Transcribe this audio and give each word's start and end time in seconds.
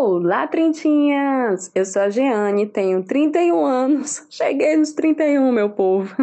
Olá, 0.00 0.46
trintinhas! 0.46 1.72
Eu 1.74 1.84
sou 1.84 2.02
a 2.02 2.08
Jeane, 2.08 2.68
tenho 2.68 3.02
31 3.02 3.66
anos. 3.66 4.24
Cheguei 4.30 4.76
nos 4.76 4.92
31, 4.92 5.50
meu 5.50 5.70
povo. 5.70 6.14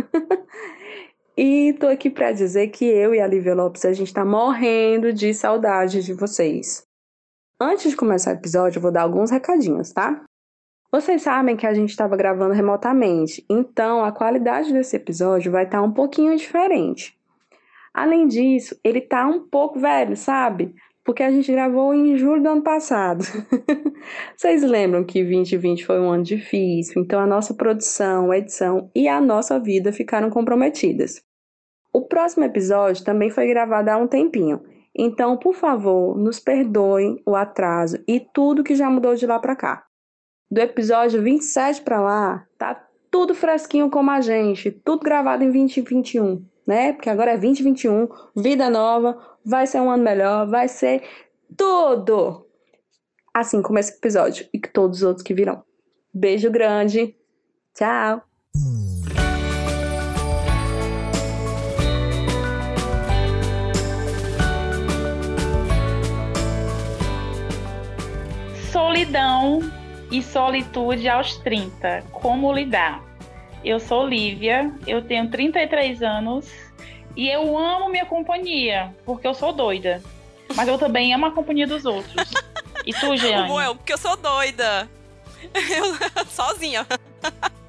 e 1.35 1.73
tô 1.73 1.87
aqui 1.87 2.09
para 2.09 2.31
dizer 2.31 2.69
que 2.69 2.85
eu 2.85 3.13
e 3.13 3.19
a 3.19 3.27
Lívia 3.27 3.53
Lopes, 3.53 3.83
a 3.83 3.91
gente 3.91 4.13
tá 4.13 4.23
morrendo 4.23 5.11
de 5.11 5.33
saudade 5.33 6.01
de 6.01 6.13
vocês. 6.13 6.87
Antes 7.59 7.91
de 7.91 7.97
começar 7.97 8.31
o 8.31 8.35
episódio, 8.35 8.77
eu 8.77 8.81
vou 8.81 8.93
dar 8.93 9.01
alguns 9.01 9.29
recadinhos, 9.29 9.91
tá? 9.91 10.23
Vocês 10.89 11.21
sabem 11.21 11.57
que 11.57 11.67
a 11.67 11.73
gente 11.73 11.89
estava 11.89 12.15
gravando 12.15 12.53
remotamente, 12.53 13.45
então 13.49 14.05
a 14.05 14.11
qualidade 14.13 14.71
desse 14.71 14.95
episódio 14.95 15.51
vai 15.51 15.65
estar 15.65 15.79
tá 15.79 15.83
um 15.83 15.91
pouquinho 15.91 16.33
diferente. 16.37 17.13
Além 17.93 18.25
disso, 18.25 18.79
ele 18.81 19.01
tá 19.01 19.27
um 19.27 19.41
pouco 19.41 19.77
velho, 19.77 20.15
sabe? 20.15 20.73
Porque 21.05 21.21
a 21.21 21.29
gente 21.29 21.51
gravou 21.51 21.93
em 21.93 22.17
julho 22.17 22.41
do 22.41 22.49
ano 22.49 22.63
passado. 22.63 23.23
Vocês 24.35 24.63
lembram 24.63 25.03
que 25.03 25.23
2020 25.23 25.85
foi 25.85 25.99
um 25.99 26.09
ano 26.09 26.23
difícil, 26.23 26.99
então 27.01 27.19
a 27.19 27.27
nossa 27.27 27.53
produção, 27.53 28.33
edição 28.33 28.89
e 28.93 29.07
a 29.07 29.21
nossa 29.21 29.59
vida 29.59 29.93
ficaram 29.93 30.31
comprometidas. 30.31 31.21
O 31.93 32.01
próximo 32.01 32.43
episódio 32.43 33.05
também 33.05 33.29
foi 33.29 33.47
gravado 33.47 33.89
há 33.89 33.97
um 33.97 34.07
tempinho, 34.07 34.61
então, 34.97 35.37
por 35.37 35.53
favor, 35.53 36.17
nos 36.17 36.39
perdoem 36.39 37.21
o 37.25 37.35
atraso 37.35 37.99
e 38.07 38.19
tudo 38.19 38.63
que 38.63 38.73
já 38.73 38.89
mudou 38.89 39.13
de 39.13 39.27
lá 39.27 39.37
para 39.37 39.55
cá. 39.55 39.85
Do 40.49 40.59
episódio 40.59 41.21
27 41.21 41.81
para 41.81 42.01
lá, 42.01 42.47
tá 42.57 42.83
tudo 43.11 43.35
fresquinho 43.35 43.89
como 43.89 44.09
a 44.09 44.21
gente, 44.21 44.71
tudo 44.71 45.03
gravado 45.03 45.43
em 45.43 45.51
2021 45.51 46.54
né? 46.65 46.93
Porque 46.93 47.09
agora 47.09 47.31
é 47.31 47.37
2021, 47.37 48.07
vida 48.35 48.69
nova, 48.69 49.17
vai 49.45 49.67
ser 49.67 49.79
um 49.79 49.89
ano 49.89 50.03
melhor, 50.03 50.47
vai 50.47 50.67
ser 50.67 51.03
tudo! 51.55 52.45
Assim 53.33 53.61
como 53.61 53.77
esse 53.77 53.93
episódio 53.93 54.47
e 54.53 54.59
todos 54.59 54.99
os 54.99 55.03
outros 55.03 55.23
que 55.23 55.33
virão. 55.33 55.63
Beijo 56.13 56.49
grande, 56.49 57.15
tchau! 57.73 58.21
Solidão 68.71 69.59
e 70.11 70.21
solitude 70.23 71.07
aos 71.09 71.37
30. 71.37 72.03
Como 72.11 72.53
lidar? 72.53 73.14
Eu 73.65 73.79
sou 73.79 74.07
Lívia, 74.07 74.71
eu 74.85 75.01
tenho 75.01 75.27
33 75.31 76.03
anos 76.03 76.47
e 77.15 77.27
eu 77.27 77.57
amo 77.57 77.89
minha 77.89 78.05
companhia, 78.05 78.95
porque 79.03 79.25
eu 79.25 79.33
sou 79.33 79.51
doida. 79.51 80.03
Mas 80.55 80.67
eu 80.67 80.77
também 80.77 81.11
amo 81.15 81.25
a 81.25 81.31
companhia 81.31 81.65
dos 81.65 81.83
outros. 81.83 82.31
E 82.85 82.93
tu, 82.93 83.17
Jeane? 83.17 83.47
Bom, 83.47 83.59
eu, 83.59 83.75
porque 83.75 83.91
eu 83.91 83.97
sou 83.97 84.15
doida. 84.15 84.87
Eu, 85.53 86.25
sozinha. 86.25 86.87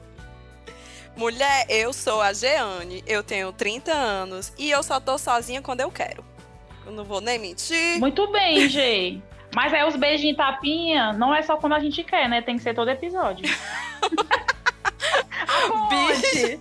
Mulher, 1.14 1.66
eu 1.68 1.92
sou 1.92 2.22
a 2.22 2.32
Jeane, 2.32 3.02
eu 3.06 3.22
tenho 3.22 3.52
30 3.52 3.92
anos 3.92 4.52
e 4.58 4.70
eu 4.70 4.82
só 4.82 4.98
tô 4.98 5.18
sozinha 5.18 5.60
quando 5.60 5.80
eu 5.80 5.90
quero. 5.90 6.24
Eu 6.86 6.92
não 6.92 7.04
vou 7.04 7.20
nem 7.20 7.38
mentir. 7.38 7.98
Muito 7.98 8.30
bem, 8.32 8.68
Gê. 8.68 9.18
Mas 9.54 9.72
aí 9.72 9.86
os 9.86 9.96
beijinhos 9.96 10.36
tapinha 10.36 11.12
não 11.12 11.34
é 11.34 11.42
só 11.42 11.56
quando 11.56 11.74
a 11.74 11.80
gente 11.80 12.02
quer, 12.02 12.28
né? 12.28 12.42
Tem 12.42 12.56
que 12.56 12.62
ser 12.62 12.74
todo 12.74 12.90
episódio. 12.90 13.46
Bicho, 16.32 16.60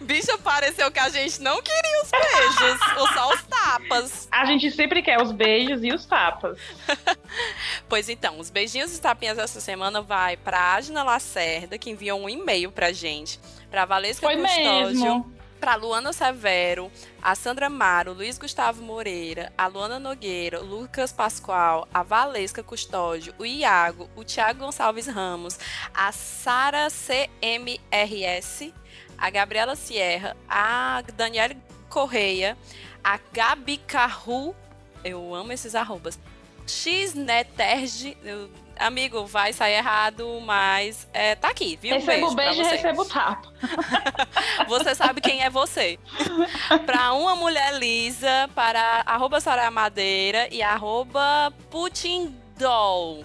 bicho, 0.00 0.38
pareceu 0.38 0.90
que 0.90 0.98
a 0.98 1.08
gente 1.08 1.40
não 1.40 1.62
queria 1.62 2.02
os 2.02 2.10
beijos, 2.10 2.80
ou 2.98 3.08
só 3.08 3.32
os 3.32 3.42
tapas. 3.44 4.28
A 4.30 4.44
gente 4.44 4.70
sempre 4.70 5.02
quer 5.02 5.20
os 5.20 5.32
beijos 5.32 5.82
e 5.82 5.92
os 5.92 6.04
tapas. 6.06 6.58
pois 7.88 8.08
então, 8.08 8.38
os 8.38 8.50
beijinhos 8.50 8.96
e 8.96 9.00
tapinhas 9.00 9.36
dessa 9.36 9.60
semana 9.60 10.00
vai 10.00 10.36
pra 10.36 10.58
Agna 10.58 11.02
Lacerda, 11.02 11.78
que 11.78 11.90
enviou 11.90 12.20
um 12.20 12.28
e-mail 12.28 12.70
pra 12.70 12.92
gente, 12.92 13.40
pra 13.70 13.84
Valesca 13.84 14.26
Foi 14.26 14.36
Custódio. 14.36 14.86
Mesmo 14.86 15.35
para 15.56 15.74
Luana 15.74 16.12
Severo, 16.12 16.90
a 17.22 17.34
Sandra 17.34 17.68
Maro, 17.68 18.12
Luiz 18.12 18.38
Gustavo 18.38 18.82
Moreira, 18.82 19.52
a 19.56 19.66
Luana 19.66 19.98
Nogueira, 19.98 20.60
o 20.60 20.64
Lucas 20.64 21.12
Pascoal, 21.12 21.88
a 21.92 22.02
Valesca 22.02 22.62
Custódio, 22.62 23.34
o 23.38 23.44
Iago, 23.44 24.08
o 24.14 24.22
Thiago 24.22 24.60
Gonçalves 24.60 25.06
Ramos, 25.06 25.58
a 25.94 26.12
Sara 26.12 26.88
CMRS, 26.90 28.72
a 29.16 29.30
Gabriela 29.30 29.74
Sierra, 29.74 30.36
a 30.48 31.02
Daniela 31.14 31.56
Correia, 31.88 32.56
a 33.02 33.18
Gabi 33.32 33.78
Carru, 33.78 34.54
eu 35.02 35.34
amo 35.34 35.52
esses 35.52 35.74
arrobas, 35.74 36.18
Xneterge, 36.66 38.16
eu 38.22 38.50
amigo, 38.78 39.26
vai 39.26 39.52
sair 39.52 39.74
errado, 39.74 40.40
mas 40.44 41.08
é, 41.12 41.34
tá 41.34 41.48
aqui, 41.48 41.78
viu? 41.80 41.94
Recebo 41.94 42.30
um 42.30 42.34
beijo, 42.34 42.56
beijo 42.56 42.60
e 42.62 42.76
recebo 42.76 43.04
tapa. 43.04 43.52
você 44.68 44.94
sabe 44.94 45.20
quem 45.20 45.42
é 45.42 45.50
você. 45.50 45.98
para 46.84 47.12
uma 47.12 47.34
mulher 47.36 47.74
lisa, 47.78 48.48
para 48.54 49.02
arroba 49.06 49.38
Madeira 49.70 50.48
e 50.50 50.62
arroba 50.62 51.52
Putin 51.70 52.34
Doll 52.58 53.24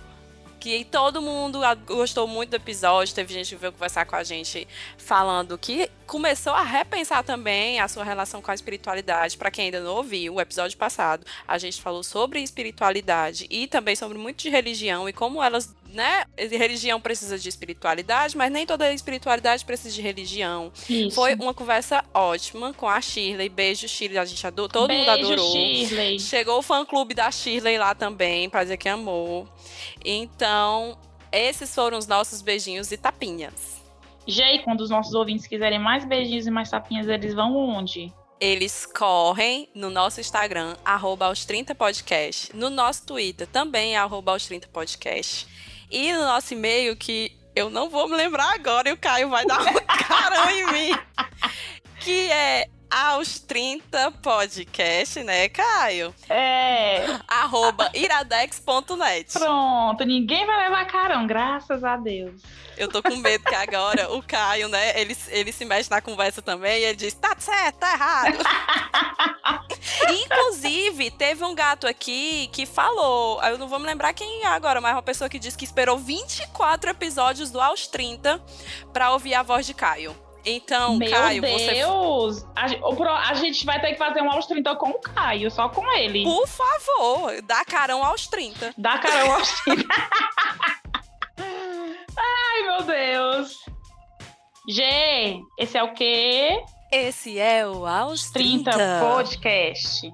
que 0.62 0.86
todo 0.86 1.24
mundo 1.24 1.60
gostou 1.88 2.28
muito 2.28 2.52
do 2.52 2.56
episódio. 2.56 3.16
Teve 3.16 3.34
gente 3.34 3.50
que 3.50 3.56
veio 3.56 3.74
conversar 3.74 4.06
com 4.06 4.16
a 4.16 4.24
gente 4.24 4.68
falando 4.96 5.58
que 5.58 5.90
começou 6.06 6.54
a 6.54 6.62
repensar 6.62 7.24
também 7.24 7.80
a 7.80 7.88
sua 7.88 8.04
relação 8.04 8.44
com 8.44 8.52
a 8.52 8.54
espiritualidade. 8.54 9.38
Para 9.38 9.50
quem 9.50 9.66
ainda 9.66 9.80
não 9.80 9.96
ouviu, 9.96 10.36
o 10.36 10.42
episódio 10.42 10.78
passado 10.78 11.26
a 11.48 11.58
gente 11.58 11.82
falou 11.82 12.04
sobre 12.04 12.42
espiritualidade 12.42 13.48
e 13.50 13.66
também 13.66 13.96
sobre 13.96 14.20
muito 14.20 14.44
de 14.44 14.50
religião 14.50 15.10
e 15.10 15.14
como 15.14 15.42
elas 15.42 15.74
né? 15.94 16.26
Religião 16.38 17.00
precisa 17.00 17.38
de 17.38 17.48
espiritualidade, 17.48 18.36
mas 18.38 18.52
nem 18.52 18.66
toda 18.66 18.92
espiritualidade 18.94 19.64
precisa 19.66 19.94
de 19.94 20.02
religião. 20.02 20.72
Isso. 20.90 21.16
Foi 21.16 21.36
uma 21.36 21.54
conversa 21.54 22.04
ótima 22.14 22.74
com 22.74 22.88
a 22.88 23.00
Shirley. 23.00 23.50
Beijo, 23.50 23.88
Shirley. 23.88 24.18
A 24.18 24.26
gente 24.26 24.46
adorou, 24.46 24.70
todo 24.70 24.88
Beijo, 24.88 25.02
mundo 25.02 25.10
adorou. 25.10 25.52
Shirley. 25.52 26.20
Chegou 26.20 26.60
o 26.60 26.62
fã 26.62 26.86
clube 26.86 27.14
da 27.14 27.30
Shirley 27.32 27.78
lá 27.78 27.94
também, 27.94 28.50
pra 28.50 28.64
dizer 28.64 28.78
que 28.78 28.90
amou. 28.90 29.48
Então, 30.04 30.98
esses 31.32 31.74
foram 31.74 31.98
os 31.98 32.08
nossos 32.08 32.42
beijinhos 32.42 32.92
e 32.92 32.98
tapinhas. 32.98 33.82
Jay, 34.28 34.60
quando 34.60 34.82
os 34.82 34.90
nossos 34.90 35.14
ouvintes 35.14 35.48
quiserem 35.48 35.80
mais 35.80 36.06
beijinhos 36.06 36.46
e 36.46 36.52
mais 36.52 36.70
tapinhas, 36.70 37.08
eles 37.08 37.34
vão 37.34 37.56
onde? 37.56 38.14
Eles 38.40 38.88
correm 38.88 39.70
no 39.76 39.92
nosso 39.92 40.20
Instagram, 40.20 40.76
arroba 40.84 41.28
aos 41.28 41.46
30 41.46 41.76
podcast. 41.76 42.56
No 42.56 42.72
nosso 42.72 43.06
Twitter, 43.06 43.46
também 43.46 43.96
arroba 43.96 44.32
aos 44.32 44.48
30 44.48 44.68
podcast. 44.70 45.48
E 45.92 46.14
no 46.14 46.22
nosso 46.22 46.54
e-mail, 46.54 46.96
que 46.96 47.36
eu 47.54 47.70
não 47.70 47.90
vou 47.90 48.08
me 48.08 48.16
lembrar 48.16 48.54
agora, 48.54 48.90
e 48.90 48.94
o 48.94 48.98
Caio 48.98 49.30
vai 49.30 49.46
dar 49.46 49.60
um 49.68 49.74
carão 50.08 50.50
em 50.50 50.72
mim. 50.72 51.00
Que 52.00 52.32
é 52.32 52.68
aos 52.92 53.40
30 53.40 54.12
podcast, 54.22 55.24
né, 55.24 55.48
Caio? 55.48 56.14
É. 56.30 57.06
Arroba 57.26 57.90
iradex.net. 57.94 59.32
Pronto, 59.32 60.04
ninguém 60.04 60.46
vai 60.46 60.64
levar 60.64 60.86
carão, 60.86 61.26
graças 61.26 61.84
a 61.86 61.96
Deus. 61.96 62.42
Eu 62.78 62.90
tô 62.90 63.02
com 63.02 63.16
medo 63.16 63.44
que 63.46 63.56
agora 63.56 64.12
o 64.14 64.22
Caio, 64.22 64.68
né, 64.68 65.00
ele, 65.00 65.16
ele 65.30 65.52
se 65.54 65.64
mexe 65.64 65.90
na 65.90 66.02
conversa 66.02 66.42
também 66.42 66.82
e 66.82 66.84
ele 66.86 66.96
diz, 66.98 67.14
tá 67.14 67.36
certo, 67.40 67.78
tá 67.78 67.94
errado. 67.94 68.38
Inclusive, 70.10 71.12
teve 71.12 71.44
um 71.46 71.56
gato 71.56 71.88
aqui 71.88 72.50
que 72.52 72.66
falou, 72.66 73.42
eu 73.44 73.58
não 73.58 73.68
vou 73.68 73.80
me 73.80 73.86
lembrar 73.86 74.14
quem 74.14 74.44
é 74.44 74.48
agora, 74.48 74.82
mas 74.82 74.94
uma 74.94 75.02
pessoa 75.02 75.30
que 75.30 75.40
disse 75.40 75.58
que 75.58 75.66
esperou 75.66 75.98
24 75.98 76.90
episódios 76.90 77.52
do 77.52 77.62
Aos 77.62 77.88
30 77.88 78.44
pra 78.92 79.12
ouvir 79.12 79.36
a 79.36 79.44
voz 79.44 79.66
de 79.66 79.74
Caio. 79.74 80.16
Então, 80.46 80.98
Meu 80.98 81.10
Caio, 81.10 81.42
Deus, 81.42 82.42
você. 82.42 82.46
A, 82.56 83.30
a, 83.30 83.34
gente 83.36 83.66
vai 83.66 83.80
ter 83.80 83.92
que 83.92 83.98
fazer 83.98 84.22
um 84.22 84.32
aos 84.32 84.46
30 84.48 84.76
com 84.76 84.90
o 84.90 85.00
Caio, 85.00 85.52
só 85.52 85.70
com 85.70 85.92
ele. 85.94 86.24
Por 86.24 86.48
favor, 86.48 87.42
dá 87.44 87.64
carão 87.64 88.04
aos 88.04 88.28
30. 88.28 88.74
Dá 88.78 88.98
carão 88.98 89.34
aos 89.36 89.52
30. 89.64 89.86
Ai, 92.18 92.64
meu 92.64 92.84
Deus. 92.84 93.58
G, 94.68 95.42
esse 95.58 95.78
é 95.78 95.84
o 95.84 95.94
quê? 95.94 96.64
Esse 96.92 97.40
é 97.40 97.66
o 97.66 97.86
Aos 97.86 98.30
30, 98.32 98.70
30 98.72 99.00
Podcast. 99.00 100.14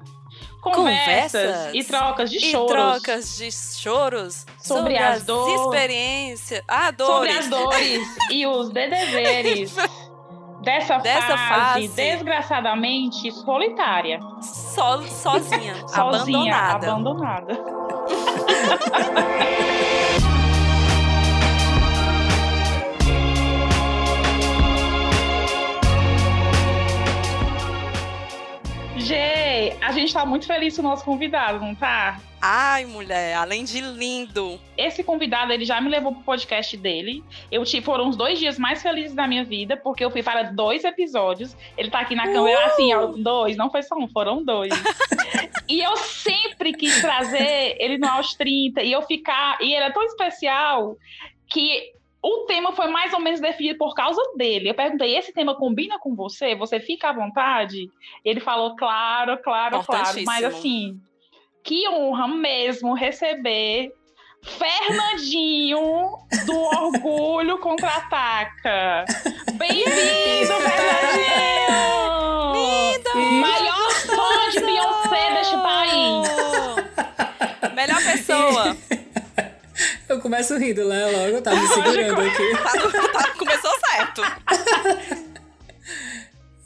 Conversas, 0.62 1.42
Conversas, 1.42 1.74
e 1.74 1.84
trocas 1.84 2.30
de 2.30 2.40
choros. 2.40 2.72
E 2.72 2.74
trocas 2.74 3.38
de 3.38 3.52
choros 3.52 4.46
sobre, 4.60 4.82
sobre 4.82 4.98
as, 4.98 5.24
dores. 5.24 5.62
experiências. 5.62 6.64
Ah, 6.68 6.92
dores. 6.92 7.14
Sobre 7.14 7.32
as 7.32 7.48
dores 7.48 8.08
e 8.32 8.46
os 8.46 8.70
deveres. 8.74 9.76
Dessa, 10.68 10.98
dessa 10.98 11.38
fase, 11.38 11.88
fase, 11.88 11.88
desgraçadamente 11.88 13.32
solitária. 13.32 14.20
So, 14.42 15.02
sozinha, 15.08 15.76
sozinha, 15.88 16.56
abandonada. 16.56 17.54
abandonada. 17.54 17.58
G, 29.08 29.74
a 29.80 29.94
gente 29.94 30.14
tá 30.14 30.26
muito 30.26 30.46
feliz 30.46 30.76
com 30.76 30.82
o 30.82 30.84
nosso 30.84 31.06
convidado, 31.06 31.60
não 31.60 31.74
tá? 31.74 32.20
Ai, 32.42 32.86
mulher, 32.86 33.36
além 33.36 33.64
de 33.64 33.80
lindo. 33.80 34.60
Esse 34.78 35.02
convidado, 35.02 35.54
ele 35.54 35.64
já 35.64 35.80
me 35.80 35.88
levou 35.90 36.12
pro 36.12 36.24
podcast 36.24 36.76
dele. 36.76 37.24
Eu 37.50 37.64
tive, 37.64 37.86
foram 37.86 38.10
os 38.10 38.18
dois 38.18 38.38
dias 38.38 38.60
mais 38.60 38.82
felizes 38.82 39.16
da 39.16 39.26
minha 39.26 39.46
vida, 39.46 39.78
porque 39.78 40.04
eu 40.04 40.12
fui 40.12 40.22
para 40.22 40.44
dois 40.44 40.84
episódios. 40.84 41.56
Ele 41.78 41.90
tá 41.90 42.02
aqui 42.02 42.16
na 42.16 42.26
câmera, 42.26 42.60
uh! 42.60 42.66
assim, 42.66 42.94
ó, 42.94 43.06
dois, 43.08 43.56
não 43.56 43.72
foi 43.72 43.82
só 43.82 43.96
um, 43.96 44.10
foram 44.10 44.44
dois. 44.44 44.74
e 45.70 45.82
eu 45.82 45.96
sempre 45.96 46.74
quis 46.74 47.00
trazer 47.00 47.78
ele 47.80 47.98
no 47.98 48.10
aos 48.10 48.34
30 48.34 48.84
e 48.84 48.92
eu 48.92 49.02
ficar. 49.04 49.58
E 49.62 49.74
ele 49.74 49.86
é 49.86 49.92
tão 49.92 50.04
especial 50.04 50.98
que 51.48 51.94
o 52.28 52.46
tema 52.46 52.74
foi 52.74 52.88
mais 52.88 53.14
ou 53.14 53.22
menos 53.22 53.40
definido 53.40 53.78
por 53.78 53.96
causa 53.96 54.22
dele. 54.36 54.70
Eu 54.70 54.74
perguntei: 54.74 55.16
esse 55.16 55.32
tema 55.32 55.56
combina 55.56 55.98
com 55.98 56.14
você? 56.14 56.56
Você 56.56 56.80
fica 56.80 57.10
à 57.10 57.14
vontade? 57.14 57.90
Ele 58.24 58.42
falou: 58.42 58.76
claro, 58.76 59.38
claro, 59.42 59.82
claro. 59.86 60.24
Mas 60.26 60.44
assim, 60.44 61.00
que 61.64 61.88
honra 61.88 62.28
mesmo 62.28 62.94
receber 62.94 63.94
Fernandinho 64.44 66.18
do 66.46 66.60
Orgulho 66.60 67.60
Contra-Ataca. 67.60 69.06
Bem-vindo, 69.54 70.54
Fernandinho! 70.54 71.78
Lindo! 72.54 73.16
Maior 73.40 73.92
fã 73.92 74.50
de 74.52 74.60
Beyoncé 74.66 75.34
deste 75.34 75.56
país. 75.56 76.28
Melhor 77.74 78.04
pessoa. 78.04 78.87
Eu 80.10 80.22
começo 80.22 80.58
rindo, 80.58 80.88
né? 80.88 81.06
Logo, 81.06 81.42
tava 81.42 81.58
me 81.58 81.68
segurando 81.68 82.22
aqui. 82.22 82.44
Tá, 82.64 83.24
tá, 83.24 83.34
começou 83.38 83.72
certo. 83.80 84.22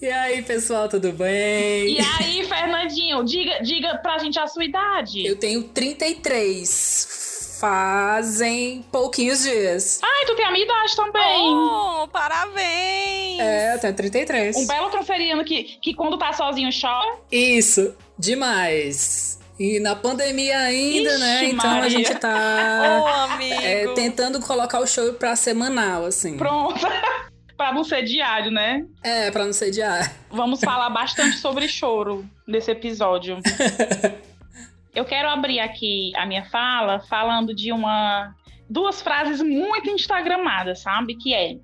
E 0.01 0.07
aí, 0.09 0.41
pessoal, 0.43 0.87
tudo 0.89 1.11
bem? 1.11 1.97
E 1.97 1.99
aí, 1.99 2.43
Fernandinho, 2.47 3.23
diga, 3.23 3.59
diga 3.61 3.97
pra 3.97 4.17
gente 4.17 4.39
a 4.39 4.47
sua 4.47 4.65
idade. 4.65 5.25
Eu 5.25 5.35
tenho 5.37 5.63
33. 5.63 7.57
Fazem 7.59 8.83
pouquinhos 8.91 9.43
dias. 9.43 9.99
Ai, 10.03 10.25
tu 10.25 10.35
tem 10.35 10.45
a 10.45 10.51
minha 10.51 10.65
idade 10.65 10.95
também. 10.95 11.47
Oh, 11.53 12.07
parabéns! 12.07 13.39
É, 13.39 13.75
eu 13.75 13.79
tenho 13.79 13.95
33. 13.95 14.55
Um 14.55 14.65
belo 14.65 14.89
canceriano 14.89 15.45
que, 15.45 15.77
que 15.79 15.93
quando 15.93 16.17
tá 16.17 16.33
sozinho 16.33 16.71
chora. 16.71 17.19
Isso, 17.31 17.95
demais. 18.17 19.39
E 19.59 19.79
na 19.79 19.95
pandemia 19.95 20.57
ainda, 20.59 21.17
né? 21.19 21.43
Ixi, 21.43 21.53
Então 21.53 21.69
a 21.69 21.73
Maria. 21.75 21.89
gente 21.89 22.15
tá 22.15 23.25
amigo. 23.33 23.61
é, 23.61 23.87
tentando 23.93 24.39
colocar 24.41 24.79
o 24.79 24.87
show 24.87 25.13
pra 25.13 25.35
semanal, 25.35 26.05
assim. 26.05 26.37
Pronto. 26.37 26.79
pra 27.55 27.71
não 27.71 27.83
ser 27.83 28.01
diário, 28.03 28.49
né? 28.49 28.83
É, 29.03 29.29
pra 29.29 29.45
não 29.45 29.53
ser 29.53 29.69
diário. 29.69 30.09
Vamos 30.31 30.59
falar 30.61 30.89
bastante 30.89 31.37
sobre 31.37 31.67
choro 31.67 32.25
nesse 32.47 32.71
episódio. 32.71 33.37
Eu 34.93 35.05
quero 35.05 35.29
abrir 35.29 35.59
aqui 35.59 36.11
a 36.17 36.25
minha 36.25 36.43
fala 36.45 36.99
falando 37.01 37.53
de 37.55 37.71
uma 37.71 38.33
duas 38.69 39.01
frases 39.01 39.41
muito 39.41 39.89
instagramadas, 39.89 40.81
sabe? 40.81 41.15
Que 41.15 41.33
é: 41.33 41.55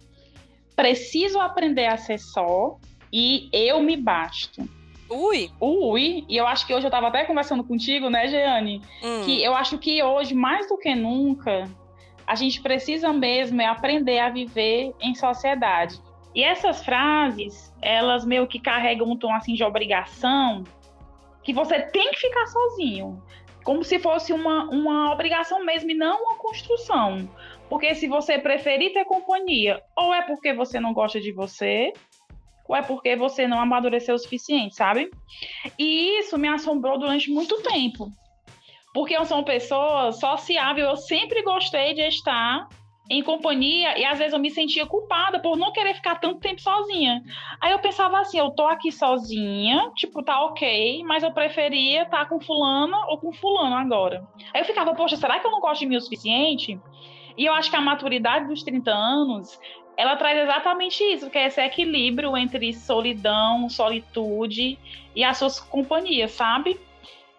preciso 0.75 1.39
aprender 1.39 1.87
a 1.87 1.97
ser 1.97 2.19
só 2.19 2.77
e 3.11 3.49
eu 3.51 3.81
me 3.81 3.97
basto. 3.97 4.67
Ui. 5.09 5.51
Ui, 5.59 6.25
e 6.27 6.37
eu 6.37 6.45
acho 6.47 6.65
que 6.67 6.73
hoje 6.73 6.85
eu 6.85 6.91
tava 6.91 7.07
até 7.07 7.23
conversando 7.25 7.63
contigo, 7.63 8.09
né, 8.09 8.27
Jeane? 8.27 8.81
Hum. 9.03 9.23
Que 9.23 9.43
eu 9.43 9.53
acho 9.55 9.77
que 9.77 10.01
hoje, 10.03 10.33
mais 10.33 10.67
do 10.67 10.77
que 10.77 10.93
nunca, 10.93 11.69
a 12.25 12.35
gente 12.35 12.61
precisa 12.61 13.13
mesmo 13.13 13.61
é 13.61 13.65
aprender 13.65 14.19
a 14.19 14.29
viver 14.29 14.93
em 14.99 15.15
sociedade. 15.15 16.01
E 16.35 16.43
essas 16.43 16.83
frases, 16.83 17.73
elas 17.81 18.25
meio 18.25 18.45
que 18.45 18.59
carregam 18.59 19.09
um 19.09 19.17
tom 19.17 19.33
assim 19.33 19.53
de 19.53 19.63
obrigação, 19.63 20.63
que 21.41 21.53
você 21.53 21.79
tem 21.79 22.11
que 22.11 22.19
ficar 22.19 22.45
sozinho. 22.47 23.23
Como 23.63 23.83
se 23.83 23.99
fosse 23.99 24.33
uma, 24.33 24.65
uma 24.65 25.11
obrigação 25.11 25.63
mesmo 25.65 25.91
e 25.91 25.93
não 25.93 26.23
uma 26.23 26.35
construção. 26.35 27.29
Porque 27.69 27.95
se 27.95 28.07
você 28.07 28.37
preferir 28.37 28.93
ter 28.93 29.05
companhia, 29.05 29.81
ou 29.95 30.13
é 30.13 30.21
porque 30.21 30.53
você 30.53 30.79
não 30.79 30.93
gosta 30.93 31.19
de 31.19 31.31
você, 31.31 31.91
ou 32.67 32.75
é 32.75 32.81
porque 32.81 33.15
você 33.15 33.47
não 33.47 33.59
amadureceu 33.59 34.15
o 34.15 34.19
suficiente, 34.19 34.75
sabe? 34.75 35.09
E 35.77 36.19
isso 36.19 36.37
me 36.37 36.47
assombrou 36.47 36.97
durante 36.97 37.31
muito 37.31 37.61
tempo. 37.61 38.11
Porque 38.93 39.15
eu 39.15 39.25
sou 39.25 39.37
uma 39.37 39.45
pessoa 39.45 40.11
sociável, 40.11 40.89
eu 40.89 40.97
sempre 40.97 41.43
gostei 41.43 41.93
de 41.93 42.01
estar 42.01 42.67
em 43.09 43.23
companhia 43.23 43.97
e 43.97 44.03
às 44.03 44.17
vezes 44.17 44.33
eu 44.33 44.39
me 44.39 44.49
sentia 44.49 44.85
culpada 44.85 45.39
por 45.39 45.57
não 45.57 45.71
querer 45.71 45.93
ficar 45.93 46.15
tanto 46.15 46.39
tempo 46.39 46.59
sozinha. 46.59 47.21
Aí 47.61 47.71
eu 47.71 47.79
pensava 47.79 48.19
assim, 48.19 48.37
eu 48.37 48.51
tô 48.51 48.65
aqui 48.65 48.91
sozinha, 48.91 49.91
tipo, 49.95 50.21
tá 50.23 50.43
ok, 50.45 51.03
mas 51.03 51.23
eu 51.23 51.31
preferia 51.31 52.03
estar 52.03 52.27
com 52.27 52.39
fulana 52.39 52.97
ou 53.07 53.17
com 53.17 53.31
fulano 53.31 53.75
agora. 53.75 54.27
Aí 54.53 54.61
eu 54.61 54.65
ficava, 54.65 54.93
poxa, 54.93 55.15
será 55.15 55.39
que 55.39 55.47
eu 55.47 55.51
não 55.51 55.61
gosto 55.61 55.81
de 55.81 55.87
mim 55.87 55.95
o 55.95 56.01
suficiente? 56.01 56.79
E 57.37 57.45
eu 57.45 57.53
acho 57.53 57.69
que 57.69 57.75
a 57.75 57.81
maturidade 57.81 58.47
dos 58.47 58.63
30 58.63 58.91
anos, 58.91 59.59
ela 59.97 60.15
traz 60.15 60.37
exatamente 60.37 61.03
isso, 61.03 61.29
que 61.29 61.37
é 61.37 61.47
esse 61.47 61.59
equilíbrio 61.59 62.37
entre 62.37 62.71
solidão, 62.71 63.67
solitude 63.67 64.77
e 65.15 65.23
as 65.23 65.37
suas 65.37 65.59
companhias, 65.59 66.31
sabe? 66.31 66.79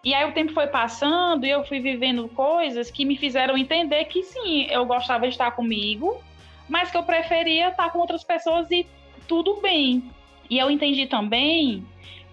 E 0.03 0.13
aí 0.13 0.29
o 0.29 0.33
tempo 0.33 0.53
foi 0.53 0.67
passando 0.67 1.45
e 1.45 1.49
eu 1.49 1.63
fui 1.63 1.79
vivendo 1.79 2.27
coisas 2.27 2.91
que 2.91 3.05
me 3.05 3.17
fizeram 3.17 3.57
entender 3.57 4.05
que 4.05 4.23
sim, 4.23 4.67
eu 4.69 4.85
gostava 4.85 5.25
de 5.25 5.33
estar 5.33 5.51
comigo, 5.51 6.21
mas 6.67 6.91
que 6.91 6.97
eu 6.97 7.03
preferia 7.03 7.69
estar 7.69 7.89
com 7.91 7.99
outras 7.99 8.23
pessoas 8.23 8.69
e 8.71 8.85
tudo 9.27 9.61
bem. 9.61 10.11
E 10.49 10.57
eu 10.57 10.69
entendi 10.69 11.05
também 11.07 11.85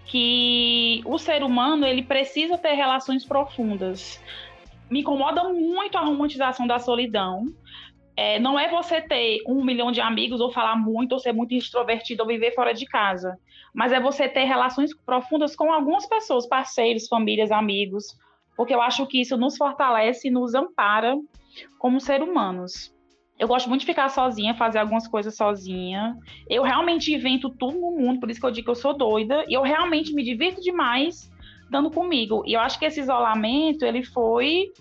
que 0.06 1.02
o 1.04 1.18
ser 1.18 1.42
humano 1.42 1.86
ele 1.86 2.02
precisa 2.02 2.58
ter 2.58 2.72
relações 2.74 3.24
profundas. 3.24 4.20
Me 4.88 5.00
incomoda 5.00 5.44
muito 5.44 5.98
a 5.98 6.02
romantização 6.02 6.66
da 6.66 6.78
solidão. 6.78 7.52
É, 8.16 8.38
não 8.38 8.58
é 8.58 8.68
você 8.70 9.00
ter 9.00 9.42
um 9.46 9.62
milhão 9.62 9.92
de 9.92 10.00
amigos 10.00 10.40
ou 10.40 10.50
falar 10.50 10.76
muito 10.76 11.12
ou 11.12 11.18
ser 11.18 11.32
muito 11.32 11.52
extrovertido 11.52 12.22
ou 12.22 12.28
viver 12.28 12.54
fora 12.54 12.72
de 12.72 12.86
casa 12.86 13.38
mas 13.76 13.92
é 13.92 14.00
você 14.00 14.26
ter 14.26 14.44
relações 14.44 14.96
profundas 15.04 15.54
com 15.54 15.70
algumas 15.70 16.06
pessoas, 16.06 16.48
parceiros, 16.48 17.08
famílias, 17.08 17.52
amigos, 17.52 18.16
porque 18.56 18.74
eu 18.74 18.80
acho 18.80 19.06
que 19.06 19.20
isso 19.20 19.36
nos 19.36 19.58
fortalece 19.58 20.28
e 20.28 20.30
nos 20.30 20.54
ampara 20.54 21.14
como 21.78 22.00
ser 22.00 22.22
humanos. 22.22 22.90
Eu 23.38 23.46
gosto 23.46 23.68
muito 23.68 23.80
de 23.80 23.86
ficar 23.86 24.08
sozinha, 24.08 24.54
fazer 24.54 24.78
algumas 24.78 25.06
coisas 25.06 25.36
sozinha. 25.36 26.16
Eu 26.48 26.62
realmente 26.62 27.12
invento 27.12 27.50
tudo 27.50 27.78
no 27.78 27.90
mundo, 27.90 28.18
por 28.18 28.30
isso 28.30 28.40
que 28.40 28.46
eu 28.46 28.50
digo 28.50 28.64
que 28.64 28.70
eu 28.70 28.74
sou 28.74 28.96
doida, 28.96 29.44
e 29.46 29.52
eu 29.52 29.60
realmente 29.60 30.14
me 30.14 30.24
divirto 30.24 30.62
demais 30.62 31.30
dando 31.68 31.90
comigo. 31.90 32.44
E 32.46 32.54
eu 32.54 32.60
acho 32.60 32.78
que 32.78 32.86
esse 32.86 33.00
isolamento, 33.00 33.84
ele 33.84 34.02
foi 34.02 34.72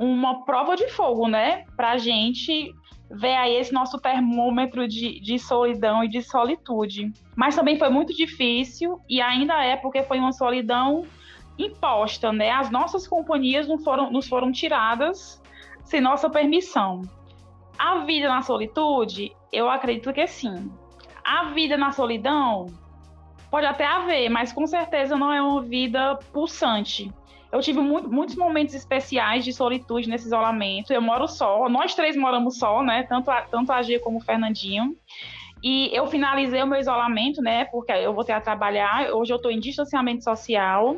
uma 0.00 0.44
prova 0.46 0.74
de 0.74 0.88
fogo, 0.88 1.28
né, 1.28 1.64
pra 1.76 1.98
gente 1.98 2.72
ver 3.10 3.34
aí 3.34 3.56
esse 3.56 3.72
nosso 3.72 3.98
termômetro 3.98 4.88
de, 4.88 5.20
de 5.20 5.38
solidão 5.38 6.02
e 6.02 6.08
de 6.08 6.22
solitude. 6.22 7.12
Mas 7.36 7.54
também 7.54 7.78
foi 7.78 7.90
muito 7.90 8.14
difícil 8.14 8.98
e 9.08 9.20
ainda 9.20 9.62
é 9.62 9.76
porque 9.76 10.02
foi 10.02 10.18
uma 10.18 10.32
solidão 10.32 11.04
imposta, 11.58 12.32
né? 12.32 12.50
As 12.50 12.70
nossas 12.70 13.06
companhias 13.06 13.68
não 13.68 13.78
foram, 13.78 14.10
nos 14.10 14.26
foram 14.26 14.50
tiradas 14.50 15.42
sem 15.84 16.00
nossa 16.00 16.30
permissão. 16.30 17.02
A 17.76 17.98
vida 17.98 18.28
na 18.28 18.42
solitude, 18.42 19.32
eu 19.52 19.68
acredito 19.68 20.12
que 20.12 20.26
sim. 20.26 20.70
A 21.24 21.46
vida 21.46 21.76
na 21.76 21.90
solidão 21.90 22.66
pode 23.50 23.66
até 23.66 23.84
haver, 23.84 24.30
mas 24.30 24.52
com 24.52 24.66
certeza 24.66 25.16
não 25.16 25.32
é 25.32 25.42
uma 25.42 25.60
vida 25.60 26.16
pulsante. 26.32 27.12
Eu 27.52 27.60
tive 27.60 27.80
muito, 27.80 28.08
muitos 28.08 28.36
momentos 28.36 28.74
especiais 28.74 29.44
de 29.44 29.52
solitude 29.52 30.08
nesse 30.08 30.26
isolamento. 30.26 30.92
Eu 30.92 31.02
moro 31.02 31.26
só, 31.26 31.68
nós 31.68 31.94
três 31.94 32.16
moramos 32.16 32.58
só, 32.58 32.82
né? 32.82 33.02
Tanto 33.04 33.30
a, 33.30 33.42
tanto 33.42 33.72
a 33.72 33.82
Gia 33.82 33.98
como 33.98 34.18
o 34.18 34.22
Fernandinho. 34.22 34.96
E 35.62 35.90
eu 35.92 36.06
finalizei 36.06 36.62
o 36.62 36.66
meu 36.66 36.80
isolamento, 36.80 37.42
né? 37.42 37.64
Porque 37.66 37.92
eu 37.92 38.14
voltei 38.14 38.34
a 38.34 38.40
trabalhar. 38.40 39.10
Hoje 39.12 39.32
eu 39.32 39.36
estou 39.36 39.50
em 39.50 39.58
distanciamento 39.58 40.22
social. 40.22 40.96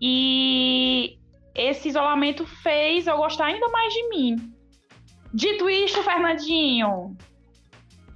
E 0.00 1.18
esse 1.54 1.88
isolamento 1.88 2.46
fez 2.46 3.06
eu 3.06 3.16
gostar 3.16 3.46
ainda 3.46 3.68
mais 3.68 3.92
de 3.92 4.08
mim. 4.08 4.36
Dito 5.34 5.68
isto, 5.68 6.02
Fernandinho, 6.02 7.16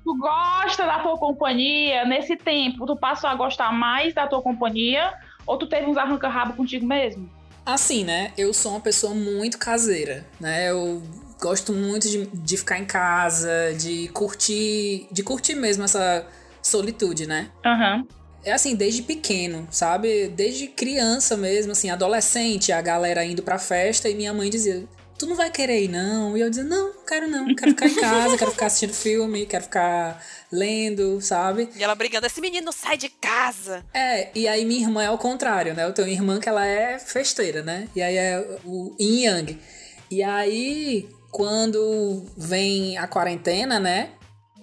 tu 0.04 0.16
gosta 0.16 0.86
da 0.86 1.00
tua 1.00 1.18
companhia 1.18 2.04
nesse 2.04 2.36
tempo? 2.36 2.86
Tu 2.86 2.96
passou 2.96 3.28
a 3.28 3.34
gostar 3.34 3.72
mais 3.72 4.14
da 4.14 4.26
tua 4.26 4.40
companhia? 4.40 5.12
Ou 5.46 5.58
tu 5.58 5.66
teve 5.66 5.86
uns 5.86 5.98
arranca-rabo 5.98 6.54
contigo 6.54 6.86
mesmo? 6.86 7.28
Assim, 7.64 8.04
né? 8.04 8.32
Eu 8.36 8.52
sou 8.52 8.72
uma 8.72 8.80
pessoa 8.80 9.14
muito 9.14 9.58
caseira, 9.58 10.26
né? 10.38 10.70
Eu 10.70 11.02
gosto 11.40 11.72
muito 11.72 12.08
de, 12.08 12.26
de 12.26 12.56
ficar 12.56 12.78
em 12.78 12.84
casa, 12.84 13.74
de 13.78 14.08
curtir, 14.08 15.06
de 15.10 15.22
curtir 15.22 15.54
mesmo 15.54 15.84
essa 15.84 16.26
solitude, 16.62 17.26
né? 17.26 17.50
Aham. 17.64 18.06
É 18.44 18.52
assim, 18.52 18.74
desde 18.74 19.02
pequeno, 19.02 19.66
sabe? 19.70 20.28
Desde 20.28 20.66
criança 20.66 21.34
mesmo, 21.34 21.72
assim, 21.72 21.88
adolescente, 21.88 22.72
a 22.72 22.82
galera 22.82 23.24
indo 23.24 23.42
pra 23.42 23.58
festa 23.58 24.08
e 24.08 24.14
minha 24.14 24.34
mãe 24.34 24.50
dizia: 24.50 24.86
tu 25.18 25.26
não 25.26 25.36
vai 25.36 25.50
querer 25.50 25.84
ir, 25.84 25.88
não? 25.88 26.36
E 26.36 26.40
eu 26.40 26.50
dizia, 26.50 26.64
não, 26.64 26.92
quero 27.06 27.28
não, 27.28 27.54
quero 27.54 27.70
ficar 27.70 27.86
em 27.86 27.94
casa, 27.94 28.38
quero 28.38 28.50
ficar 28.50 28.66
assistindo 28.66 28.92
filme, 28.92 29.46
quero 29.46 29.64
ficar 29.64 30.22
lendo, 30.50 31.20
sabe? 31.20 31.68
E 31.76 31.82
ela 31.82 31.94
brigando, 31.94 32.26
esse 32.26 32.40
menino 32.40 32.72
sai 32.72 32.96
de 32.96 33.08
casa. 33.08 33.84
É, 33.92 34.30
e 34.34 34.48
aí 34.48 34.64
minha 34.64 34.82
irmã 34.82 35.02
é 35.02 35.10
o 35.10 35.18
contrário, 35.18 35.74
né? 35.74 35.84
Eu 35.84 35.92
tenho 35.92 36.08
uma 36.08 36.14
irmã 36.14 36.40
que 36.40 36.48
ela 36.48 36.66
é 36.66 36.98
festeira, 36.98 37.62
né? 37.62 37.88
E 37.94 38.02
aí 38.02 38.16
é 38.16 38.58
o 38.64 38.94
yin 38.98 39.24
yang. 39.24 39.58
E 40.10 40.22
aí, 40.22 41.08
quando 41.30 42.24
vem 42.36 42.96
a 42.98 43.06
quarentena, 43.06 43.80
né? 43.80 44.10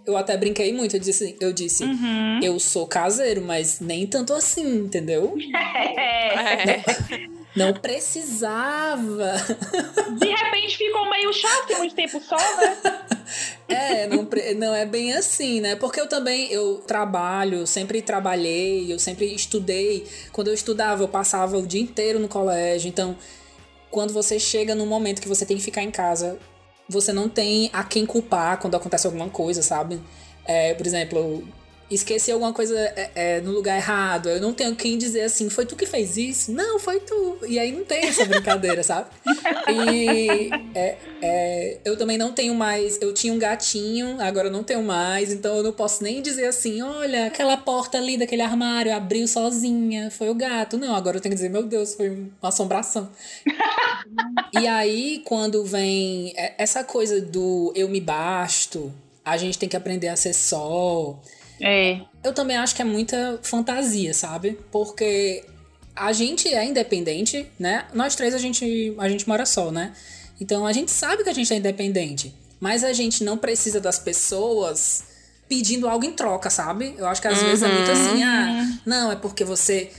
Eu 0.06 0.18
até 0.18 0.36
brinquei 0.36 0.74
muito, 0.74 0.96
eu 0.96 1.00
disse, 1.00 1.38
eu 1.40 1.54
disse, 1.54 1.84
uhum. 1.84 2.40
eu 2.42 2.60
sou 2.60 2.88
caseiro, 2.88 3.42
mas 3.42 3.80
nem 3.80 4.08
tanto 4.08 4.34
assim, 4.34 4.86
entendeu? 4.86 5.36
É. 6.34 6.82
Não 7.56 7.74
precisava. 7.74 9.34
De 10.18 10.28
repente 10.28 10.78
ficou 10.78 11.10
meio 11.10 11.34
chato 11.34 11.78
muito 11.78 11.96
tempo 11.96 12.20
só, 12.20 12.38
né? 12.38 12.78
É, 13.68 14.06
não, 14.08 14.28
não 14.58 14.76
é 14.76 14.86
bem 14.86 15.14
assim, 15.14 15.62
né? 15.62 15.78
Porque 15.78 16.02
eu 16.02 16.08
também, 16.08 16.52
eu 16.52 16.84
trabalho, 16.86 17.66
sempre 17.66 18.02
trabalhei, 18.02 18.92
eu 18.92 19.00
sempre 19.00 19.34
estudei. 19.34 20.06
Quando 20.34 20.50
eu 20.50 20.54
estudava, 20.54 21.02
eu 21.02 21.08
passava 21.08 21.58
o 21.58 21.66
dia 21.66 21.82
inteiro 21.82 22.20
no 22.20 22.28
colégio. 22.28 22.90
Então, 22.90 23.16
quando 23.90 24.12
você 24.12 24.38
chega 24.38 24.76
num 24.76 24.86
momento 24.86 25.22
que 25.22 25.28
você 25.30 25.46
tem 25.46 25.56
que 25.56 25.64
ficar 25.64 25.84
em 25.84 25.92
casa, 25.92 26.38
você 26.90 27.14
não 27.14 27.30
tem 27.30 27.70
a 27.72 27.84
quem 27.84 28.06
culpar 28.06 28.60
quando 28.60 28.76
acontece 28.76 29.08
alguma 29.08 29.30
coisa, 29.30 29.62
sabe? 29.62 30.02
É, 30.46 30.74
por 30.74 30.86
exemplo, 30.86 31.48
esqueci 31.96 32.32
alguma 32.32 32.54
coisa 32.54 32.78
é, 32.80 33.12
é, 33.16 33.42
no 33.42 33.52
lugar 33.52 33.76
errado. 33.78 34.30
Eu 34.30 34.40
não 34.40 34.54
tenho 34.54 34.76
quem 34.76 34.98
dizer 34.98 35.22
assim, 35.22 35.50
foi 35.50 35.66
tu 35.66 35.76
que 35.76 35.86
fez 35.86 36.18
isso? 36.18 36.52
Não, 36.52 36.80
foi 36.80 37.00
tu. 37.00 37.38
E 37.48 37.60
aí 37.60 37.72
não 37.72 37.84
tem 37.84 38.06
essa 38.06 38.26
brincadeira, 38.26 38.82
sabe? 38.84 39.10
E 39.70 40.50
é, 40.74 40.98
é, 41.22 41.78
eu 41.84 41.98
também 41.98 42.18
não 42.18 42.32
tenho 42.32 42.56
mais. 42.56 42.98
Eu 43.02 43.14
tinha 43.14 43.34
um 43.34 43.40
gatinho, 43.40 44.20
agora 44.22 44.48
eu 44.48 44.52
não 44.52 44.64
tenho 44.64 44.84
mais, 44.84 45.32
então 45.32 45.58
eu 45.58 45.64
não 45.64 45.74
posso 45.74 46.04
nem 46.04 46.22
dizer 46.22 46.48
assim: 46.48 46.82
olha, 46.82 47.28
aquela 47.28 47.58
porta 47.58 47.98
ali 47.98 48.18
daquele 48.18 48.42
armário 48.42 48.94
abriu 48.94 49.28
sozinha, 49.28 50.10
foi 50.10 50.30
o 50.30 50.36
gato. 50.36 50.78
Não, 50.78 50.96
agora 50.96 51.18
eu 51.18 51.22
tenho 51.22 51.32
que 51.32 51.36
dizer: 51.36 51.50
meu 51.50 51.64
Deus, 51.64 51.96
foi 51.96 52.10
uma 52.10 52.50
assombração. 52.50 53.10
e 54.60 54.68
aí, 54.68 55.22
quando 55.26 55.64
vem 55.64 56.34
é, 56.36 56.56
essa 56.58 56.84
coisa 56.84 57.20
do 57.22 57.74
eu 57.76 57.90
me 57.90 58.00
basto, 58.00 58.94
a 59.24 59.38
gente 59.38 59.58
tem 59.58 59.70
que 59.70 59.78
aprender 59.78 60.08
a 60.08 60.16
ser 60.16 60.34
só. 60.34 61.20
É. 61.62 62.02
Eu 62.24 62.34
também 62.34 62.58
acho 62.58 62.76
que 62.76 62.82
é 62.82 62.86
muita 62.86 63.40
fantasia, 63.44 64.14
sabe? 64.14 64.58
Porque 64.72 65.46
a 65.96 66.12
gente 66.12 66.48
é 66.48 66.66
independente, 66.66 67.48
né? 67.60 67.86
Nós 67.94 68.16
três 68.16 68.34
a 68.34 68.38
gente, 68.38 68.96
a 68.98 69.08
gente 69.08 69.28
mora 69.28 69.46
só, 69.46 69.72
né? 69.72 69.94
Então 70.40 70.66
a 70.66 70.74
gente 70.74 70.92
sabe 70.92 71.24
que 71.24 71.30
a 71.30 71.34
gente 71.34 71.54
é 71.54 71.58
independente, 71.58 72.34
mas 72.60 72.84
a 72.84 72.94
gente 72.94 73.24
não 73.24 73.38
precisa 73.38 73.80
das 73.80 74.00
pessoas 74.00 75.04
pedindo 75.48 75.88
algo 75.88 76.06
em 76.06 76.14
troca, 76.14 76.50
sabe? 76.50 76.96
Eu 76.98 77.08
acho 77.08 77.22
que 77.22 77.28
às 77.28 77.40
uhum. 77.40 77.48
vezes 77.48 77.64
é 77.64 77.68
muito 77.68 77.92
assim, 77.92 78.24
ah, 78.24 78.80
não, 78.86 79.12
é 79.12 79.16
porque 79.16 79.44
você 79.44 79.92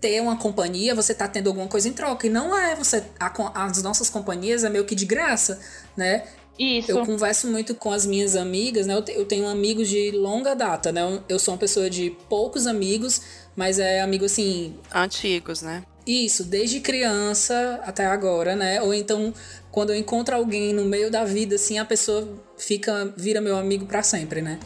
ter 0.00 0.20
uma 0.20 0.36
companhia, 0.36 0.94
você 0.94 1.14
tá 1.14 1.26
tendo 1.26 1.48
alguma 1.48 1.68
coisa 1.68 1.88
em 1.88 1.92
troca. 1.92 2.26
E 2.26 2.30
não 2.30 2.56
é, 2.56 2.74
você. 2.74 3.02
A, 3.18 3.64
as 3.66 3.82
nossas 3.82 4.10
companhias 4.10 4.64
é 4.64 4.68
meio 4.68 4.84
que 4.84 4.94
de 4.94 5.04
graça, 5.04 5.60
né? 5.96 6.24
Isso. 6.58 6.90
Eu 6.90 7.04
converso 7.04 7.48
muito 7.48 7.74
com 7.74 7.92
as 7.92 8.06
minhas 8.06 8.34
amigas, 8.34 8.86
né? 8.86 8.94
Eu, 8.94 9.24
tenho 9.24 9.46
amigos 9.46 9.88
de 9.88 10.10
longa 10.10 10.54
data, 10.54 10.90
né? 10.90 11.20
Eu 11.28 11.38
sou 11.38 11.54
uma 11.54 11.58
pessoa 11.58 11.90
de 11.90 12.16
poucos 12.28 12.66
amigos, 12.66 13.20
mas 13.54 13.78
é 13.78 14.00
amigo 14.00 14.24
assim. 14.24 14.74
Antigos, 14.94 15.62
né? 15.62 15.84
Isso, 16.06 16.44
desde 16.44 16.80
criança 16.80 17.80
até 17.84 18.06
agora, 18.06 18.54
né? 18.54 18.80
Ou 18.80 18.94
então, 18.94 19.34
quando 19.70 19.90
eu 19.90 19.96
encontro 19.96 20.34
alguém 20.36 20.72
no 20.72 20.84
meio 20.84 21.10
da 21.10 21.24
vida, 21.24 21.56
assim, 21.56 21.78
a 21.78 21.84
pessoa 21.84 22.28
fica, 22.56 23.12
vira 23.16 23.40
meu 23.40 23.56
amigo 23.56 23.86
para 23.86 24.02
sempre, 24.02 24.40
né? 24.40 24.58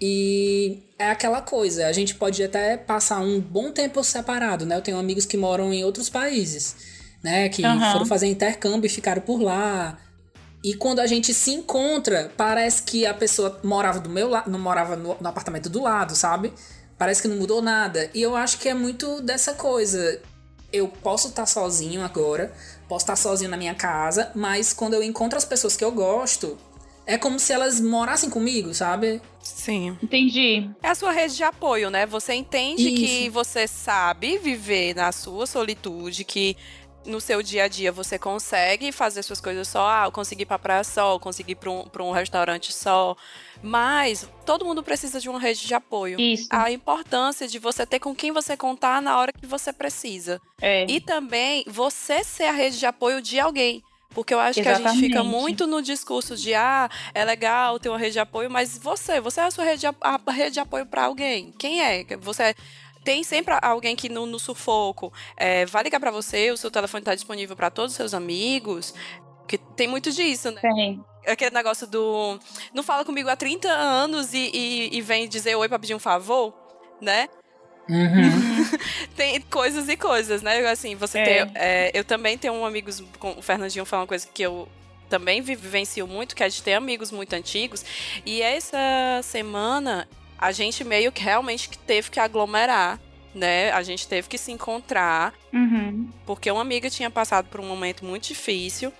E 0.00 0.82
é 0.98 1.10
aquela 1.10 1.40
coisa, 1.40 1.86
a 1.86 1.92
gente 1.92 2.14
pode 2.14 2.42
até 2.42 2.76
passar 2.76 3.20
um 3.20 3.40
bom 3.40 3.72
tempo 3.72 4.02
separado, 4.04 4.66
né? 4.66 4.76
Eu 4.76 4.82
tenho 4.82 4.98
amigos 4.98 5.24
que 5.24 5.36
moram 5.36 5.72
em 5.72 5.82
outros 5.82 6.10
países, 6.10 6.76
né? 7.22 7.48
Que 7.48 7.64
uhum. 7.64 7.92
foram 7.92 8.06
fazer 8.06 8.26
intercâmbio 8.26 8.86
e 8.86 8.90
ficaram 8.90 9.22
por 9.22 9.40
lá. 9.40 9.96
E 10.62 10.74
quando 10.74 11.00
a 11.00 11.06
gente 11.06 11.34
se 11.34 11.50
encontra, 11.50 12.30
parece 12.36 12.82
que 12.84 13.04
a 13.04 13.12
pessoa 13.12 13.58
morava 13.64 13.98
do 13.98 14.08
meu 14.08 14.28
lado, 14.28 14.50
não 14.50 14.60
morava 14.60 14.94
no, 14.94 15.16
no, 15.20 15.28
apartamento 15.28 15.68
do 15.68 15.82
lado, 15.82 16.14
sabe? 16.14 16.52
Parece 16.96 17.20
que 17.20 17.28
não 17.28 17.36
mudou 17.36 17.60
nada. 17.60 18.08
E 18.14 18.22
eu 18.22 18.36
acho 18.36 18.58
que 18.58 18.68
é 18.68 18.74
muito 18.74 19.20
dessa 19.20 19.54
coisa. 19.54 20.20
Eu 20.72 20.86
posso 20.88 21.28
estar 21.28 21.46
sozinho 21.46 22.02
agora, 22.02 22.52
posso 22.88 23.02
estar 23.02 23.16
sozinho 23.16 23.50
na 23.50 23.56
minha 23.56 23.74
casa, 23.74 24.30
mas 24.34 24.72
quando 24.72 24.94
eu 24.94 25.02
encontro 25.02 25.36
as 25.36 25.44
pessoas 25.44 25.76
que 25.76 25.84
eu 25.84 25.90
gosto, 25.90 26.56
é 27.04 27.18
como 27.18 27.38
se 27.38 27.52
elas 27.52 27.80
morassem 27.80 28.30
comigo, 28.30 28.72
sabe? 28.72 29.20
Sim. 29.42 29.98
Entendi. 30.02 30.70
É 30.82 30.88
a 30.88 30.94
sua 30.94 31.10
rede 31.10 31.36
de 31.36 31.42
apoio, 31.42 31.90
né? 31.90 32.06
Você 32.06 32.32
entende 32.34 32.88
Isso. 32.88 32.96
que 32.96 33.28
você 33.28 33.66
sabe 33.66 34.38
viver 34.38 34.94
na 34.94 35.10
sua 35.10 35.46
solitude, 35.46 36.24
que 36.24 36.56
no 37.04 37.20
seu 37.20 37.42
dia 37.42 37.64
a 37.64 37.68
dia 37.68 37.90
você 37.90 38.18
consegue 38.18 38.92
fazer 38.92 39.22
suas 39.22 39.40
coisas 39.40 39.68
só, 39.68 39.88
ah, 39.88 40.04
eu 40.06 40.12
consegui 40.12 40.42
ir 40.42 40.46
pra 40.46 40.58
praia 40.58 40.84
só, 40.84 41.14
eu 41.14 41.20
consegui 41.20 41.52
ir 41.52 41.56
pra 41.56 41.70
um, 41.70 41.84
pra 41.84 42.02
um 42.02 42.12
restaurante 42.12 42.72
só. 42.72 43.16
Mas 43.62 44.28
todo 44.44 44.64
mundo 44.64 44.82
precisa 44.82 45.20
de 45.20 45.28
uma 45.28 45.38
rede 45.38 45.66
de 45.66 45.74
apoio. 45.74 46.20
Isso. 46.20 46.48
A 46.50 46.70
importância 46.70 47.46
de 47.46 47.58
você 47.58 47.86
ter 47.86 48.00
com 48.00 48.14
quem 48.14 48.32
você 48.32 48.56
contar 48.56 49.00
na 49.00 49.18
hora 49.18 49.32
que 49.32 49.46
você 49.46 49.72
precisa. 49.72 50.40
É. 50.60 50.84
E 50.88 51.00
também 51.00 51.64
você 51.68 52.24
ser 52.24 52.44
a 52.44 52.52
rede 52.52 52.78
de 52.78 52.86
apoio 52.86 53.22
de 53.22 53.38
alguém. 53.38 53.82
Porque 54.14 54.34
eu 54.34 54.40
acho 54.40 54.60
Exatamente. 54.60 54.82
que 54.82 54.88
a 54.88 54.92
gente 54.92 55.06
fica 55.06 55.24
muito 55.24 55.66
no 55.66 55.80
discurso 55.80 56.36
de 56.36 56.54
ah, 56.54 56.88
é 57.14 57.24
legal 57.24 57.78
ter 57.78 57.88
uma 57.88 57.98
rede 57.98 58.12
de 58.12 58.18
apoio, 58.18 58.50
mas 58.50 58.76
você, 58.76 59.20
você 59.20 59.40
é 59.40 59.44
a 59.44 59.50
sua 59.50 59.64
rede 59.64 59.80
de, 59.80 59.86
a 59.86 60.20
rede 60.30 60.50
de 60.52 60.60
apoio 60.60 60.84
para 60.84 61.04
alguém. 61.04 61.52
Quem 61.58 61.82
é? 61.82 62.04
Você 62.18 62.54
tem 63.04 63.24
sempre 63.24 63.56
alguém 63.60 63.96
que 63.96 64.08
no, 64.08 64.26
no 64.26 64.38
sufoco 64.38 65.12
é, 65.36 65.66
vai 65.66 65.82
ligar 65.82 66.00
para 66.00 66.10
você, 66.10 66.50
o 66.50 66.56
seu 66.56 66.70
telefone 66.70 67.02
está 67.02 67.14
disponível 67.14 67.56
para 67.56 67.70
todos 67.70 67.92
os 67.92 67.96
seus 67.96 68.14
amigos. 68.14 68.94
Que 69.46 69.58
tem 69.58 69.88
muito 69.88 70.10
disso, 70.10 70.50
né? 70.50 70.60
Tem. 70.60 71.04
Aquele 71.26 71.54
negócio 71.54 71.86
do. 71.86 72.38
Não 72.72 72.82
fala 72.82 73.04
comigo 73.04 73.28
há 73.28 73.36
30 73.36 73.68
anos 73.68 74.32
e, 74.32 74.50
e, 74.52 74.96
e 74.96 75.00
vem 75.00 75.28
dizer 75.28 75.54
oi 75.56 75.68
pra 75.68 75.78
pedir 75.78 75.94
um 75.94 75.98
favor, 75.98 76.54
né? 77.00 77.28
Uhum. 77.88 78.78
tem 79.16 79.40
coisas 79.42 79.88
e 79.88 79.96
coisas, 79.96 80.42
né? 80.42 80.66
Assim, 80.68 80.94
você 80.94 81.18
é. 81.18 81.24
tem. 81.24 81.52
É, 81.54 81.90
eu 81.94 82.04
também 82.04 82.38
tenho 82.38 82.54
um 82.54 82.64
amigos. 82.64 83.02
Com, 83.18 83.32
o 83.32 83.42
Fernandinho 83.42 83.84
falou 83.84 84.02
uma 84.02 84.08
coisa 84.08 84.26
que 84.32 84.42
eu 84.42 84.68
também 85.08 85.42
vivencio 85.42 86.06
muito, 86.06 86.34
que 86.34 86.42
é 86.42 86.48
de 86.48 86.62
ter 86.62 86.74
amigos 86.74 87.10
muito 87.10 87.34
antigos. 87.34 87.84
E 88.24 88.40
essa 88.40 88.78
semana 89.22 90.08
a 90.42 90.50
gente 90.50 90.82
meio 90.82 91.12
que 91.12 91.22
realmente 91.22 91.70
teve 91.86 92.10
que 92.10 92.18
aglomerar, 92.18 92.98
né? 93.32 93.70
A 93.70 93.80
gente 93.84 94.08
teve 94.08 94.28
que 94.28 94.36
se 94.36 94.50
encontrar, 94.50 95.32
uhum. 95.52 96.10
porque 96.26 96.50
uma 96.50 96.62
amiga 96.62 96.90
tinha 96.90 97.08
passado 97.08 97.46
por 97.46 97.60
um 97.60 97.64
momento 97.64 98.04
muito 98.04 98.26
difícil 98.26 98.92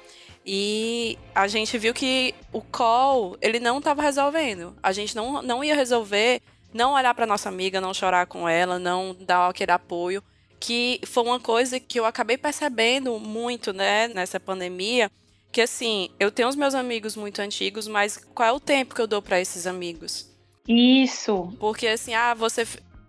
e 0.46 1.18
a 1.34 1.48
gente 1.48 1.76
viu 1.76 1.92
que 1.92 2.32
o 2.52 2.62
call 2.62 3.36
ele 3.40 3.58
não 3.58 3.78
estava 3.78 4.00
resolvendo. 4.02 4.72
A 4.80 4.92
gente 4.92 5.16
não, 5.16 5.42
não 5.42 5.64
ia 5.64 5.74
resolver, 5.74 6.40
não 6.72 6.92
olhar 6.92 7.12
para 7.12 7.26
nossa 7.26 7.48
amiga, 7.48 7.80
não 7.80 7.92
chorar 7.92 8.26
com 8.26 8.48
ela, 8.48 8.78
não 8.78 9.12
dar 9.18 9.48
aquele 9.48 9.72
apoio, 9.72 10.22
que 10.60 11.00
foi 11.04 11.24
uma 11.24 11.40
coisa 11.40 11.80
que 11.80 11.98
eu 11.98 12.04
acabei 12.04 12.38
percebendo 12.38 13.18
muito, 13.18 13.72
né, 13.72 14.06
nessa 14.06 14.38
pandemia. 14.38 15.10
Que 15.50 15.62
assim, 15.62 16.08
eu 16.20 16.30
tenho 16.30 16.48
os 16.48 16.54
meus 16.54 16.72
amigos 16.72 17.16
muito 17.16 17.42
antigos, 17.42 17.88
mas 17.88 18.16
qual 18.32 18.48
é 18.48 18.52
o 18.52 18.60
tempo 18.60 18.94
que 18.94 19.00
eu 19.00 19.08
dou 19.08 19.20
para 19.20 19.40
esses 19.40 19.66
amigos? 19.66 20.31
Isso. 20.68 21.52
Porque 21.58 21.86
assim, 21.86 22.14
ah, 22.14 22.34
você. 22.34 22.66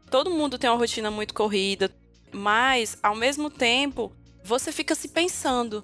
Todo 0.10 0.29
mundo 0.29 0.57
tem 0.57 0.69
uma 0.69 0.77
rotina 0.77 1.10
muito 1.10 1.33
corrida, 1.33 1.89
mas 2.31 2.98
ao 3.01 3.15
mesmo 3.15 3.50
tempo 3.50 4.12
você 4.43 4.72
fica 4.72 4.93
se 4.93 5.07
pensando. 5.07 5.83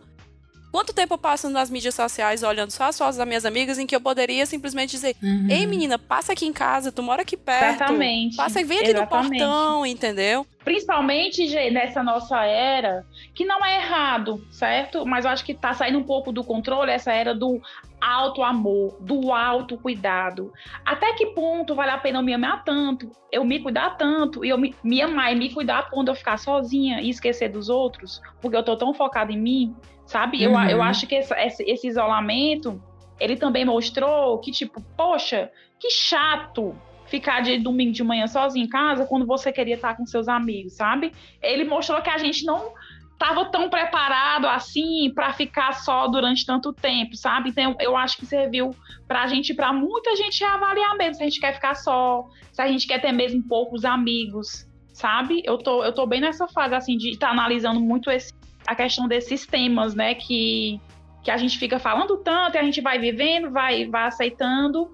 Quanto 0.72 0.94
tempo 0.94 1.16
eu 1.16 1.18
passo 1.18 1.50
nas 1.50 1.70
mídias 1.70 1.96
sociais 1.96 2.44
olhando 2.44 2.70
só 2.70 2.84
as 2.84 2.98
fotos 2.98 3.18
das 3.18 3.28
minhas 3.28 3.44
amigas 3.44 3.80
em 3.80 3.88
que 3.88 3.96
eu 3.96 4.02
poderia 4.02 4.46
simplesmente 4.46 4.92
dizer: 4.92 5.16
uhum. 5.22 5.48
Ei, 5.50 5.66
menina, 5.66 5.98
passa 5.98 6.34
aqui 6.34 6.46
em 6.46 6.54
casa, 6.54 6.92
tu 6.92 7.02
mora 7.02 7.24
aqui 7.24 7.36
perto. 7.36 7.76
Exatamente. 7.76 8.36
Passa 8.36 8.62
e 8.62 8.64
vem 8.64 8.80
aqui 8.80 8.92
Exatamente. 8.92 9.32
no 9.32 9.40
portão, 9.40 9.86
entendeu? 9.86 10.46
Principalmente 10.64 11.44
nessa 11.72 12.04
nossa 12.04 12.44
era, 12.46 13.04
que 13.34 13.46
não 13.46 13.66
é 13.66 13.78
errado, 13.78 14.46
certo? 14.52 15.06
Mas 15.08 15.26
eu 15.26 15.32
acho 15.32 15.44
que 15.44 15.56
tá 15.56 15.74
saindo 15.74 15.98
um 15.98 16.04
pouco 16.04 16.32
do 16.32 16.44
controle 16.44 16.92
essa 16.92 17.12
era 17.12 17.34
do 17.34 17.60
alto 18.02 18.44
amor, 18.44 18.98
do 19.00 19.32
alto 19.32 19.78
cuidado. 19.78 20.52
Até 20.86 21.14
que 21.14 21.28
ponto 21.28 21.76
vale 21.76 21.92
a 21.92 21.98
pena 21.98 22.20
eu 22.20 22.24
me 22.24 22.34
amar 22.34 22.64
tanto, 22.64 23.12
eu 23.32 23.44
me 23.44 23.60
cuidar 23.60 23.98
tanto, 23.98 24.44
e 24.44 24.50
eu 24.50 24.58
me, 24.58 24.76
me 24.84 25.02
amar 25.02 25.34
e 25.34 25.36
me 25.36 25.54
cuidar 25.54 25.90
de 25.90 26.10
eu 26.10 26.16
ficar 26.16 26.38
sozinha 26.38 27.02
e 27.02 27.10
esquecer 27.10 27.50
dos 27.50 27.70
outros, 27.70 28.22
porque 28.42 28.58
eu 28.58 28.64
tô 28.64 28.76
tão 28.76 28.94
focada 28.94 29.32
em 29.32 29.40
mim, 29.40 29.76
sabe? 30.06 30.46
Uhum. 30.46 30.64
Eu, 30.64 30.70
eu 30.70 30.82
acho 30.82 31.08
que 31.08 31.16
esse, 31.16 31.64
esse 31.64 31.88
isolamento, 31.88 32.82
ele 33.20 33.36
também 33.36 33.66
mostrou 33.66 34.40
que, 34.40 34.52
tipo, 34.52 34.82
poxa, 34.96 35.52
que 35.80 35.90
chato 35.90 36.76
ficar 37.10 37.42
de 37.42 37.58
domingo 37.58 37.92
de 37.92 38.04
manhã 38.04 38.28
sozinho 38.28 38.66
em 38.66 38.70
casa 38.70 39.06
quando 39.06 39.26
você 39.26 39.52
queria 39.52 39.76
estar 39.76 39.98
com 39.98 40.06
seus 40.06 40.28
amigos, 40.28 40.74
sabe? 40.74 41.12
Ele 41.42 41.66
mostrou 41.66 42.02
que 42.02 42.10
a 42.10 42.18
gente 42.18 42.46
não 42.46 42.72
tava 43.20 43.46
tão 43.52 43.70
preparado 43.70 44.48
assim 44.48 45.12
para 45.14 45.34
ficar 45.34 45.74
só 45.74 46.08
durante 46.08 46.46
tanto 46.46 46.72
tempo, 46.72 47.18
sabe? 47.18 47.50
Então 47.50 47.76
eu 47.82 47.98
acho 47.98 48.18
que 48.18 48.26
serviu 48.26 48.74
pra 49.06 49.28
gente, 49.28 49.54
para 49.54 49.74
muita 49.74 50.16
gente 50.16 50.42
avaliar 50.44 50.96
mesmo 50.96 51.16
se 51.16 51.24
a 51.24 51.26
gente 51.26 51.40
quer 51.42 51.54
ficar 51.54 51.76
só, 51.76 52.26
se 52.54 52.62
a 52.62 52.68
gente 52.68 52.88
quer 52.88 53.02
ter 53.02 53.12
mesmo 53.12 53.44
poucos 53.44 53.84
amigos, 53.84 54.66
sabe? 54.94 55.42
Eu 55.44 55.58
tô, 55.58 55.84
eu 55.84 55.94
tô 55.94 56.08
bem 56.08 56.22
nessa 56.22 56.48
fase 56.48 56.74
assim 56.74 56.96
de 56.96 57.10
estar 57.10 57.28
tá 57.28 57.34
analisando 57.34 57.82
muito 57.82 58.10
esse, 58.10 58.34
a 58.66 58.74
questão 58.74 59.06
desses 59.06 59.46
temas, 59.46 59.94
né, 59.94 60.16
que 60.16 60.80
que 61.22 61.30
a 61.30 61.36
gente 61.36 61.60
fica 61.60 61.78
falando 61.78 62.16
tanto 62.24 62.56
e 62.56 62.58
a 62.58 62.64
gente 62.64 62.80
vai 62.80 62.98
vivendo, 62.98 63.52
vai 63.52 63.86
vai 63.86 64.08
aceitando 64.08 64.90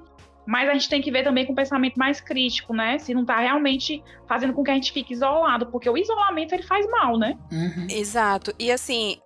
mas 0.46 0.70
a 0.70 0.74
gente 0.74 0.90
tem 0.90 1.02
que 1.02 1.12
ver 1.12 1.24
também 1.24 1.46
com 1.46 1.54
um 1.54 1.56
pensamento 1.56 1.98
mais 1.98 2.22
crítico, 2.22 2.74
né? 2.74 2.98
Se 3.00 3.14
não 3.14 3.22
está 3.22 3.40
realmente 3.40 4.04
fazendo 4.28 4.54
com 4.54 4.64
que 4.64 4.72
a 4.72 4.76
gente 4.76 4.92
fique 4.92 5.14
isolado, 5.14 5.68
porque 5.68 5.90
o 5.90 5.98
isolamento 5.98 6.54
ele 6.54 6.64
faz 6.64 6.88
mal, 6.90 7.18
né? 7.18 7.38
Uhum. 7.52 7.88
Exato. 7.90 8.54
E 8.60 8.72
assim, 8.72 9.18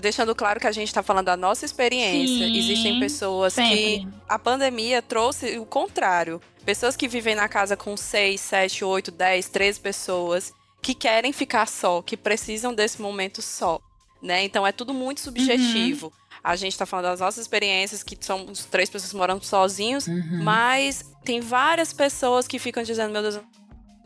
deixando 0.00 0.34
claro 0.34 0.60
que 0.60 0.66
a 0.66 0.72
gente 0.72 0.88
está 0.88 1.02
falando 1.02 1.26
da 1.26 1.36
nossa 1.36 1.64
experiência. 1.64 2.46
Sim, 2.46 2.58
Existem 2.58 3.00
pessoas 3.00 3.54
sempre. 3.54 3.76
que 3.76 4.08
a 4.28 4.38
pandemia 4.38 5.02
trouxe 5.02 5.58
o 5.58 5.66
contrário. 5.66 6.40
Pessoas 6.64 6.96
que 6.96 7.08
vivem 7.08 7.34
na 7.34 7.48
casa 7.48 7.76
com 7.76 7.96
6, 7.96 8.40
7, 8.40 8.84
8, 8.84 9.10
10, 9.10 9.48
13 9.48 9.80
pessoas, 9.80 10.52
que 10.80 10.94
querem 10.94 11.32
ficar 11.32 11.66
só, 11.66 12.00
que 12.02 12.16
precisam 12.16 12.74
desse 12.74 13.02
momento 13.02 13.42
só. 13.42 13.80
Né? 14.22 14.44
Então 14.44 14.64
é 14.66 14.70
tudo 14.70 14.94
muito 14.94 15.20
subjetivo. 15.20 16.06
Uhum. 16.06 16.21
A 16.42 16.56
gente 16.56 16.76
tá 16.76 16.84
falando 16.84 17.06
das 17.06 17.20
nossas 17.20 17.42
experiências, 17.42 18.02
que 18.02 18.16
somos 18.20 18.64
três 18.64 18.90
pessoas 18.90 19.12
morando 19.12 19.44
sozinhos, 19.44 20.06
uhum. 20.08 20.42
mas 20.42 21.04
tem 21.24 21.40
várias 21.40 21.92
pessoas 21.92 22.48
que 22.48 22.58
ficam 22.58 22.82
dizendo, 22.82 23.12
meu 23.12 23.22
Deus, 23.22 23.40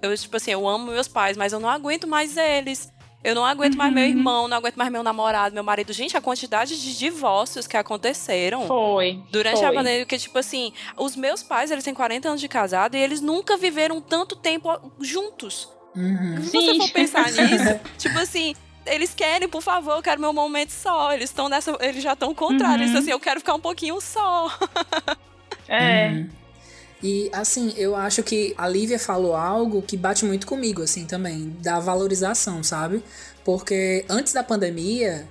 eu, 0.03 0.17
tipo 0.17 0.37
assim, 0.37 0.51
eu 0.51 0.69
amo 0.69 0.93
meus 0.93 1.09
pais, 1.09 1.37
mas 1.37 1.53
eu 1.53 1.61
não 1.61 1.69
aguento 1.69 2.07
mais 2.07 2.37
eles. 2.37 2.93
Eu 3.25 3.35
não 3.35 3.45
aguento 3.45 3.73
uhum. 3.73 3.79
mais 3.79 3.93
meu 3.93 4.05
uhum. 4.05 4.11
irmão, 4.11 4.49
não 4.49 4.57
aguento 4.57 4.77
mais 4.77 4.93
meu 4.93 5.03
namorado, 5.03 5.55
meu 5.55 5.65
marido. 5.65 5.93
Gente, 5.93 6.17
a 6.17 6.21
quantidade 6.21 6.81
de 6.81 6.97
divórcios 6.97 7.67
que 7.67 7.77
aconteceram. 7.77 8.67
Foi. 8.69 9.21
Durante 9.33 9.59
foi. 9.59 9.67
a 9.67 9.73
pandemia, 9.73 10.07
que, 10.07 10.19
tipo 10.19 10.39
assim, 10.39 10.73
os 10.97 11.17
meus 11.17 11.43
pais, 11.43 11.71
eles 11.71 11.83
têm 11.83 11.95
40 11.95 12.29
anos 12.29 12.41
de 12.41 12.47
casado 12.47 12.97
e 12.97 13.01
eles 13.01 13.21
nunca 13.21 13.57
viveram 13.57 14.01
tanto 14.01 14.37
tempo 14.37 14.69
juntos. 15.01 15.69
Uhum. 15.97 16.43
Se 16.43 16.53
você 16.53 16.77
for 16.77 16.91
pensar 16.91 17.33
nisso, 17.33 17.81
tipo 17.99 18.19
assim, 18.19 18.55
eles 18.87 19.15
querem, 19.15 19.49
por 19.49 19.63
favor, 19.63 19.97
eu 19.97 20.03
quero 20.03 20.21
meu 20.21 20.33
momento 20.33 20.71
só. 20.71 21.13
Eles 21.13 21.31
estão 21.31 21.49
nessa. 21.49 21.77
Eles 21.81 22.03
já 22.03 22.13
estão 22.13 22.35
contrários. 22.35 22.91
Uhum. 22.91 22.99
Assim, 22.99 23.11
eu 23.11 23.21
quero 23.21 23.41
ficar 23.41 23.55
um 23.55 23.61
pouquinho 23.61 24.01
só. 24.01 24.51
é. 25.69 26.09
Uhum. 26.09 26.29
E 27.03 27.29
assim, 27.33 27.75
eu 27.77 27.95
acho 27.95 28.23
que 28.23 28.55
a 28.57 28.67
Lívia 28.67 28.99
falou 28.99 29.37
algo 29.37 29.83
que 29.83 29.97
bate 29.97 30.25
muito 30.25 30.47
comigo, 30.47 30.83
assim, 30.83 31.05
também, 31.05 31.55
da 31.61 31.79
valorização, 31.79 32.63
sabe? 32.63 33.03
Porque 33.45 34.05
antes 34.09 34.33
da 34.33 34.43
pandemia, 34.43 35.27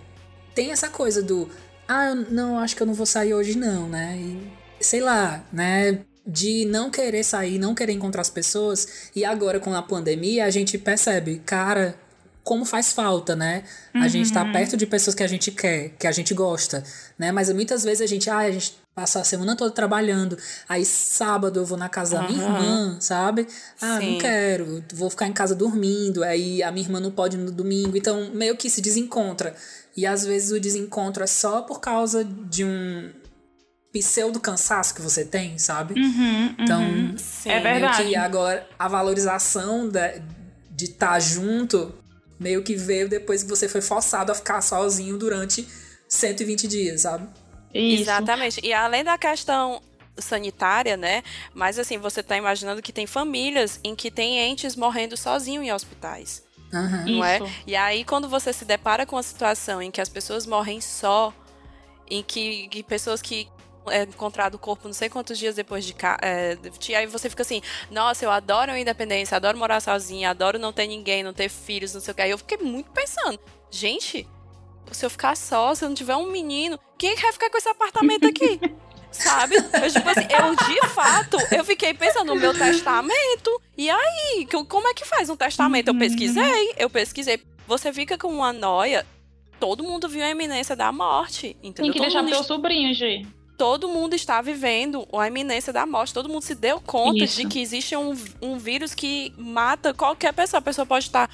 tem 0.54 0.72
essa 0.72 0.90
coisa 0.90 1.22
do. 1.22 1.50
Ah, 1.88 2.08
eu 2.08 2.16
não, 2.16 2.60
acho 2.60 2.76
que 2.76 2.82
eu 2.82 2.88
não 2.88 2.94
vou 2.94 3.06
sair 3.06 3.34
hoje, 3.34 3.58
não, 3.58 3.90
né? 3.90 4.18
E, 4.18 4.52
sei 4.80 5.02
lá, 5.02 5.44
né? 5.52 6.00
De 6.26 6.66
não 6.66 6.90
querer 6.90 7.24
sair, 7.24 7.60
não 7.60 7.76
querer 7.76 7.94
encontrar 7.94 8.22
as 8.22 8.30
pessoas. 8.30 9.10
E 9.16 9.26
agora, 9.26 9.60
com 9.60 9.74
a 9.76 9.82
pandemia, 9.82 10.46
a 10.46 10.50
gente 10.50 10.78
percebe, 10.78 11.42
cara, 11.46 11.96
como 12.46 12.64
faz 12.64 12.94
falta, 12.94 13.36
né? 13.36 13.64
Uhum. 13.94 14.04
A 14.04 14.08
gente 14.08 14.32
tá 14.32 14.44
uhum. 14.44 14.52
perto 14.52 14.78
de 14.78 14.86
pessoas 14.86 15.16
que 15.16 15.24
a 15.24 15.28
gente 15.28 15.52
quer, 15.52 15.90
que 15.98 16.06
a 16.06 16.12
gente 16.12 16.32
gosta, 16.32 16.84
né? 17.18 17.32
Mas 17.32 17.52
muitas 17.52 17.84
vezes 17.84 18.02
a 18.02 18.06
gente, 18.06 18.30
ah, 18.30 18.38
a 18.38 18.52
gente 18.52 18.78
passa 18.94 19.20
a 19.20 19.24
semana 19.24 19.56
toda 19.56 19.72
trabalhando, 19.72 20.38
aí 20.70 20.86
sábado 20.86 21.60
eu 21.60 21.66
vou 21.66 21.76
na 21.76 21.90
casa 21.90 22.16
uhum. 22.16 22.22
da 22.22 22.30
minha 22.30 22.44
irmã, 22.44 22.98
sabe? 23.02 23.48
Ah, 23.82 23.98
Sim. 24.00 24.12
não 24.12 24.20
quero, 24.20 24.84
vou 24.94 25.10
ficar 25.10 25.26
em 25.26 25.34
casa 25.34 25.56
dormindo, 25.56 26.24
aí 26.24 26.62
a 26.62 26.72
minha 26.72 26.86
irmã 26.86 27.00
não 27.00 27.10
pode 27.10 27.36
no 27.36 27.52
domingo, 27.52 27.98
então 27.98 28.30
meio 28.32 28.56
que 28.56 28.70
se 28.70 28.80
desencontra. 28.80 29.56
E 29.98 30.06
às 30.06 30.24
vezes 30.24 30.52
o 30.52 30.60
desencontro 30.60 31.24
é 31.24 31.28
só 31.28 31.64
por 31.64 31.80
causa 31.80 32.24
de 32.24 32.64
um 32.64 33.12
pseudo 33.92 34.40
cansaço 34.40 34.94
que 34.94 35.02
você 35.02 35.26
tem, 35.26 35.58
sabe? 35.58 36.00
Uhum, 36.00 36.56
então, 36.60 36.82
uhum. 36.82 37.16
é 37.46 37.60
verdade. 37.60 38.04
que 38.04 38.16
agora 38.16 38.68
a 38.78 38.88
valorização 38.88 39.90
da, 39.90 40.14
de 40.70 40.86
estar 40.86 41.14
tá 41.14 41.20
junto 41.20 42.05
meio 42.40 42.64
que 42.64 42.76
veio 42.76 43.08
depois 43.08 43.44
que 43.44 43.50
você 43.50 43.68
foi 43.68 43.82
forçado 43.82 44.32
a 44.32 44.36
ficar 44.36 44.62
sozinho 44.62 45.18
durante 45.18 45.68
120 46.08 46.68
dias, 46.68 47.02
sabe? 47.02 47.28
Isso. 47.74 48.04
Exatamente. 48.04 48.62
E 48.64 48.74
além 48.74 49.04
da 49.04 49.18
questão 49.18 49.82
sanitária, 50.18 50.96
né? 50.96 51.24
Mas 51.54 51.78
assim, 51.78 51.98
você 51.98 52.24
tá 52.24 52.38
imaginando 52.38 52.82
que 52.82 52.94
tem 52.94 53.06
famílias 53.06 53.80
em 53.84 53.96
que 53.96 54.10
tem 54.10 54.40
entes 54.40 54.76
morrendo 54.76 55.18
sozinho 55.18 55.62
em 55.62 55.72
hospitais. 55.72 56.44
Uhum. 56.74 57.18
Não 57.18 57.26
é? 57.26 57.40
E 57.66 57.76
aí, 57.76 58.04
quando 58.04 58.28
você 58.28 58.52
se 58.52 58.66
depara 58.66 59.06
com 59.06 59.16
uma 59.16 59.24
situação 59.24 59.82
em 59.82 59.92
que 59.92 60.02
as 60.02 60.10
pessoas 60.10 60.46
morrem 60.46 60.82
só, 60.82 61.34
em 62.10 62.22
que, 62.24 62.68
que 62.68 62.84
pessoas 62.84 63.22
que 63.22 63.48
é 63.88 64.04
encontrado 64.04 64.56
o 64.56 64.60
corpo 64.60 64.88
não 64.88 64.94
sei 64.94 65.10
quantos 65.10 65.38
dias 65.38 65.56
depois 65.56 65.86
de 65.86 65.94
cá. 65.94 66.18
É, 66.22 66.58
aí 66.98 67.06
você 67.08 67.30
fica 67.30 67.42
assim, 67.44 67.62
nossa, 67.90 68.26
eu 68.26 68.32
adoro 68.32 68.72
a 68.72 68.80
independência, 68.80 69.36
adoro 69.36 69.58
morar 69.58 69.80
sozinha, 69.80 70.30
adoro 70.30 70.60
não 70.60 70.74
ter 70.74 70.88
ninguém, 70.88 71.24
não 71.24 71.34
ter 71.34 71.50
filhos, 71.50 71.94
não 71.94 72.02
sei 72.02 72.12
o 72.12 72.16
que. 72.16 72.22
Aí 72.22 72.32
eu 72.32 72.38
fiquei 72.38 72.58
muito 72.58 72.92
pensando, 72.92 73.40
gente, 73.70 74.28
se 74.92 75.06
eu 75.06 75.10
ficar 75.10 75.36
só, 75.36 75.74
se 75.74 75.84
eu 75.84 75.90
não 75.90 75.96
tiver 75.96 76.16
um 76.16 76.32
menino, 76.32 76.80
quem 76.98 77.12
é 77.12 77.16
vai 77.16 77.32
ficar 77.32 77.50
com 77.50 77.58
esse 77.58 77.70
apartamento 77.70 78.28
aqui? 78.28 78.60
Sabe? 79.12 79.56
Eu, 79.56 79.62
tipo 79.64 80.10
assim, 80.10 80.28
eu 80.30 80.56
de 80.56 80.88
fato, 80.90 81.38
eu 81.50 81.64
fiquei 81.64 81.94
pensando 81.94 82.34
no 82.34 82.36
meu 82.36 82.54
testamento. 82.54 83.62
E 83.78 83.90
aí, 83.90 84.46
como 84.68 84.90
é 84.90 84.94
que 84.94 85.06
faz 85.06 85.30
um 85.30 85.38
testamento? 85.38 85.88
Eu 85.88 85.98
pesquisei, 85.98 86.74
eu 86.78 86.90
pesquisei. 86.90 87.42
Você 87.66 87.94
fica 87.94 88.18
com 88.18 88.28
uma 88.28 88.52
noia. 88.52 89.06
Todo 89.58 89.86
mundo 89.86 90.10
viu 90.10 90.22
a 90.22 90.30
iminência 90.30 90.76
da 90.76 90.92
morte, 90.92 91.56
entendeu? 91.64 91.94
Tem 91.94 91.94
que 91.94 91.98
todo 91.98 92.26
deixar 92.26 92.26
teu 92.26 92.44
sobrinho, 92.44 92.94
Gi 92.94 93.26
todo 93.58 93.88
mundo 93.88 94.14
está 94.14 94.42
vivendo 94.42 95.08
a 95.14 95.28
iminência 95.28 95.72
da 95.72 95.86
morte. 95.86 96.14
Todo 96.14 96.30
mundo 96.30 96.42
se 96.42 96.56
deu 96.56 96.80
conta 96.80 97.24
Isso. 97.24 97.38
de 97.38 97.48
que 97.48 97.60
existe 97.60 97.96
um, 97.96 98.16
um 98.42 98.58
vírus 98.58 98.94
que 98.94 99.34
mata 99.38 99.94
qualquer 99.94 100.34
pessoa. 100.34 100.60
A 100.60 100.64
pessoa 100.64 100.86
pode 100.86 101.06
estar 101.06 101.30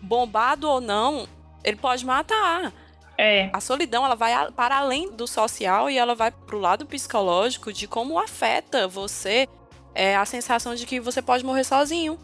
bombado 0.00 0.68
ou 0.68 0.80
não, 0.80 1.26
ele 1.64 1.76
pode 1.76 2.04
matar. 2.04 2.72
É. 3.16 3.50
A 3.52 3.60
solidão, 3.60 4.04
ela 4.04 4.14
vai 4.14 4.32
para 4.52 4.76
além 4.76 5.10
do 5.10 5.26
social 5.26 5.90
e 5.90 5.98
ela 5.98 6.14
vai 6.14 6.30
para 6.30 6.54
o 6.54 6.60
lado 6.60 6.86
psicológico 6.86 7.72
de 7.72 7.88
como 7.88 8.18
afeta 8.18 8.86
você 8.86 9.48
é, 9.94 10.14
a 10.14 10.24
sensação 10.24 10.76
de 10.76 10.86
que 10.86 11.00
você 11.00 11.20
pode 11.20 11.44
morrer 11.44 11.64
sozinho. 11.64 12.16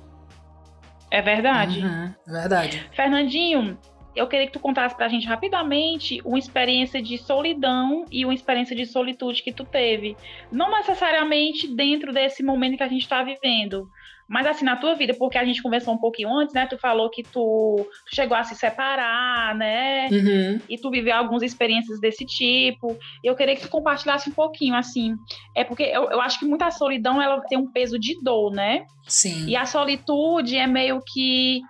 É 1.10 1.20
verdade. 1.20 1.80
Uhum, 1.80 2.14
verdade. 2.26 2.88
Fernandinho, 2.94 3.76
eu 4.14 4.26
queria 4.26 4.46
que 4.46 4.52
tu 4.52 4.60
contasse 4.60 4.96
pra 4.96 5.08
gente 5.08 5.26
rapidamente 5.26 6.20
uma 6.24 6.38
experiência 6.38 7.02
de 7.02 7.18
solidão 7.18 8.04
e 8.10 8.24
uma 8.24 8.34
experiência 8.34 8.74
de 8.74 8.86
solitude 8.86 9.42
que 9.42 9.52
tu 9.52 9.64
teve. 9.64 10.16
Não 10.50 10.70
necessariamente 10.70 11.66
dentro 11.66 12.12
desse 12.12 12.42
momento 12.42 12.76
que 12.76 12.82
a 12.82 12.88
gente 12.88 13.08
tá 13.08 13.22
vivendo, 13.22 13.88
mas 14.28 14.46
assim, 14.46 14.64
na 14.64 14.76
tua 14.76 14.94
vida, 14.94 15.14
porque 15.14 15.36
a 15.36 15.44
gente 15.44 15.62
conversou 15.62 15.94
um 15.94 15.98
pouquinho 15.98 16.34
antes, 16.34 16.54
né? 16.54 16.66
Tu 16.66 16.78
falou 16.78 17.10
que 17.10 17.22
tu, 17.22 17.86
tu 18.06 18.14
chegou 18.14 18.36
a 18.36 18.42
se 18.42 18.54
separar, 18.54 19.54
né? 19.54 20.08
Uhum. 20.10 20.60
E 20.68 20.78
tu 20.78 20.90
viveu 20.90 21.14
algumas 21.14 21.42
experiências 21.42 22.00
desse 22.00 22.24
tipo. 22.24 22.96
Eu 23.22 23.34
queria 23.34 23.54
que 23.54 23.62
tu 23.62 23.68
compartilhasse 23.68 24.30
um 24.30 24.32
pouquinho, 24.32 24.74
assim. 24.74 25.14
É 25.54 25.62
porque 25.62 25.82
eu, 25.82 26.04
eu 26.04 26.20
acho 26.20 26.38
que 26.38 26.46
muita 26.46 26.70
solidão, 26.70 27.20
ela 27.20 27.40
tem 27.42 27.58
um 27.58 27.70
peso 27.70 27.98
de 27.98 28.18
dor, 28.22 28.50
né? 28.50 28.86
Sim. 29.06 29.46
E 29.46 29.56
a 29.56 29.66
solitude 29.66 30.56
é 30.56 30.66
meio 30.66 31.02
que 31.06 31.60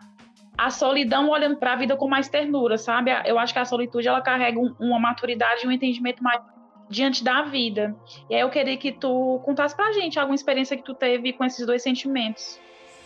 a 0.57 0.71
solidão 0.71 1.29
olhando 1.29 1.57
para 1.57 1.73
a 1.73 1.77
vida 1.77 1.97
com 1.97 2.09
mais 2.09 2.29
ternura, 2.29 2.79
sabe? 2.79 3.11
Eu 3.25 3.39
acho 3.39 3.53
que 3.53 3.59
a 3.59 3.65
solitude 3.65 4.07
ela 4.07 4.21
carrega 4.21 4.59
um, 4.59 4.75
uma 4.79 4.99
maturidade 4.99 5.65
e 5.65 5.69
um 5.69 5.73
entendimento 5.73 6.23
mais 6.23 6.41
diante 6.89 7.25
da 7.25 7.43
vida. 7.43 7.95
E 8.31 8.35
aí 8.35 8.41
eu 8.41 8.51
queria 8.51 8.77
que 8.77 8.93
tu 8.93 9.41
contasse 9.45 9.75
pra 9.75 9.93
gente 9.93 10.19
alguma 10.19 10.35
experiência 10.35 10.77
que 10.77 10.85
tu 10.85 10.95
teve 10.95 11.33
com 11.33 11.45
esses 11.45 11.67
dois 11.67 11.83
sentimentos. 11.83 12.59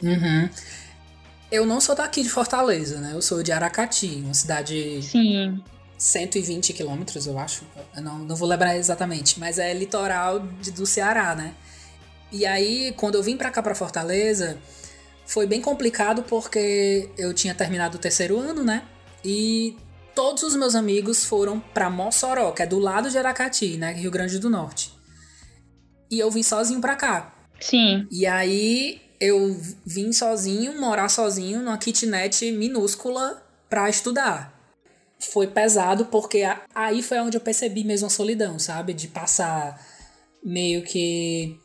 Uhum. 0.03 0.49
Eu 1.51 1.65
não 1.65 1.81
sou 1.81 1.95
daqui 1.95 2.23
de 2.23 2.29
Fortaleza, 2.29 3.01
né? 3.01 3.13
Eu 3.15 3.23
sou 3.23 3.43
de 3.43 3.51
Aracati, 3.51 4.23
uma 4.23 4.35
cidade. 4.35 5.03
Sim. 5.03 5.63
120 5.97 6.73
quilômetros, 6.75 7.27
eu 7.27 7.39
acho. 7.39 7.65
Eu 7.97 8.03
não, 8.03 8.19
não 8.19 8.37
vou 8.37 8.47
lembrar 8.47 8.77
exatamente, 8.77 9.41
mas 9.41 9.59
é 9.59 9.75
litoral 9.75 10.39
de, 10.39 10.71
do 10.71 10.87
Ceará, 10.87 11.35
né? 11.35 11.55
E 12.31 12.47
aí, 12.47 12.93
quando 12.97 13.17
eu 13.17 13.23
vim 13.23 13.37
pra 13.37 13.51
cá, 13.51 13.63
pra 13.63 13.75
Fortaleza, 13.75 14.59
foi 15.29 15.47
bem 15.47 15.61
complicado 15.61 16.23
porque 16.23 17.11
eu 17.19 17.35
tinha 17.35 17.55
terminado 17.55 17.99
o 17.99 18.01
terceiro 18.01 18.39
ano, 18.39 18.65
né? 18.65 18.83
E 19.23 19.77
todos 20.15 20.43
os 20.43 20.57
meus 20.57 20.75
amigos 20.75 21.23
foram 21.23 21.61
para 21.61 21.91
Mossoró, 21.91 22.51
que 22.51 22.63
é 22.63 22.67
do 22.67 22.79
lado 22.79 23.11
de 23.11 23.19
Aracati, 23.19 23.77
né, 23.77 23.93
Rio 23.93 24.11
Grande 24.11 24.39
do 24.39 24.49
Norte. 24.49 24.91
E 26.11 26.19
eu 26.19 26.31
vim 26.31 26.43
sozinho 26.43 26.81
para 26.81 26.97
cá. 26.97 27.35
Sim. 27.61 28.09
E 28.11 28.27
aí 28.27 29.03
eu 29.21 29.55
vim 29.85 30.15
sozinho, 30.15 30.81
morar 30.81 31.11
sozinho 31.11 31.61
numa 31.61 31.77
kitnet 31.77 32.51
minúscula 32.51 33.43
para 33.69 33.91
estudar. 33.91 34.59
Foi 35.21 35.47
pesado 35.47 36.07
porque 36.07 36.43
aí 36.75 37.03
foi 37.03 37.19
onde 37.19 37.37
eu 37.37 37.41
percebi 37.43 37.85
mesmo 37.85 38.07
a 38.07 38.11
solidão, 38.11 38.59
sabe? 38.59 38.95
De 38.95 39.09
passar 39.09 39.79
meio 40.43 40.83
que 40.83 41.61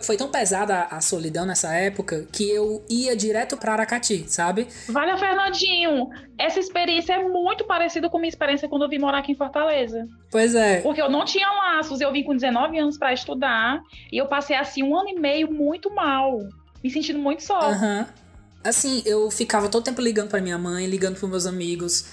foi 0.00 0.16
tão 0.16 0.28
pesada 0.30 0.82
a 0.90 1.00
solidão 1.00 1.44
nessa 1.44 1.74
época 1.74 2.26
que 2.30 2.48
eu 2.48 2.84
ia 2.88 3.16
direto 3.16 3.56
para 3.56 3.72
Aracati, 3.72 4.24
sabe? 4.28 4.68
Valeu, 4.88 5.18
Fernandinho. 5.18 6.08
Essa 6.38 6.60
experiência 6.60 7.14
é 7.14 7.28
muito 7.28 7.64
parecida 7.64 8.08
com 8.08 8.16
a 8.16 8.20
minha 8.20 8.28
experiência 8.28 8.68
quando 8.68 8.82
eu 8.82 8.88
vim 8.88 8.98
morar 8.98 9.18
aqui 9.18 9.32
em 9.32 9.36
Fortaleza. 9.36 10.06
Pois 10.30 10.54
é. 10.54 10.80
Porque 10.80 11.02
eu 11.02 11.10
não 11.10 11.24
tinha 11.24 11.50
laços, 11.50 12.00
eu 12.00 12.12
vim 12.12 12.22
com 12.22 12.34
19 12.34 12.78
anos 12.78 12.96
para 12.96 13.12
estudar 13.12 13.80
e 14.12 14.16
eu 14.16 14.26
passei 14.26 14.56
assim 14.56 14.82
um 14.82 14.96
ano 14.96 15.08
e 15.08 15.18
meio 15.18 15.52
muito 15.52 15.92
mal, 15.92 16.38
me 16.82 16.90
sentindo 16.90 17.18
muito 17.18 17.42
só. 17.42 17.58
Aham. 17.58 18.00
Uhum. 18.00 18.28
Assim, 18.64 19.02
eu 19.06 19.30
ficava 19.30 19.68
todo 19.68 19.84
tempo 19.84 20.00
ligando 20.00 20.28
para 20.28 20.40
minha 20.40 20.58
mãe, 20.58 20.84
ligando 20.84 21.18
para 21.18 21.28
meus 21.28 21.46
amigos, 21.46 22.06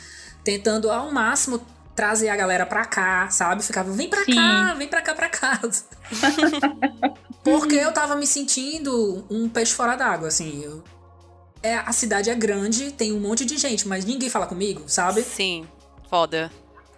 tentando 0.43 0.91
ao 0.91 1.11
máximo 1.11 1.59
trazer 1.95 2.29
a 2.29 2.35
galera 2.35 2.65
pra 2.65 2.85
cá, 2.85 3.27
sabe? 3.29 3.63
Ficava, 3.63 3.91
vem 3.91 4.09
pra 4.09 4.23
Sim. 4.23 4.35
cá, 4.35 4.73
vem 4.75 4.87
pra 4.87 5.01
cá 5.01 5.15
pra 5.15 5.29
casa. 5.29 5.85
Porque 7.45 7.75
eu 7.75 7.93
tava 7.93 8.15
me 8.15 8.27
sentindo 8.27 9.25
um 9.29 9.47
peixe 9.47 9.73
fora 9.73 9.95
d'água, 9.95 10.27
assim. 10.27 10.63
Eu... 10.63 10.84
É, 11.63 11.75
a 11.75 11.91
cidade 11.91 12.29
é 12.29 12.36
grande, 12.36 12.91
tem 12.91 13.13
um 13.13 13.19
monte 13.19 13.45
de 13.45 13.58
gente, 13.58 13.88
mas 13.88 14.05
ninguém 14.05 14.29
fala 14.29 14.45
comigo, 14.45 14.84
sabe? 14.88 15.23
Sim, 15.23 15.65
foda. 16.10 16.51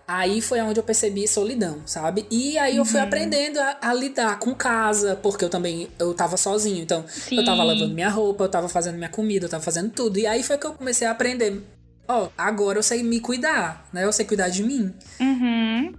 Aí 0.08 0.42
foi 0.42 0.60
onde 0.62 0.80
eu 0.80 0.84
percebi 0.84 1.28
solidão, 1.28 1.82
sabe? 1.86 2.26
E 2.32 2.58
aí 2.58 2.78
eu 2.78 2.86
fui 2.86 3.00
uhum. 3.00 3.06
aprendendo 3.06 3.60
a, 3.60 3.78
a, 3.82 3.94
lidar 3.94 4.40
com 4.40 4.56
casa, 4.56 5.18
porque 5.18 5.44
eu 5.44 5.50
também 5.50 5.90
eu 6.00 6.14
tava 6.14 6.38
sozinho. 6.38 6.82
Então, 6.82 7.06
Sim. 7.08 7.38
eu 7.38 7.46
tava 7.46 7.64
lavando 7.64 7.94
minha 7.94 8.10
roupa, 8.10 8.46
eu 8.46 8.50
tava 8.50 8.70
fazendo 8.70 8.96
minha 8.96 9.10
comida, 9.10 9.46
eu 9.46 9.50
tava 9.50 9.64
fazendo 9.64 9.92
tudo. 9.92 10.18
E 10.18 10.26
aí 10.26 10.44
foi 10.44 10.58
que 10.58 10.66
eu 10.66 10.74
comecei 10.74 11.06
a 11.06 11.12
aprender 11.12 11.62
ó, 12.08 12.24
oh, 12.24 12.30
agora 12.38 12.80
eu 12.80 12.84
sei 12.84 13.04
me 13.04 13.20
cuidar, 13.20 13.88
né? 13.92 14.06
Eu 14.06 14.14
sei 14.14 14.26
cuidar 14.26 14.50
de 14.50 14.64
mim. 14.64 14.94
Uhum. 15.20 15.94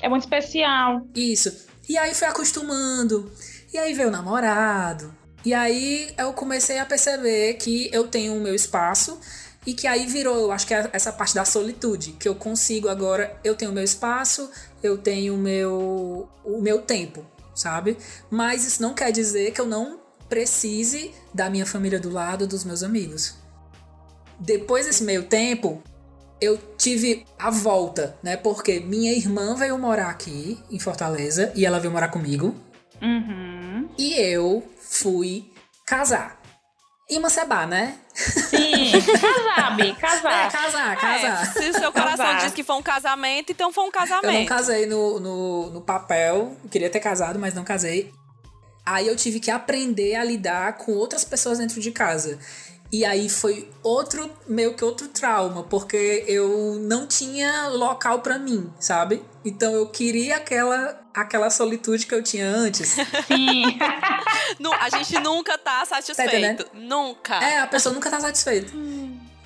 É 0.00 0.08
muito 0.08 0.22
especial. 0.22 1.06
Isso. 1.14 1.52
E 1.88 1.98
aí 1.98 2.14
fui 2.14 2.26
acostumando. 2.26 3.30
E 3.74 3.78
aí 3.78 3.92
veio 3.92 4.06
o 4.06 4.12
namorado. 4.12 5.12
E 5.44 5.52
aí 5.52 6.14
eu 6.16 6.32
comecei 6.32 6.78
a 6.78 6.86
perceber 6.86 7.54
que 7.54 7.90
eu 7.92 8.06
tenho 8.06 8.36
o 8.36 8.40
meu 8.40 8.54
espaço 8.54 9.18
e 9.66 9.74
que 9.74 9.88
aí 9.88 10.06
virou, 10.06 10.36
eu 10.36 10.52
acho 10.52 10.64
que 10.64 10.72
é 10.72 10.88
essa 10.92 11.12
parte 11.12 11.34
da 11.34 11.44
solitude, 11.44 12.12
que 12.12 12.28
eu 12.28 12.36
consigo 12.36 12.88
agora, 12.88 13.36
eu 13.42 13.56
tenho 13.56 13.72
o 13.72 13.74
meu 13.74 13.82
espaço, 13.82 14.48
eu 14.80 14.96
tenho 14.96 15.34
o 15.34 15.36
meu 15.36 16.28
o 16.44 16.60
meu 16.60 16.82
tempo, 16.82 17.26
sabe? 17.52 17.98
Mas 18.30 18.64
isso 18.64 18.80
não 18.80 18.94
quer 18.94 19.10
dizer 19.10 19.50
que 19.50 19.60
eu 19.60 19.66
não 19.66 19.98
precise 20.28 21.12
da 21.34 21.50
minha 21.50 21.66
família 21.66 21.98
do 21.98 22.10
lado, 22.10 22.46
dos 22.46 22.62
meus 22.62 22.84
amigos. 22.84 23.34
Depois 24.38 24.86
desse 24.86 25.02
meio 25.02 25.24
tempo, 25.24 25.82
eu 26.40 26.56
tive 26.78 27.26
a 27.36 27.50
volta, 27.50 28.16
né? 28.22 28.36
Porque 28.36 28.78
minha 28.78 29.12
irmã 29.12 29.56
veio 29.56 29.76
morar 29.76 30.10
aqui 30.10 30.62
em 30.70 30.78
Fortaleza 30.78 31.50
e 31.56 31.66
ela 31.66 31.80
veio 31.80 31.92
morar 31.92 32.08
comigo. 32.08 32.54
Uhum. 33.04 33.88
E 33.98 34.14
eu 34.14 34.66
fui 34.80 35.52
casar. 35.86 36.40
E 37.08 37.18
Mancebá, 37.18 37.66
né? 37.66 37.98
Sim, 38.14 38.92
casar, 39.20 39.76
Bi, 39.76 39.94
casar. 39.94 40.46
É, 40.46 40.50
casar, 40.50 40.96
casar. 40.96 41.42
É, 41.42 41.46
se 41.46 41.70
o 41.70 41.74
seu 41.74 41.92
coração 41.92 42.24
casar. 42.24 42.40
diz 42.40 42.54
que 42.54 42.64
foi 42.64 42.76
um 42.76 42.82
casamento, 42.82 43.52
então 43.52 43.70
foi 43.70 43.84
um 43.84 43.90
casamento. 43.90 44.32
Eu 44.32 44.40
não 44.40 44.46
casei 44.46 44.86
no, 44.86 45.20
no, 45.20 45.70
no 45.70 45.80
papel, 45.82 46.56
queria 46.70 46.88
ter 46.88 47.00
casado, 47.00 47.38
mas 47.38 47.52
não 47.52 47.62
casei. 47.62 48.10
Aí 48.86 49.06
eu 49.06 49.16
tive 49.16 49.38
que 49.38 49.50
aprender 49.50 50.14
a 50.14 50.24
lidar 50.24 50.78
com 50.78 50.92
outras 50.92 51.24
pessoas 51.24 51.58
dentro 51.58 51.78
de 51.80 51.90
casa. 51.90 52.38
E 52.90 53.04
aí 53.04 53.28
foi 53.28 53.68
outro, 53.82 54.30
meio 54.46 54.74
que 54.74 54.84
outro 54.84 55.08
trauma, 55.08 55.64
porque 55.64 56.24
eu 56.26 56.76
não 56.80 57.06
tinha 57.06 57.68
local 57.68 58.20
para 58.20 58.38
mim, 58.38 58.72
sabe? 58.78 59.22
Então 59.44 59.74
eu 59.74 59.86
queria 59.86 60.36
aquela 60.36 61.00
aquela 61.12 61.48
solitude 61.48 62.06
que 62.06 62.14
eu 62.14 62.22
tinha 62.22 62.48
antes. 62.48 62.96
Sim. 63.28 63.78
a 64.80 64.90
gente 64.90 65.18
nunca 65.20 65.56
tá 65.56 65.84
satisfeito. 65.84 66.64
Tá 66.64 66.70
nunca. 66.74 67.36
É, 67.36 67.60
a 67.60 67.66
pessoa 67.66 67.94
nunca 67.94 68.10
tá 68.10 68.20
satisfeita. 68.20 68.72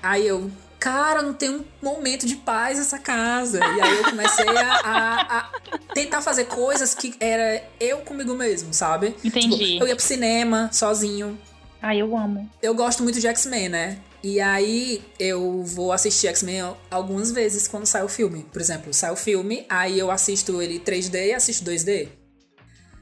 Aí 0.01 0.25
eu, 0.25 0.49
cara, 0.79 1.21
não 1.21 1.33
tem 1.33 1.49
um 1.49 1.65
momento 1.81 2.25
de 2.25 2.37
paz 2.37 2.77
nessa 2.77 2.97
casa. 2.97 3.59
E 3.59 3.81
aí 3.81 3.97
eu 3.97 4.03
comecei 4.05 4.47
a, 4.47 4.73
a, 4.83 5.37
a 5.37 5.49
tentar 5.93 6.21
fazer 6.21 6.45
coisas 6.45 6.95
que 6.95 7.15
era 7.19 7.63
eu 7.79 7.99
comigo 7.99 8.33
mesmo, 8.33 8.73
sabe? 8.73 9.15
Entendi. 9.23 9.73
Tipo, 9.73 9.83
eu 9.83 9.87
ia 9.87 9.95
pro 9.95 10.03
cinema 10.03 10.69
sozinho. 10.71 11.37
Ah, 11.81 11.95
eu 11.95 12.17
amo. 12.17 12.49
Eu 12.61 12.73
gosto 12.73 13.03
muito 13.03 13.19
de 13.19 13.27
X-Men, 13.27 13.69
né? 13.69 13.99
E 14.21 14.39
aí 14.39 15.01
eu 15.17 15.63
vou 15.63 15.91
assistir 15.93 16.27
X-Men 16.27 16.75
algumas 16.91 17.31
vezes 17.31 17.67
quando 17.67 17.85
sai 17.85 18.03
o 18.03 18.09
filme. 18.09 18.45
Por 18.51 18.61
exemplo, 18.61 18.93
sai 18.93 19.11
o 19.11 19.15
filme, 19.15 19.65
aí 19.69 19.97
eu 19.97 20.11
assisto 20.11 20.61
ele 20.61 20.79
3D 20.79 21.27
e 21.27 21.33
assisto 21.33 21.63
2D. 21.63 22.09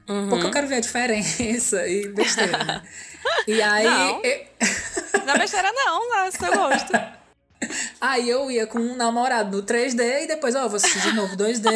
Uhum. 0.07 0.29
Porque 0.29 0.45
eu 0.45 0.51
quero 0.51 0.67
ver 0.67 0.75
a 0.75 0.79
diferença 0.79 1.87
e 1.87 2.07
besteira, 2.09 2.63
né? 2.63 2.83
E 3.45 3.61
aí. 3.61 3.83
Não. 3.83 4.21
Eu... 4.23 4.45
não 5.25 5.33
é 5.33 5.37
besteira, 5.39 5.71
não, 5.73 6.09
mas 6.09 6.35
eu 6.41 6.53
gosto. 6.53 6.93
Aí 7.99 8.29
eu 8.29 8.51
ia 8.51 8.67
com 8.67 8.77
um 8.77 8.95
namorado 8.95 9.57
no 9.57 9.63
3D 9.63 10.23
e 10.23 10.27
depois, 10.27 10.53
ó, 10.53 10.65
oh, 10.65 10.69
vou 10.69 10.77
assistir 10.77 11.01
de 11.01 11.13
novo 11.13 11.35
2D. 11.35 11.67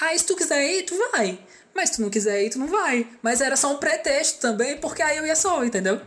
aí 0.00 0.18
se 0.18 0.26
tu 0.26 0.34
quiser 0.34 0.64
ir, 0.64 0.82
tu 0.82 0.98
vai. 1.12 1.38
Mas 1.72 1.90
se 1.90 1.96
tu 1.96 2.02
não 2.02 2.10
quiser 2.10 2.42
ir, 2.42 2.50
tu 2.50 2.58
não 2.58 2.66
vai. 2.66 3.06
Mas 3.22 3.40
era 3.40 3.56
só 3.56 3.72
um 3.72 3.76
pretexto 3.76 4.40
também, 4.40 4.76
porque 4.78 5.00
aí 5.00 5.16
eu 5.16 5.24
ia 5.24 5.36
só, 5.36 5.64
entendeu? 5.64 6.00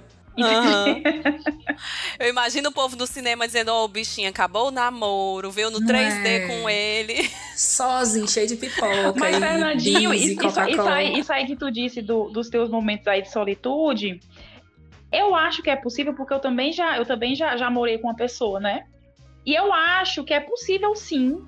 Uhum. 0.43 1.03
Eu 2.19 2.29
imagino 2.29 2.69
o 2.69 2.71
povo 2.71 2.95
no 2.95 3.07
cinema 3.07 3.45
dizendo: 3.45 3.69
Ó, 3.69 3.81
oh, 3.81 3.85
o 3.85 3.87
bichinho 3.87 4.29
acabou 4.29 4.67
o 4.67 4.71
namoro, 4.71 5.51
veio 5.51 5.69
no 5.69 5.79
Não 5.79 5.87
3D 5.87 6.25
é. 6.25 6.47
com 6.47 6.69
ele. 6.69 7.29
Sozinho, 7.55 8.27
cheio 8.27 8.47
de 8.47 8.55
pipoca. 8.55 9.13
Mas, 9.17 9.35
e 9.35 9.39
Fernandinho, 9.39 10.13
isso, 10.13 10.45
isso, 10.45 10.61
isso, 10.69 10.81
aí, 10.81 11.19
isso 11.19 11.33
aí 11.33 11.45
que 11.45 11.55
tu 11.55 11.71
disse 11.71 12.01
do, 12.01 12.29
dos 12.29 12.49
teus 12.49 12.69
momentos 12.69 13.07
aí 13.07 13.21
de 13.21 13.31
solitude, 13.31 14.19
eu 15.11 15.35
acho 15.35 15.61
que 15.61 15.69
é 15.69 15.75
possível, 15.75 16.13
porque 16.13 16.33
eu 16.33 16.39
também 16.39 16.71
já, 16.71 16.97
eu 16.97 17.05
também 17.05 17.35
já, 17.35 17.55
já 17.57 17.69
morei 17.69 17.97
com 17.97 18.07
uma 18.07 18.15
pessoa, 18.15 18.59
né? 18.59 18.85
E 19.45 19.55
eu 19.55 19.73
acho 19.73 20.23
que 20.23 20.33
é 20.33 20.39
possível 20.39 20.95
sim. 20.95 21.45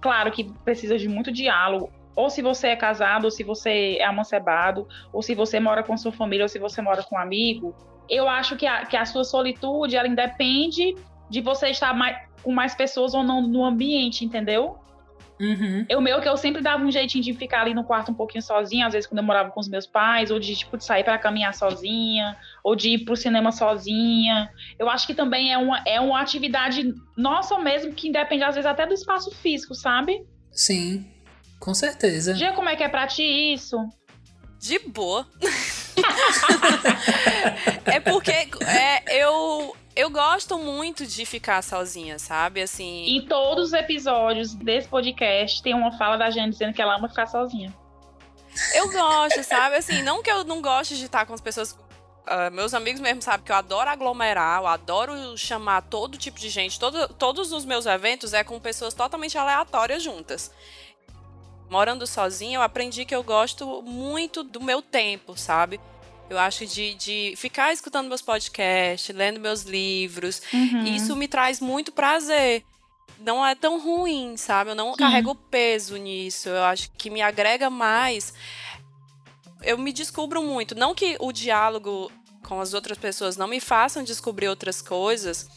Claro 0.00 0.30
que 0.30 0.44
precisa 0.64 0.96
de 0.96 1.08
muito 1.08 1.32
diálogo 1.32 1.90
ou 2.18 2.28
se 2.28 2.42
você 2.42 2.68
é 2.68 2.76
casado, 2.76 3.26
ou 3.26 3.30
se 3.30 3.44
você 3.44 3.96
é 4.00 4.04
amancebado, 4.04 4.88
ou 5.12 5.22
se 5.22 5.36
você 5.36 5.60
mora 5.60 5.84
com 5.84 5.96
sua 5.96 6.10
família, 6.10 6.44
ou 6.44 6.48
se 6.48 6.58
você 6.58 6.82
mora 6.82 7.00
com 7.00 7.14
um 7.14 7.18
amigo, 7.18 7.72
eu 8.08 8.28
acho 8.28 8.56
que 8.56 8.66
a, 8.66 8.84
que 8.86 8.96
a 8.96 9.04
sua 9.04 9.24
solitude, 9.24 9.96
ela 9.96 10.08
independe 10.08 10.94
de 11.28 11.40
você 11.40 11.68
estar 11.68 11.94
mais, 11.94 12.16
com 12.42 12.52
mais 12.52 12.74
pessoas 12.74 13.14
ou 13.14 13.22
não 13.22 13.42
no 13.42 13.64
ambiente, 13.64 14.24
entendeu? 14.24 14.78
Uhum. 15.40 15.86
Eu 15.88 16.00
meu 16.00 16.20
que 16.20 16.28
eu 16.28 16.36
sempre 16.36 16.60
dava 16.60 16.82
um 16.82 16.90
jeitinho 16.90 17.22
de 17.22 17.32
ficar 17.32 17.60
ali 17.60 17.72
no 17.72 17.84
quarto 17.84 18.10
um 18.10 18.14
pouquinho 18.14 18.42
sozinha, 18.42 18.86
às 18.86 18.92
vezes 18.92 19.08
quando 19.08 19.18
eu 19.18 19.24
morava 19.24 19.50
com 19.50 19.60
os 19.60 19.68
meus 19.68 19.86
pais, 19.86 20.30
ou 20.30 20.40
de 20.40 20.56
tipo 20.56 20.76
de 20.76 20.84
sair 20.84 21.04
para 21.04 21.16
caminhar 21.16 21.54
sozinha, 21.54 22.36
ou 22.64 22.74
de 22.74 22.90
ir 22.90 23.04
pro 23.04 23.16
cinema 23.16 23.52
sozinha. 23.52 24.50
Eu 24.78 24.88
acho 24.90 25.06
que 25.06 25.14
também 25.14 25.52
é 25.52 25.58
uma, 25.58 25.80
é 25.86 26.00
uma 26.00 26.20
atividade 26.20 26.92
nossa 27.16 27.56
mesmo 27.58 27.92
que 27.92 28.08
independe 28.08 28.42
às 28.42 28.56
vezes 28.56 28.68
até 28.68 28.84
do 28.84 28.94
espaço 28.94 29.30
físico, 29.30 29.74
sabe? 29.74 30.26
Sim. 30.50 31.06
Com 31.60 31.74
certeza. 31.74 32.34
Gia, 32.34 32.52
como 32.52 32.68
é 32.68 32.76
que 32.76 32.82
é 32.82 32.88
pra 32.88 33.06
ti 33.06 33.22
isso? 33.22 33.78
De 34.60 34.78
boa. 34.80 35.26
é 37.86 38.00
porque 38.00 38.30
é, 38.30 39.22
eu, 39.22 39.76
eu 39.94 40.10
gosto 40.10 40.58
muito 40.58 41.06
de 41.06 41.24
ficar 41.26 41.62
sozinha, 41.62 42.18
sabe? 42.18 42.62
Assim. 42.62 43.16
Em 43.16 43.26
todos 43.26 43.68
os 43.68 43.72
episódios 43.72 44.54
desse 44.54 44.88
podcast 44.88 45.62
tem 45.62 45.74
uma 45.74 45.96
fala 45.96 46.16
da 46.16 46.30
gente 46.30 46.52
dizendo 46.52 46.72
que 46.72 46.82
ela 46.82 46.96
ama 46.96 47.08
ficar 47.08 47.26
sozinha. 47.26 47.74
Eu 48.74 48.90
gosto, 48.90 49.42
sabe? 49.44 49.76
Assim, 49.76 50.02
não 50.02 50.22
que 50.22 50.30
eu 50.30 50.44
não 50.44 50.60
goste 50.60 50.96
de 50.96 51.04
estar 51.04 51.26
com 51.26 51.34
as 51.34 51.40
pessoas. 51.40 51.72
Uh, 51.72 52.50
meus 52.52 52.74
amigos 52.74 53.00
mesmo 53.00 53.22
sabem 53.22 53.46
que 53.46 53.50
eu 53.50 53.56
adoro 53.56 53.88
aglomerar, 53.88 54.60
eu 54.60 54.66
adoro 54.66 55.14
chamar 55.38 55.80
todo 55.82 56.18
tipo 56.18 56.38
de 56.38 56.50
gente. 56.50 56.78
Todo, 56.78 57.08
todos 57.14 57.52
os 57.52 57.64
meus 57.64 57.86
eventos 57.86 58.34
é 58.34 58.44
com 58.44 58.60
pessoas 58.60 58.92
totalmente 58.92 59.38
aleatórias 59.38 60.02
juntas 60.02 60.50
morando 61.70 62.06
sozinha, 62.06 62.58
eu 62.58 62.62
aprendi 62.62 63.04
que 63.04 63.14
eu 63.14 63.22
gosto 63.22 63.82
muito 63.82 64.42
do 64.42 64.60
meu 64.60 64.80
tempo, 64.80 65.36
sabe? 65.36 65.80
Eu 66.30 66.38
acho 66.38 66.66
de, 66.66 66.94
de 66.94 67.34
ficar 67.36 67.72
escutando 67.72 68.08
meus 68.08 68.20
podcasts, 68.20 69.14
lendo 69.14 69.40
meus 69.40 69.62
livros. 69.62 70.42
Uhum. 70.52 70.84
Isso 70.84 71.16
me 71.16 71.26
traz 71.26 71.58
muito 71.60 71.90
prazer. 71.90 72.64
Não 73.18 73.44
é 73.44 73.54
tão 73.54 73.80
ruim, 73.80 74.36
sabe? 74.36 74.70
Eu 74.70 74.74
não 74.74 74.94
carrego 74.94 75.34
peso 75.34 75.96
nisso. 75.96 76.50
Eu 76.50 76.62
acho 76.64 76.90
que 76.98 77.08
me 77.08 77.22
agrega 77.22 77.70
mais. 77.70 78.34
Eu 79.62 79.78
me 79.78 79.92
descubro 79.92 80.42
muito. 80.42 80.74
Não 80.74 80.94
que 80.94 81.16
o 81.18 81.32
diálogo 81.32 82.12
com 82.42 82.60
as 82.60 82.74
outras 82.74 82.98
pessoas 82.98 83.36
não 83.36 83.48
me 83.48 83.60
façam 83.60 84.02
descobrir 84.02 84.48
outras 84.48 84.80
coisas, 84.80 85.48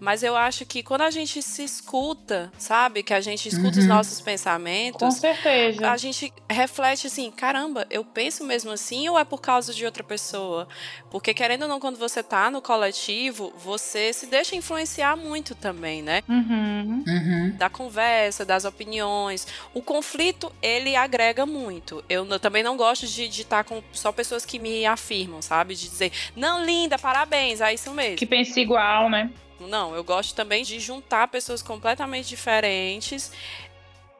Mas 0.00 0.22
eu 0.22 0.34
acho 0.34 0.64
que 0.64 0.82
quando 0.82 1.02
a 1.02 1.10
gente 1.10 1.42
se 1.42 1.62
escuta, 1.62 2.50
sabe? 2.58 3.02
Que 3.02 3.12
a 3.12 3.20
gente 3.20 3.48
escuta 3.48 3.76
Uhum. 3.76 3.82
os 3.82 3.86
nossos 3.86 4.20
pensamentos. 4.20 4.98
Com 4.98 5.10
certeza. 5.10 5.88
A 5.90 5.96
gente 5.98 6.32
reflete 6.48 7.06
assim, 7.06 7.30
caramba, 7.30 7.86
eu 7.90 8.02
penso 8.04 8.42
mesmo 8.42 8.70
assim 8.70 9.08
ou 9.10 9.18
é 9.18 9.24
por 9.24 9.40
causa 9.40 9.74
de 9.74 9.84
outra 9.84 10.02
pessoa? 10.02 10.66
Porque 11.10 11.34
querendo 11.34 11.62
ou 11.62 11.68
não, 11.68 11.78
quando 11.78 11.98
você 11.98 12.22
tá 12.22 12.50
no 12.50 12.62
coletivo, 12.62 13.52
você 13.58 14.12
se 14.12 14.26
deixa 14.26 14.56
influenciar 14.56 15.16
muito 15.16 15.54
também, 15.54 16.00
né? 16.02 16.22
Uhum. 16.28 17.04
Uhum. 17.06 17.50
Da 17.58 17.68
conversa, 17.68 18.44
das 18.44 18.64
opiniões. 18.64 19.46
O 19.74 19.82
conflito, 19.82 20.50
ele 20.62 20.96
agrega 20.96 21.44
muito. 21.44 22.02
Eu 22.08 22.24
n- 22.24 22.38
também 22.38 22.62
não 22.62 22.76
gosto 22.76 23.06
de 23.06 23.24
estar 23.24 23.64
com 23.64 23.82
só 23.92 24.10
pessoas 24.12 24.46
que 24.46 24.58
me 24.58 24.86
afirmam, 24.86 25.42
sabe? 25.42 25.74
De 25.74 25.88
dizer, 25.88 26.10
não, 26.34 26.64
linda, 26.64 26.98
parabéns, 26.98 27.60
é 27.60 27.74
isso 27.74 27.90
mesmo. 27.92 28.16
Que 28.16 28.24
pensa 28.26 28.58
igual, 28.58 29.10
né? 29.10 29.30
Não, 29.60 29.94
eu 29.94 30.02
gosto 30.02 30.34
também 30.34 30.62
de 30.64 30.80
juntar 30.80 31.28
pessoas 31.28 31.62
completamente 31.62 32.28
diferentes, 32.28 33.30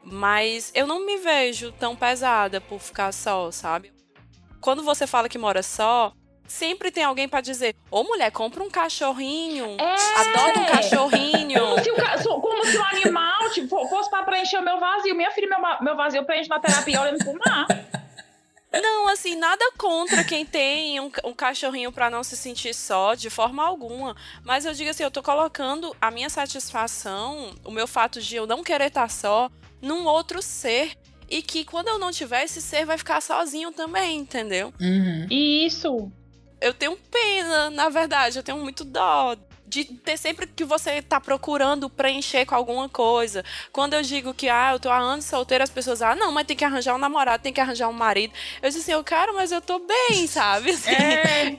mas 0.02 0.70
eu 0.74 0.86
não 0.86 1.04
me 1.04 1.16
vejo 1.18 1.72
tão 1.72 1.96
pesada 1.96 2.60
por 2.60 2.78
ficar 2.80 3.12
só, 3.12 3.50
sabe? 3.50 3.92
Quando 4.60 4.82
você 4.82 5.06
fala 5.06 5.28
que 5.28 5.38
mora 5.38 5.62
só, 5.62 6.12
sempre 6.46 6.90
tem 6.90 7.04
alguém 7.04 7.28
pra 7.28 7.40
dizer: 7.40 7.74
Ô 7.90 8.02
mulher, 8.04 8.30
compra 8.30 8.62
um 8.62 8.70
cachorrinho, 8.70 9.76
É. 9.80 10.20
adota 10.20 10.60
um 10.60 10.64
cachorrinho. 10.66 11.60
Como 11.60 11.82
se, 11.82 12.28
o, 12.28 12.40
como 12.40 12.64
se 12.66 12.76
o 12.76 12.84
animal 12.84 13.50
tipo, 13.50 13.68
fo- 13.68 13.88
fosse 13.88 14.10
pra 14.10 14.22
preencher 14.22 14.58
o 14.58 14.62
meu 14.62 14.78
vazio. 14.78 15.14
Minha 15.14 15.30
filha, 15.30 15.48
meu, 15.48 15.58
meu 15.80 15.96
vazio 15.96 16.24
preenche 16.24 16.48
na 16.50 16.60
terapia 16.60 17.00
olhando 17.00 17.24
pro 17.24 17.38
mar. 17.46 17.66
Não, 18.72 19.08
assim, 19.08 19.34
nada 19.34 19.64
contra 19.76 20.22
quem 20.22 20.46
tem 20.46 21.00
um, 21.00 21.10
um 21.24 21.32
cachorrinho 21.32 21.90
pra 21.90 22.08
não 22.08 22.22
se 22.22 22.36
sentir 22.36 22.74
só, 22.74 23.14
de 23.14 23.28
forma 23.28 23.64
alguma. 23.64 24.14
Mas 24.44 24.64
eu 24.64 24.72
digo 24.72 24.90
assim, 24.90 25.02
eu 25.02 25.10
tô 25.10 25.22
colocando 25.22 25.94
a 26.00 26.10
minha 26.10 26.30
satisfação, 26.30 27.54
o 27.64 27.70
meu 27.70 27.88
fato 27.88 28.20
de 28.20 28.36
eu 28.36 28.46
não 28.46 28.62
querer 28.62 28.86
estar 28.86 29.10
só, 29.10 29.50
num 29.82 30.06
outro 30.06 30.40
ser. 30.40 30.92
E 31.28 31.42
que 31.42 31.64
quando 31.64 31.88
eu 31.88 31.98
não 31.98 32.10
tiver, 32.10 32.44
esse 32.44 32.60
ser 32.60 32.84
vai 32.84 32.98
ficar 32.98 33.20
sozinho 33.20 33.72
também, 33.72 34.18
entendeu? 34.18 34.72
Uhum. 34.80 35.26
Isso. 35.30 36.10
Eu 36.60 36.74
tenho 36.74 36.96
pena, 36.96 37.70
na 37.70 37.88
verdade, 37.88 38.38
eu 38.38 38.42
tenho 38.42 38.58
muito 38.58 38.84
dó. 38.84 39.36
De 39.70 39.84
ter 39.84 40.16
sempre 40.16 40.48
que 40.48 40.64
você 40.64 41.00
tá 41.00 41.20
procurando 41.20 41.88
preencher 41.88 42.44
com 42.44 42.56
alguma 42.56 42.88
coisa. 42.88 43.44
Quando 43.72 43.94
eu 43.94 44.02
digo 44.02 44.34
que, 44.34 44.48
ah, 44.48 44.72
eu 44.72 44.80
tô 44.80 44.90
há 44.90 44.98
anos 44.98 45.24
solteira, 45.24 45.62
as 45.62 45.70
pessoas, 45.70 46.02
ah, 46.02 46.14
não, 46.16 46.32
mas 46.32 46.44
tem 46.46 46.56
que 46.56 46.64
arranjar 46.64 46.94
um 46.94 46.98
namorado, 46.98 47.40
tem 47.42 47.52
que 47.52 47.60
arranjar 47.60 47.88
um 47.88 47.92
marido. 47.92 48.34
Eu 48.60 48.68
disse 48.68 48.80
assim, 48.82 48.92
eu 48.92 49.04
quero, 49.04 49.32
mas 49.32 49.52
eu 49.52 49.60
tô 49.60 49.78
bem, 49.78 50.26
sabe? 50.28 50.70
Assim, 50.72 50.90
É. 50.90 51.56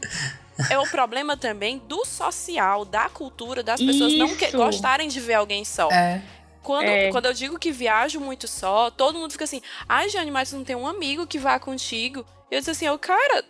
é 0.72 0.78
o 0.78 0.84
problema 0.88 1.38
também 1.38 1.78
do 1.88 2.04
social, 2.06 2.84
da 2.84 3.08
cultura, 3.08 3.64
das 3.64 3.80
pessoas 3.82 4.14
não 4.16 4.36
que- 4.36 4.48
Isso. 4.48 4.58
gostarem 4.58 5.08
de 5.08 5.20
ver 5.22 5.36
alguém 5.36 5.64
só. 5.64 5.90
É. 5.90 6.22
Quando, 6.62 6.86
É. 6.88 7.10
quando 7.12 7.26
eu 7.28 7.34
digo 7.34 7.58
que 7.58 7.72
viajo 7.72 8.20
muito 8.20 8.46
só, 8.48 8.92
todo 8.92 9.18
mundo 9.18 9.32
fica 9.32 9.46
assim, 9.46 9.62
ai, 9.88 10.10
Jane, 10.10 10.30
mas 10.32 10.52
não 10.52 10.64
tem 10.66 10.76
um 10.76 10.86
amigo 10.86 11.26
que 11.26 11.40
vá 11.40 11.58
contigo? 11.58 12.26
Eu 12.52 12.60
disse 12.60 12.72
assim, 12.72 12.86
eu, 12.86 13.00
cara, 13.00 13.44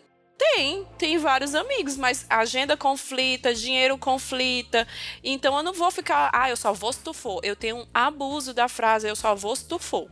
tem, 0.56 0.86
tem 0.98 1.18
vários 1.20 1.54
amigos, 1.54 1.96
mas 1.98 2.26
agenda 2.30 2.76
conflita, 2.76 3.54
dinheiro 3.54 3.96
conflita. 3.98 4.88
Então 5.24 5.56
eu 5.56 5.62
não 5.64 5.74
vou 5.74 5.92
ficar, 5.92 6.32
ah, 6.34 6.50
eu 6.50 6.58
só 6.58 6.74
vou 6.74 6.92
se 6.92 7.00
tu 7.00 7.14
for. 7.14 7.40
Eu 7.44 7.56
tenho 7.56 7.78
um 7.78 7.86
abuso 7.94 8.54
da 8.54 8.68
frase, 8.68 9.08
eu 9.08 9.16
só 9.16 9.36
vou 9.36 9.56
se 9.56 9.68
tu 9.68 9.78
for. 9.78 10.10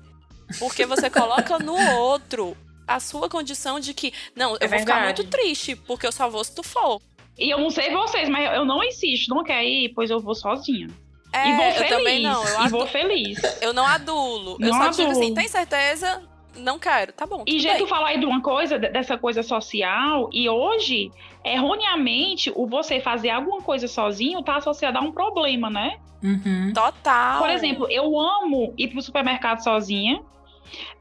Porque 0.60 0.86
você 0.86 1.10
coloca 1.12 1.58
no 1.58 1.76
outro 1.98 2.56
a 2.88 3.00
sua 3.00 3.28
condição 3.28 3.80
de 3.80 3.94
que, 3.94 4.14
não, 4.36 4.52
eu 4.54 4.58
É 4.62 4.68
vou 4.68 4.80
ficar 4.80 5.04
muito 5.04 5.24
triste, 5.24 5.76
porque 5.76 6.06
eu 6.06 6.12
só 6.12 6.30
vou 6.30 6.44
se 6.44 6.54
tu 6.54 6.62
for. 6.64 7.02
E 7.38 7.50
eu 7.50 7.58
não 7.60 7.70
sei 7.72 7.92
vocês, 7.92 8.28
mas 8.30 8.54
eu 8.56 8.66
não 8.66 8.84
insisto. 8.84 9.34
Não 9.34 9.44
quer 9.44 9.64
ir? 9.64 9.90
Pois 9.96 10.10
eu 10.12 10.20
vou 10.20 10.36
sozinha. 10.36 10.88
É, 11.34 11.48
e 11.50 11.56
vou 11.56 11.66
eu 11.66 11.74
feliz. 11.74 11.90
também 11.90 12.22
não. 12.24 12.44
Eu, 12.46 12.54
e 12.54 12.58
adu- 12.58 12.70
vou 12.70 12.88
feliz. 12.88 13.40
eu 13.62 13.74
não 13.74 13.86
adulo. 13.86 14.58
eu 14.60 14.70
Não 14.70 14.78
só 14.78 14.90
digo 14.90 15.12
assim, 15.12 15.22
adulo. 15.22 15.36
tem 15.36 15.48
certeza? 15.48 16.22
Não 16.58 16.80
quero. 16.80 17.14
Tá 17.14 17.26
bom. 17.26 17.44
E 17.46 17.60
já 17.60 17.76
tu 17.78 17.88
falar 17.88 18.10
aí 18.10 18.20
de 18.20 18.26
uma 18.26 18.42
coisa, 18.42 18.78
de- 18.80 18.90
dessa 18.90 19.18
coisa 19.18 19.44
social, 19.44 20.30
e 20.34 20.50
hoje, 20.50 21.12
erroneamente, 21.44 22.52
o 22.56 22.68
você 22.68 23.00
fazer 23.00 23.30
alguma 23.30 23.62
coisa 23.62 23.88
sozinho 23.88 24.42
tá 24.44 24.58
associado 24.58 24.98
a 24.98 25.02
um 25.02 25.12
problema, 25.12 25.70
né? 25.70 25.98
Uhum. 26.24 26.74
Total. 26.74 27.40
Por 27.40 27.50
exemplo, 27.50 27.88
eu 27.90 28.20
amo 28.20 28.74
ir 28.78 28.90
pro 28.90 29.02
supermercado 29.02 29.60
sozinha 29.64 30.22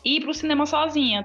e 0.05 0.17
ir 0.17 0.21
pro 0.21 0.33
cinema 0.35 0.65
sozinha. 0.67 1.25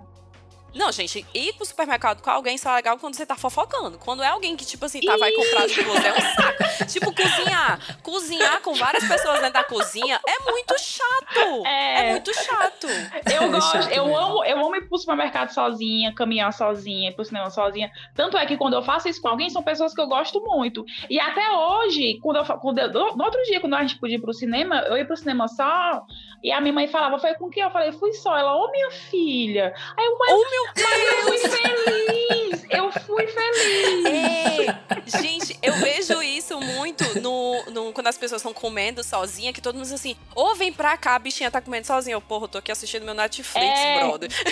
Não, 0.74 0.92
gente, 0.92 1.26
ir 1.34 1.54
pro 1.54 1.66
supermercado 1.66 2.22
com 2.22 2.30
alguém 2.30 2.58
só 2.58 2.72
é 2.72 2.76
legal 2.76 2.98
quando 2.98 3.16
você 3.16 3.26
tá 3.26 3.36
fofocando. 3.36 3.98
Quando 4.00 4.24
é 4.24 4.28
alguém 4.28 4.56
que, 4.56 4.66
tipo 4.66 4.86
assim, 4.86 5.00
tá, 5.02 5.16
vai 5.18 5.32
comprar 5.32 5.68
de 5.68 5.82
você, 5.82 6.08
é 6.08 6.14
um 6.14 6.22
saco. 6.22 6.86
tipo, 6.92 7.14
cozinhar. 7.16 7.98
Cozinhar 8.02 8.62
com 8.62 8.74
várias 8.74 9.08
pessoas 9.08 9.36
dentro 9.40 9.54
da 9.54 9.64
cozinha 9.64 10.20
é 10.28 10.52
muito 10.52 10.76
chato. 10.80 11.66
É, 11.66 12.08
É. 12.08 12.12
muito 12.12 12.34
chato. 12.34 12.88
Eu 13.32 13.44
É 13.44 13.48
gosto, 13.50 13.72
chato 13.72 13.92
eu 13.92 14.06
mesmo. 14.06 14.18
amo, 14.20 14.44
eu 14.46 14.58
amo 14.66 14.76
ir 14.76 14.88
pro 14.90 14.98
supermercado 14.98 15.50
sozinha, 15.52 16.14
caminhar 16.16 16.52
sozinha, 16.52 17.10
ir 17.12 17.14
pro 17.16 17.24
cinema 17.24 17.50
sozinha. 17.52 17.92
Tanto 18.16 18.36
é 18.38 18.46
que 18.46 18.58
quando 18.58 18.74
eu 18.74 18.82
faço 18.84 19.08
isso 19.08 19.22
com 19.22 19.28
alguém, 19.28 19.50
são 19.50 19.62
pessoas 19.62 19.94
que 19.94 20.02
eu 20.02 20.08
gosto 20.08 20.42
muito. 20.42 20.84
E 21.10 21.20
até 21.20 21.52
hoje, 21.52 22.20
quando 22.22 22.38
eu, 22.38 22.46
quando 22.60 22.80
eu- 22.80 23.16
no 23.16 23.24
outro 23.24 23.42
dia, 23.44 23.60
quando 23.62 23.76
a 23.76 23.82
gente 23.82 24.00
podia 24.00 24.16
ir 24.18 24.22
pro 24.22 24.34
cinema, 24.34 24.78
eu 24.88 24.98
ia 24.98 25.06
pro 25.06 25.16
cinema 25.16 25.48
só, 25.48 26.02
e 26.44 26.52
a 26.52 26.60
minha 26.60 26.74
mãe 26.74 26.88
falava, 26.88 27.20
foi 27.20 27.36
com 27.36 27.50
quem? 27.50 27.62
Eu 27.64 27.70
falei, 27.72 27.92
fui 27.92 28.12
só. 28.14 28.36
Ela, 28.38 28.56
ô 28.56 28.72
minha 28.72 28.90
filha. 28.92 29.74
Aí 29.98 30.06
eu, 30.06 30.18
mas, 30.18 30.32
Oh, 30.34 30.50
meu 30.50 30.63
mas 30.76 31.04
eu 31.12 31.24
fui 31.28 31.38
feliz. 31.38 32.66
Eu 32.70 32.92
fui 32.92 33.28
feliz. 33.28 34.06
É, 34.08 35.22
gente, 35.22 35.58
eu 35.62 35.74
vejo 35.76 36.22
isso 36.22 36.60
muito 36.60 37.20
no, 37.22 37.64
no- 37.72 37.94
quando 37.94 38.08
as 38.08 38.18
pessoas 38.18 38.42
estão 38.42 38.54
comendo 38.54 39.04
sozinha, 39.04 39.54
que 39.54 39.62
todo 39.62 39.76
mundo 39.76 39.84
diz 39.84 39.94
assim, 39.94 40.16
ô, 40.36 40.56
vem 40.56 40.72
pra 40.74 40.98
cá, 40.98 41.16
a 41.16 41.20
bichinha 41.20 41.52
tá 41.52 41.62
comendo 41.62 41.86
sozinha. 41.88 42.16
Eu, 42.16 42.22
porra, 42.22 42.46
eu 42.46 42.48
tô 42.48 42.58
aqui 42.58 42.72
assistindo 42.72 43.04
meu 43.06 43.14
Netflix, 43.14 43.80
É. 43.80 44.00
brother. 44.00 44.30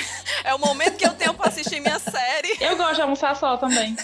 É 0.43 0.55
o 0.55 0.59
momento 0.59 0.97
que 0.97 1.05
eu 1.05 1.13
tenho 1.13 1.35
pra 1.35 1.49
assistir 1.49 1.79
minha 1.79 1.99
série. 1.99 2.57
Eu 2.59 2.75
gosto 2.75 2.95
de 2.95 3.01
almoçar 3.03 3.35
só 3.35 3.57
também. 3.57 3.95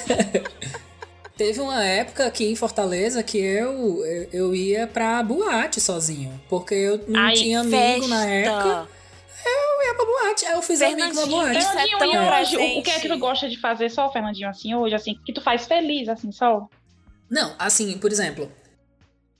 Teve 1.36 1.60
uma 1.60 1.84
época 1.84 2.26
aqui 2.28 2.46
em 2.52 2.56
Fortaleza 2.56 3.22
que 3.24 3.38
eu, 3.39 4.04
eu, 4.32 4.56
ia 4.56 4.86
pra 4.88 5.22
boate 5.24 5.80
sozinho. 5.82 6.39
Porque 6.50 6.74
eu 6.76 7.04
não 7.08 7.20
Ai, 7.20 7.34
tinha 7.34 7.60
amigo 7.62 8.08
na 8.08 8.26
época. 8.26 8.88
Eu 9.45 9.88
ia 9.88 9.95
pra 9.95 10.06
boate. 10.06 10.45
Aí 10.45 10.54
eu 10.54 10.62
fiz 10.62 10.82
amigo 10.82 11.00
na 11.00 11.06
Fernandinho, 11.13 11.38
boate. 11.38 11.58
Isso 11.60 11.67
é 11.67 11.71
Fernandinho, 11.71 11.97
tão 12.00 12.08
e 12.08 12.17
hoje, 12.41 12.58
o- 12.58 12.80
o 12.80 12.84
que 12.84 12.89
é 12.91 13.00
que 13.00 13.08
tu 13.08 13.17
gosta 13.17 13.50
de 13.50 13.60
fazer 13.60 13.89
só, 13.89 14.12
Fernandinho, 14.12 14.50
assim, 14.50 14.73
hoje, 14.76 14.95
assim, 14.95 15.15
que 15.26 15.34
tu 15.34 15.41
faz 15.41 15.65
feliz, 15.67 16.10
assim, 16.10 16.32
só? 16.32 16.67
Não, 17.30 17.54
assim, 17.60 17.97
por 17.97 18.12
exemplo, 18.12 18.52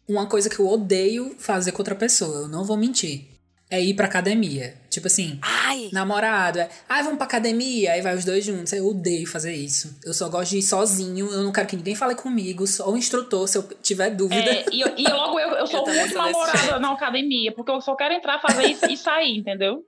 uma 0.08 0.26
coisa 0.28 0.50
que 0.50 0.60
eu 0.60 0.68
odeio 0.68 1.36
fazer 1.40 1.72
com 1.72 1.80
outra 1.80 1.96
pessoa, 1.96 2.42
eu 2.42 2.48
não 2.48 2.64
vou 2.64 2.78
mentir, 2.78 3.28
é 3.70 3.82
ir 3.82 3.94
pra 3.96 4.06
academia. 4.06 4.76
Tipo 4.90 5.08
assim, 5.08 5.38
Ai, 5.42 5.90
namorado, 5.92 6.60
é, 6.60 6.70
ah, 6.88 7.02
vamos 7.02 7.18
pra 7.18 7.26
academia, 7.28 7.92
aí 7.94 8.02
vai 8.02 8.16
os 8.16 8.24
dois 8.26 8.44
juntos. 8.46 8.72
Eu 8.74 8.88
odeio 8.88 9.28
fazer 9.28 9.54
isso. 9.54 9.98
Eu 10.04 10.14
só 10.14 10.30
gosto 10.30 10.52
de 10.52 10.60
ir 10.60 10.62
sozinho, 10.62 11.30
eu 11.32 11.44
não 11.44 11.52
quero 11.52 11.68
que 11.68 11.76
ninguém 11.76 11.94
fale 11.96 12.16
comigo, 12.16 12.66
só 12.66 12.90
o 12.90 12.98
instrutor, 12.98 13.48
se 13.48 13.58
eu 13.58 13.64
tiver 13.82 14.10
dúvida. 14.12 14.50
É, 14.50 14.66
e, 14.72 14.82
eu- 14.82 14.94
e 14.98 15.04
logo 15.04 15.40
eu, 15.40 15.50
eu 15.58 15.68
sou 15.68 15.84
também 15.84 16.00
muito 16.02 16.16
namorada 16.16 16.80
na 16.80 16.94
academia, 16.94 17.52
porque 17.52 17.70
eu 17.72 17.82
só 17.82 17.96
quero 17.96 18.14
entrar, 18.14 18.40
fazer 18.40 18.66
isso 18.68 18.86
e 18.90 18.96
sair, 18.98 19.38
entendeu? 19.38 19.84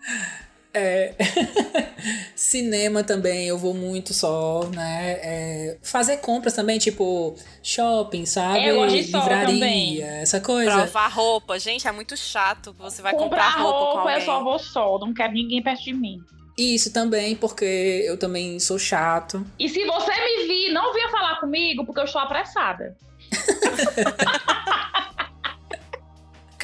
É. 0.78 1.14
Cinema 2.36 3.02
também, 3.02 3.48
eu 3.48 3.56
vou 3.56 3.72
muito 3.72 4.12
só, 4.12 4.64
né? 4.74 5.12
É, 5.22 5.76
Fazer 5.82 6.18
compras 6.18 6.52
também, 6.52 6.78
tipo 6.78 7.34
shopping, 7.62 8.26
sabe? 8.26 8.58
É, 8.58 8.70
eu 8.70 8.84
Livraria, 8.84 9.46
também. 9.46 10.02
essa 10.02 10.38
coisa. 10.40 10.70
provar 10.82 11.08
roupa. 11.08 11.58
Gente, 11.58 11.88
é 11.88 11.92
muito 11.92 12.16
chato. 12.16 12.74
Você 12.78 13.00
vai 13.00 13.12
comprar, 13.12 13.52
Comprar 13.54 13.62
roupa, 13.62 13.78
com 13.78 13.84
roupa, 13.84 14.00
alguém. 14.00 14.14
eu 14.16 14.20
só 14.20 14.42
vou 14.44 14.58
só, 14.58 14.98
não 14.98 15.14
quero 15.14 15.32
ninguém 15.32 15.62
perto 15.62 15.82
de 15.82 15.94
mim. 15.94 16.20
Isso 16.58 16.92
também, 16.92 17.34
porque 17.36 18.02
eu 18.06 18.18
também 18.18 18.58
sou 18.60 18.78
chato. 18.78 19.46
E 19.58 19.68
se 19.68 19.84
você 19.84 20.10
me 20.12 20.46
vir, 20.46 20.72
não 20.72 20.92
venha 20.92 21.08
falar 21.10 21.40
comigo, 21.40 21.84
porque 21.84 22.00
eu 22.00 22.04
estou 22.04 22.20
apressada. 22.20 22.96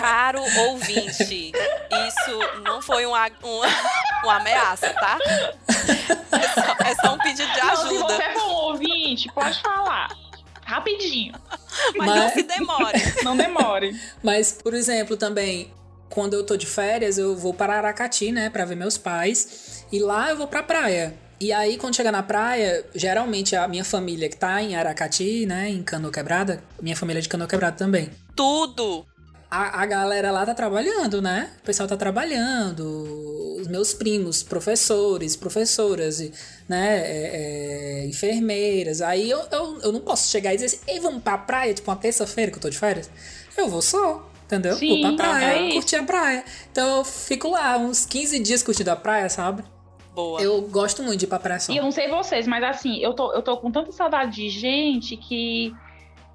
Caro 0.03 0.43
ouvinte, 0.69 1.53
isso 2.09 2.61
não 2.65 2.83
foi 2.83 3.07
uma, 3.07 3.31
uma, 3.43 3.67
uma 4.25 4.37
ameaça, 4.37 4.93
tá? 4.95 5.17
É 6.33 6.49
só, 6.49 6.77
é 6.91 6.95
só 6.97 7.15
um 7.15 7.19
pedido 7.19 7.53
de 7.53 7.59
Não, 7.61 7.77
se 7.77 7.87
ajuda. 7.87 8.15
você 8.15 8.23
for 8.33 8.43
um 8.49 8.55
ouvinte, 8.55 9.29
pode 9.33 9.61
falar. 9.63 10.09
Rapidinho. 10.65 11.35
Mas 11.97 12.09
não 12.09 12.17
Mas- 12.25 12.33
se 12.33 12.43
demore. 12.43 13.15
Não 13.23 13.37
demore. 13.37 14.01
Mas, 14.23 14.53
por 14.53 14.75
exemplo, 14.75 15.17
também, 15.17 15.73
quando 16.09 16.35
eu 16.35 16.45
tô 16.45 16.57
de 16.57 16.67
férias, 16.67 17.17
eu 17.19 17.37
vou 17.37 17.55
para 17.55 17.77
Aracati, 17.77 18.33
né, 18.33 18.51
pra 18.51 18.65
ver 18.65 18.75
meus 18.77 18.99
pais. 18.99 19.85
E 19.93 19.99
lá 20.01 20.31
eu 20.31 20.37
vou 20.37 20.47
pra 20.49 20.63
praia. 20.63 21.15
E 21.41 21.53
aí, 21.53 21.77
quando 21.77 21.97
chegar 21.97 22.13
na 22.13 22.23
praia, 22.23 22.87
geralmente 22.95 23.57
a 23.57 23.67
minha 23.67 23.85
família 23.85 24.29
que 24.29 24.37
tá 24.37 24.63
em 24.63 24.77
Aracati, 24.77 25.45
né, 25.45 25.69
em 25.69 25.83
Canoa 25.83 26.13
Quebrada, 26.13 26.63
minha 26.81 26.97
família 26.97 27.19
é 27.19 27.23
de 27.23 27.29
Canoa 27.29 27.49
Quebrada 27.49 27.77
também. 27.77 28.11
Tudo. 28.37 29.05
A, 29.53 29.83
a 29.83 29.87
galera 29.87 30.31
lá 30.31 30.47
tá 30.47 30.55
trabalhando, 30.55 31.21
né? 31.21 31.51
O 31.61 31.67
pessoal 31.67 31.87
tá 31.87 31.95
trabalhando. 31.95 33.59
Os 33.61 33.69
meus 33.69 33.93
primos, 33.93 34.43
professores, 34.43 35.37
professoras, 35.37 36.21
né? 36.67 37.03
É, 37.05 37.31
é, 37.35 38.07
enfermeiras. 38.07 39.03
Aí 39.03 39.29
eu, 39.29 39.41
eu, 39.53 39.81
eu 39.83 39.93
não 39.93 40.01
posso 40.01 40.31
chegar 40.31 40.55
e 40.55 40.57
dizer 40.57 40.67
assim, 40.67 40.79
ei, 40.89 40.99
vamos 41.01 41.23
pra 41.23 41.37
praia, 41.37 41.75
tipo 41.75 41.91
uma 41.91 41.99
terça-feira 41.99 42.51
que 42.51 42.57
eu 42.57 42.63
tô 42.63 42.71
de 42.71 42.79
férias. 42.79 43.11
Eu 43.55 43.69
vou 43.69 43.83
só. 43.83 44.27
Entendeu? 44.47 44.75
Sim, 44.75 45.03
vou 45.03 45.17
pra 45.17 45.29
praia, 45.29 45.69
é 45.69 45.73
curtir 45.73 45.97
a 45.97 46.03
praia. 46.03 46.45
Então 46.71 46.99
eu 46.99 47.05
fico 47.05 47.51
lá 47.51 47.77
uns 47.77 48.07
15 48.07 48.39
dias 48.39 48.63
curtindo 48.63 48.91
a 48.91 48.97
praia, 48.97 49.29
sabe? 49.29 49.63
Boa. 50.15 50.41
Eu 50.41 50.63
gosto 50.63 51.03
muito 51.03 51.19
de 51.19 51.27
ir 51.27 51.29
pra 51.29 51.39
praia 51.39 51.61
só. 51.61 51.73
E 51.73 51.77
eu 51.77 51.83
não 51.83 51.93
sei 51.93 52.09
vocês, 52.09 52.47
mas 52.47 52.65
assim, 52.65 52.99
eu 53.03 53.13
tô, 53.13 53.31
eu 53.35 53.43
tô 53.43 53.59
com 53.59 53.71
tanta 53.71 53.93
saudade 53.93 54.37
de 54.37 54.49
gente 54.49 55.15
que 55.17 55.75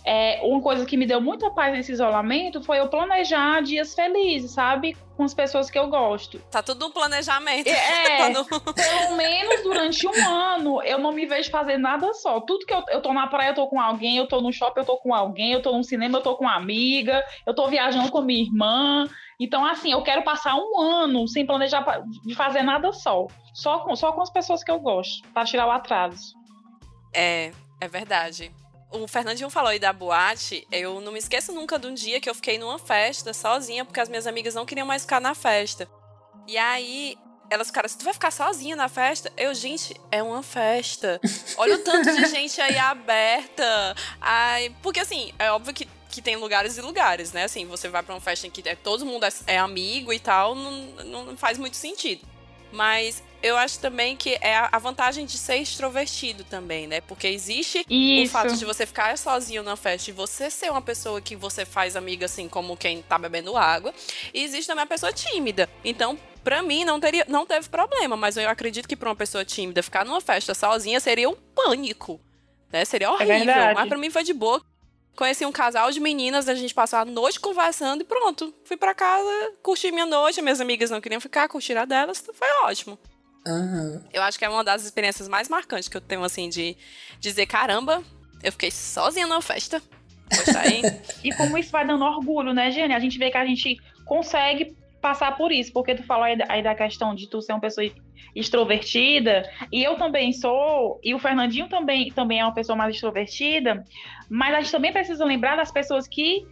é, 0.09 0.39
uma 0.41 0.61
coisa 0.61 0.85
que 0.85 0.95
me 0.95 1.05
deu 1.05 1.19
muita 1.19 1.51
paz 1.51 1.73
nesse 1.73 1.91
isolamento 1.91 2.63
foi 2.63 2.79
eu 2.79 2.87
planejar 2.87 3.61
dias 3.61 3.93
felizes, 3.93 4.51
sabe? 4.51 4.95
Com 5.17 5.23
as 5.23 5.33
pessoas 5.33 5.69
que 5.69 5.77
eu 5.77 5.89
gosto. 5.89 6.39
Tá 6.49 6.63
tudo 6.63 6.87
no 6.87 6.93
planejamento. 6.93 7.67
É, 7.67 8.17
Tá 8.17 8.29
no- 8.29 8.45
pelo 8.73 9.17
menos 9.17 9.63
durante 9.63 10.07
um 10.07 10.27
ano 10.29 10.81
eu 10.83 10.97
não 10.97 11.11
me 11.11 11.25
vejo 11.25 11.49
fazendo 11.51 11.81
nada 11.81 12.13
só. 12.13 12.39
Tudo 12.39 12.65
que 12.65 12.73
eu, 12.73 12.83
eu 12.89 13.01
tô 13.01 13.11
na 13.13 13.27
praia, 13.27 13.49
eu 13.49 13.55
tô 13.55 13.67
com 13.67 13.81
alguém, 13.81 14.15
eu 14.17 14.27
tô 14.27 14.39
no 14.39 14.53
shopping, 14.53 14.79
eu 14.79 14.85
tô 14.85 14.95
com 14.97 15.13
alguém, 15.13 15.51
eu 15.51 15.61
tô 15.61 15.75
no 15.75 15.83
cinema, 15.83 16.19
eu 16.19 16.23
tô 16.23 16.35
com 16.37 16.45
uma 16.45 16.55
amiga, 16.55 17.21
eu 17.45 17.53
tô 17.53 17.67
viajando 17.67 18.09
com 18.09 18.21
minha 18.21 18.43
irmã. 18.43 19.05
Então, 19.39 19.65
assim, 19.65 19.91
eu 19.91 20.01
quero 20.03 20.23
passar 20.23 20.55
um 20.55 20.79
ano 20.79 21.27
sem 21.27 21.45
planejar 21.45 21.83
de 22.25 22.33
fazer 22.33 22.61
nada 22.63 22.93
só. 22.93 23.27
Só 23.53 23.79
com, 23.79 23.95
só 23.95 24.11
com 24.13 24.21
as 24.21 24.29
pessoas 24.29 24.63
que 24.63 24.71
eu 24.71 24.79
gosto, 24.79 25.27
pra 25.33 25.43
tirar 25.45 25.67
o 25.67 25.71
atraso. 25.71 26.33
É, 27.13 27.51
é 27.81 27.87
verdade. 27.87 28.51
O 28.91 29.07
Fernandinho 29.07 29.49
falou 29.49 29.69
aí 29.69 29.79
da 29.79 29.91
boate. 29.91 30.65
Eu 30.71 31.01
não 31.01 31.11
me 31.11 31.19
esqueço 31.19 31.51
nunca 31.51 31.77
de 31.77 31.87
um 31.87 31.93
dia 31.93 32.21
que 32.21 32.29
eu 32.29 32.35
fiquei 32.35 32.57
numa 32.57 32.79
festa 32.79 33.33
sozinha, 33.33 33.83
porque 33.83 33.99
as 33.99 34.07
minhas 34.09 34.25
amigas 34.25 34.55
não 34.55 34.65
queriam 34.65 34.87
mais 34.87 35.01
ficar 35.01 35.19
na 35.19 35.35
festa. 35.35 35.87
E 36.47 36.57
aí, 36.57 37.17
elas 37.49 37.67
ficaram 37.67 37.85
assim: 37.85 37.97
tu 37.97 38.05
vai 38.05 38.13
ficar 38.13 38.31
sozinha 38.31 38.75
na 38.75 38.87
festa? 38.87 39.31
Eu, 39.35 39.53
gente, 39.53 39.99
é 40.11 40.23
uma 40.23 40.41
festa. 40.41 41.19
Olha 41.57 41.75
o 41.75 41.79
tanto 41.79 42.09
de 42.15 42.25
gente 42.27 42.59
aí 42.61 42.77
aberta. 42.77 43.95
Ai, 44.21 44.73
porque 44.81 45.01
assim, 45.01 45.33
é 45.37 45.51
óbvio 45.51 45.73
que, 45.73 45.85
que 46.09 46.21
tem 46.21 46.37
lugares 46.37 46.77
e 46.77 46.81
lugares, 46.81 47.33
né? 47.33 47.43
Assim, 47.43 47.65
você 47.65 47.89
vai 47.89 48.01
pra 48.03 48.15
uma 48.15 48.21
festa 48.21 48.47
em 48.47 48.49
que 48.51 48.67
é- 48.67 48.75
todo 48.75 49.05
mundo 49.05 49.25
é, 49.25 49.29
é 49.47 49.57
amigo 49.57 50.13
e 50.13 50.19
tal, 50.19 50.55
não, 50.55 51.25
não 51.25 51.37
faz 51.37 51.57
muito 51.57 51.75
sentido. 51.75 52.25
Mas 52.71 53.21
eu 53.41 53.57
acho 53.57 53.79
também 53.79 54.15
que 54.15 54.37
é 54.41 54.55
a 54.71 54.79
vantagem 54.79 55.25
de 55.25 55.37
ser 55.37 55.57
extrovertido 55.57 56.43
também, 56.43 56.87
né? 56.87 57.01
Porque 57.01 57.27
existe 57.27 57.85
o 57.89 57.93
Isso. 57.93 58.31
fato 58.31 58.55
de 58.55 58.65
você 58.65 58.85
ficar 58.85 59.17
sozinho 59.17 59.63
na 59.63 59.75
festa 59.75 60.09
e 60.09 60.13
você 60.13 60.49
ser 60.49 60.71
uma 60.71 60.81
pessoa 60.81 61.21
que 61.21 61.35
você 61.35 61.65
faz 61.65 61.95
amiga, 61.95 62.25
assim, 62.25 62.47
como 62.49 62.75
quem 62.75 63.01
tá 63.01 63.17
bebendo 63.17 63.55
água. 63.55 63.93
E 64.33 64.43
existe 64.43 64.67
também 64.67 64.83
a 64.83 64.87
pessoa 64.87 65.13
tímida. 65.13 65.69
Então, 65.83 66.17
pra 66.43 66.61
mim, 66.61 66.83
não, 66.83 66.99
teria, 66.99 67.25
não 67.27 67.45
teve 67.45 67.69
problema. 67.69 68.17
Mas 68.17 68.37
eu 68.37 68.49
acredito 68.49 68.87
que 68.87 68.95
pra 68.95 69.09
uma 69.09 69.15
pessoa 69.15 69.45
tímida 69.45 69.83
ficar 69.83 70.05
numa 70.05 70.21
festa 70.21 70.53
sozinha 70.53 70.99
seria 70.99 71.29
um 71.29 71.35
pânico. 71.35 72.19
Né? 72.71 72.83
Seria 72.85 73.11
horrível. 73.11 73.37
verdade. 73.37 73.75
mas 73.75 73.87
pra 73.87 73.97
mim 73.97 74.09
foi 74.09 74.23
de 74.23 74.33
boa. 74.33 74.61
Conheci 75.15 75.45
um 75.45 75.51
casal 75.51 75.89
de 75.89 75.99
meninas, 75.99 76.47
a 76.47 76.53
gente 76.53 76.75
passou 76.75 76.99
a 76.99 77.05
noite 77.05 77.39
conversando 77.39 78.01
e 78.01 78.03
pronto. 78.03 78.53
Fui 78.63 78.77
pra 78.77 78.93
casa, 78.93 79.53
curti 79.63 79.91
minha 79.91 80.05
noite. 80.05 80.41
Minhas 80.43 80.61
amigas 80.61 80.91
não 80.91 81.01
queriam 81.01 81.19
ficar, 81.19 81.49
curtiram 81.49 81.81
a 81.81 81.85
delas. 81.85 82.23
Foi 82.33 82.47
ótimo. 82.65 82.99
Aham. 83.47 84.03
Eu 84.13 84.21
acho 84.23 84.37
que 84.37 84.45
é 84.45 84.49
uma 84.49 84.63
das 84.63 84.83
experiências 84.83 85.27
mais 85.27 85.47
marcantes 85.47 85.87
que 85.87 85.95
eu 85.95 86.01
tenho, 86.01 86.23
assim, 86.23 86.49
de 86.49 86.75
dizer, 87.19 87.45
caramba, 87.45 88.03
eu 88.43 88.51
fiquei 88.51 88.69
sozinha 88.69 89.25
na 89.27 89.41
festa. 89.41 89.81
E 91.23 91.33
como 91.33 91.57
isso 91.57 91.71
vai 91.71 91.87
dando 91.87 92.03
orgulho, 92.03 92.53
né, 92.53 92.69
Jenny? 92.69 92.93
A 92.93 92.99
gente 92.99 93.17
vê 93.17 93.31
que 93.31 93.37
a 93.37 93.45
gente 93.45 93.77
consegue 94.05 94.75
passar 95.01 95.37
por 95.37 95.51
isso, 95.51 95.71
porque 95.71 95.95
tu 95.95 96.03
falou 96.03 96.25
aí 96.25 96.37
da, 96.37 96.45
aí 96.49 96.61
da 96.61 96.75
questão 96.75 97.15
de 97.15 97.29
tu 97.29 97.41
ser 97.41 97.53
uma 97.53 97.61
pessoa 97.61 97.89
extrovertida, 98.35 99.49
e 99.71 99.83
eu 99.83 99.95
também 99.95 100.33
sou, 100.33 100.99
e 101.03 101.15
o 101.15 101.19
Fernandinho 101.19 101.67
também, 101.69 102.11
também 102.11 102.39
é 102.39 102.43
uma 102.43 102.53
pessoa 102.53 102.75
mais 102.75 102.93
extrovertida, 102.93 103.83
mas 104.29 104.53
a 104.53 104.61
gente 104.61 104.71
também 104.71 104.91
precisa 104.91 105.23
lembrar 105.25 105.55
das 105.55 105.71
pessoas 105.71 106.07
que 106.07 106.45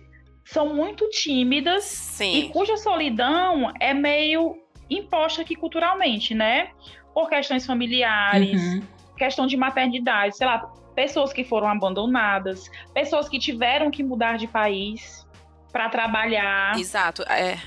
são 0.46 0.74
muito 0.74 1.10
tímidas 1.10 1.84
e 2.22 2.42
Sim. 2.44 2.50
cuja 2.50 2.78
solidão 2.78 3.72
é 3.80 3.94
meio 3.94 4.56
imposta 4.90 5.42
aqui 5.42 5.56
culturalmente, 5.56 6.34
né? 6.34 6.70
Por 7.14 7.30
questões 7.30 7.66
familiares, 7.66 8.62
Uhum. 8.62 8.84
questão 9.18 9.48
de 9.48 9.56
maternidade, 9.58 10.38
sei 10.38 10.46
lá, 10.48 10.60
pessoas 10.96 11.32
que 11.34 11.44
foram 11.44 11.68
abandonadas, 11.70 12.70
pessoas 12.94 13.28
que 13.30 13.40
tiveram 13.40 13.90
que 13.92 14.04
mudar 14.04 14.38
de 14.38 14.48
país 14.48 15.26
para 15.72 15.90
trabalhar. 15.90 16.78
Exato. 16.80 17.24
É. 17.24 17.58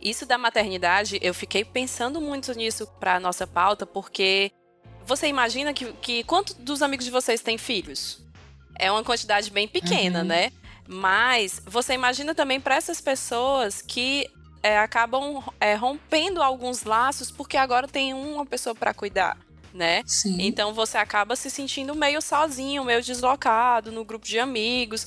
Isso 0.00 0.26
da 0.26 0.36
maternidade, 0.38 1.18
eu 1.22 1.32
fiquei 1.34 1.64
pensando 1.64 2.20
muito 2.20 2.52
nisso 2.52 2.86
pra 3.00 3.18
nossa 3.18 3.46
pauta, 3.46 3.84
porque 3.86 4.50
você 5.04 5.26
imagina 5.26 5.72
que, 5.72 5.92
que 5.94 6.22
quantos 6.24 6.54
dos 6.54 6.82
amigos 6.82 7.04
de 7.04 7.10
vocês 7.10 7.40
têm 7.40 7.56
filhos? 7.58 8.24
É 8.78 8.90
uma 8.90 9.02
quantidade 9.02 9.50
bem 9.50 9.66
pequena, 9.66 10.20
Uhum. 10.20 10.26
né? 10.26 10.50
Mas 10.88 11.60
você 11.66 11.94
imagina 11.94 12.34
também 12.34 12.60
para 12.60 12.76
essas 12.76 13.00
pessoas 13.00 13.80
que 13.82 14.26
é, 14.66 14.78
acabam 14.78 15.42
é, 15.60 15.74
rompendo 15.74 16.42
alguns 16.42 16.82
laços 16.84 17.30
porque 17.30 17.56
agora 17.56 17.86
tem 17.86 18.12
uma 18.14 18.44
pessoa 18.44 18.74
pra 18.74 18.92
cuidar, 18.92 19.36
né? 19.72 20.02
Sim. 20.06 20.36
Então 20.40 20.72
você 20.74 20.98
acaba 20.98 21.36
se 21.36 21.50
sentindo 21.50 21.94
meio 21.94 22.20
sozinho, 22.20 22.84
meio 22.84 23.02
deslocado 23.02 23.92
no 23.92 24.04
grupo 24.04 24.26
de 24.26 24.38
amigos. 24.38 25.06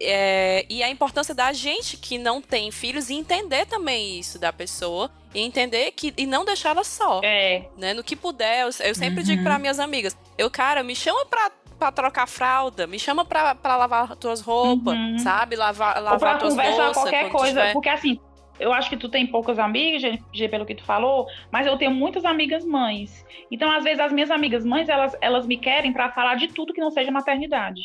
É, 0.00 0.66
e 0.68 0.82
a 0.82 0.88
importância 0.90 1.34
da 1.34 1.52
gente 1.52 1.96
que 1.96 2.18
não 2.18 2.40
tem 2.42 2.70
filhos 2.72 3.10
e 3.10 3.14
entender 3.14 3.64
também 3.66 4.18
isso 4.18 4.38
da 4.40 4.52
pessoa 4.52 5.08
e 5.32 5.40
entender 5.40 5.92
que 5.92 6.12
e 6.16 6.26
não 6.26 6.44
deixar 6.44 6.70
ela 6.70 6.82
só, 6.84 7.20
É, 7.22 7.68
né? 7.76 7.94
No 7.94 8.02
que 8.02 8.16
puder, 8.16 8.62
eu, 8.62 8.70
eu 8.86 8.94
sempre 8.94 9.20
Uhum. 9.20 9.26
digo 9.26 9.42
para 9.44 9.58
minhas 9.58 9.78
amigas, 9.78 10.16
eu 10.36 10.50
cara, 10.50 10.82
me 10.82 10.96
chama 10.96 11.24
pra, 11.26 11.50
pra 11.78 11.92
trocar 11.92 12.26
fralda, 12.26 12.86
me 12.88 12.98
chama 12.98 13.24
pra, 13.24 13.54
pra 13.54 13.76
lavar 13.76 14.16
tuas 14.16 14.40
roupas, 14.40 14.94
Uhum. 14.98 15.18
sabe? 15.18 15.54
Lavar, 15.56 15.96
ou 15.98 16.02
lavar 16.02 16.18
para 16.20 16.38
tuas 16.38 16.50
conversar 16.54 16.84
louças 16.86 17.02
qualquer 17.02 17.30
coisa, 17.30 17.60
tiver. 17.60 17.72
porque 17.72 17.88
assim, 17.88 18.20
eu 18.58 18.72
acho 18.72 18.88
que 18.88 18.96
tu 18.96 19.08
tem 19.08 19.26
poucas 19.26 19.58
amigas, 19.58 20.00
Gê, 20.02 20.18
Gê, 20.32 20.48
pelo 20.48 20.66
que 20.66 20.74
tu 20.74 20.84
falou, 20.84 21.26
mas 21.50 21.66
eu 21.66 21.76
tenho 21.76 21.90
muitas 21.90 22.24
amigas 22.24 22.64
mães. 22.64 23.24
Então, 23.50 23.70
às 23.70 23.82
vezes 23.84 24.00
as 24.00 24.12
minhas 24.12 24.30
amigas 24.30 24.64
mães, 24.64 24.88
elas, 24.88 25.16
elas 25.20 25.46
me 25.46 25.56
querem 25.56 25.92
para 25.92 26.10
falar 26.12 26.36
de 26.36 26.48
tudo 26.48 26.72
que 26.72 26.80
não 26.80 26.90
seja 26.90 27.10
maternidade. 27.10 27.82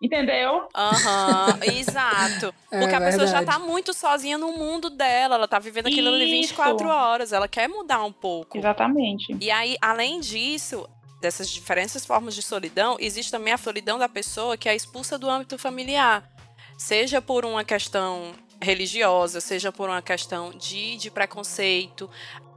Entendeu? 0.00 0.68
Aham, 0.74 1.58
exato. 1.76 2.54
É 2.70 2.78
Porque 2.78 2.94
a 2.94 3.00
pessoa 3.00 3.26
já 3.26 3.44
tá 3.44 3.58
muito 3.58 3.92
sozinha 3.92 4.38
no 4.38 4.52
mundo 4.52 4.90
dela, 4.90 5.34
ela 5.34 5.48
tá 5.48 5.58
vivendo 5.58 5.88
aquilo 5.88 6.08
ali 6.08 6.24
Isso. 6.24 6.50
24 6.54 6.88
horas, 6.88 7.32
ela 7.32 7.48
quer 7.48 7.68
mudar 7.68 8.04
um 8.04 8.12
pouco. 8.12 8.56
Exatamente. 8.56 9.36
E 9.40 9.50
aí, 9.50 9.76
além 9.80 10.20
disso, 10.20 10.88
dessas 11.20 11.50
diferentes 11.50 12.06
formas 12.06 12.34
de 12.34 12.42
solidão, 12.42 12.96
existe 13.00 13.30
também 13.30 13.52
a 13.52 13.58
solidão 13.58 13.98
da 13.98 14.08
pessoa 14.08 14.56
que 14.56 14.68
é 14.68 14.74
expulsa 14.74 15.18
do 15.18 15.28
âmbito 15.28 15.58
familiar. 15.58 16.22
Seja 16.78 17.20
por 17.20 17.44
uma 17.44 17.64
questão 17.64 18.32
religiosa, 18.60 19.40
seja 19.40 19.72
por 19.72 19.88
uma 19.88 20.02
questão 20.02 20.50
de, 20.50 20.96
de 20.96 21.10
preconceito. 21.10 22.10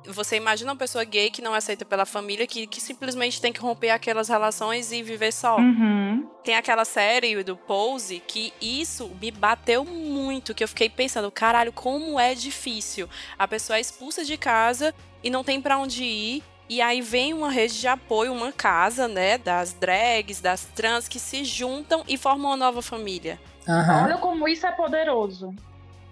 Você 0.06 0.36
imagina 0.36 0.72
uma 0.72 0.78
pessoa 0.78 1.04
gay 1.04 1.30
que 1.30 1.44
não 1.44 1.54
é 1.54 1.60
aceita 1.60 1.86
pela 1.86 2.06
família, 2.06 2.48
que, 2.48 2.66
que 2.66 2.82
simplesmente 2.82 3.40
tem 3.40 3.54
que 3.54 3.60
romper 3.60 3.92
aquelas 3.92 4.30
relações 4.30 4.92
e 4.92 5.04
viver 5.04 5.32
só. 5.32 5.58
Uhum. 5.58 6.28
Tem 6.44 6.56
aquela 6.56 6.86
série 6.86 7.44
do 7.44 7.56
Pose 7.56 8.22
que 8.26 8.52
isso 8.60 9.12
me 9.22 9.30
bateu 9.30 9.86
muito, 9.86 10.56
que 10.56 10.64
eu 10.64 10.68
fiquei 10.68 10.90
pensando, 10.90 11.30
caralho, 11.30 11.72
como 11.72 12.20
é 12.20 12.34
difícil. 12.34 13.08
A 13.38 13.48
pessoa 13.48 13.78
é 13.78 13.82
expulsa 13.82 14.26
de 14.26 14.38
casa 14.38 14.94
e 15.24 15.30
não 15.30 15.44
tem 15.44 15.62
pra 15.62 15.78
onde 15.78 16.04
ir. 16.04 16.44
E 16.68 16.82
aí 16.82 17.02
vem 17.02 17.34
uma 17.34 17.52
rede 17.52 17.80
de 17.80 17.88
apoio, 17.88 18.32
uma 18.32 18.52
casa, 18.52 19.08
né, 19.08 19.38
das 19.38 19.74
drags, 19.74 20.40
das 20.40 20.64
trans 20.74 21.08
que 21.08 21.20
se 21.20 21.44
juntam 21.44 22.04
e 22.08 22.18
formam 22.18 22.52
uma 22.52 22.58
nova 22.58 22.82
família. 22.82 23.40
Aham. 23.68 24.06
Olha 24.06 24.18
como 24.18 24.48
isso 24.48 24.66
é 24.66 24.72
poderoso. 24.72 25.54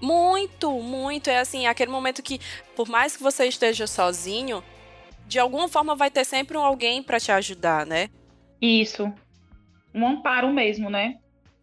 Muito, 0.01 0.71
muito. 0.71 1.29
É 1.29 1.39
assim, 1.39 1.67
aquele 1.67 1.91
momento 1.91 2.23
que, 2.23 2.39
por 2.75 2.87
mais 2.87 3.15
que 3.15 3.23
você 3.23 3.45
esteja 3.45 3.85
sozinho, 3.87 4.63
de 5.27 5.39
alguma 5.39 5.67
forma 5.67 5.95
vai 5.95 6.09
ter 6.09 6.25
sempre 6.25 6.57
um 6.57 6.63
alguém 6.63 7.03
pra 7.03 7.19
te 7.19 7.31
ajudar, 7.31 7.85
né? 7.85 8.09
Isso. 8.61 9.11
Um 9.93 10.07
amparo 10.07 10.51
mesmo, 10.51 10.89
né? 10.89 11.17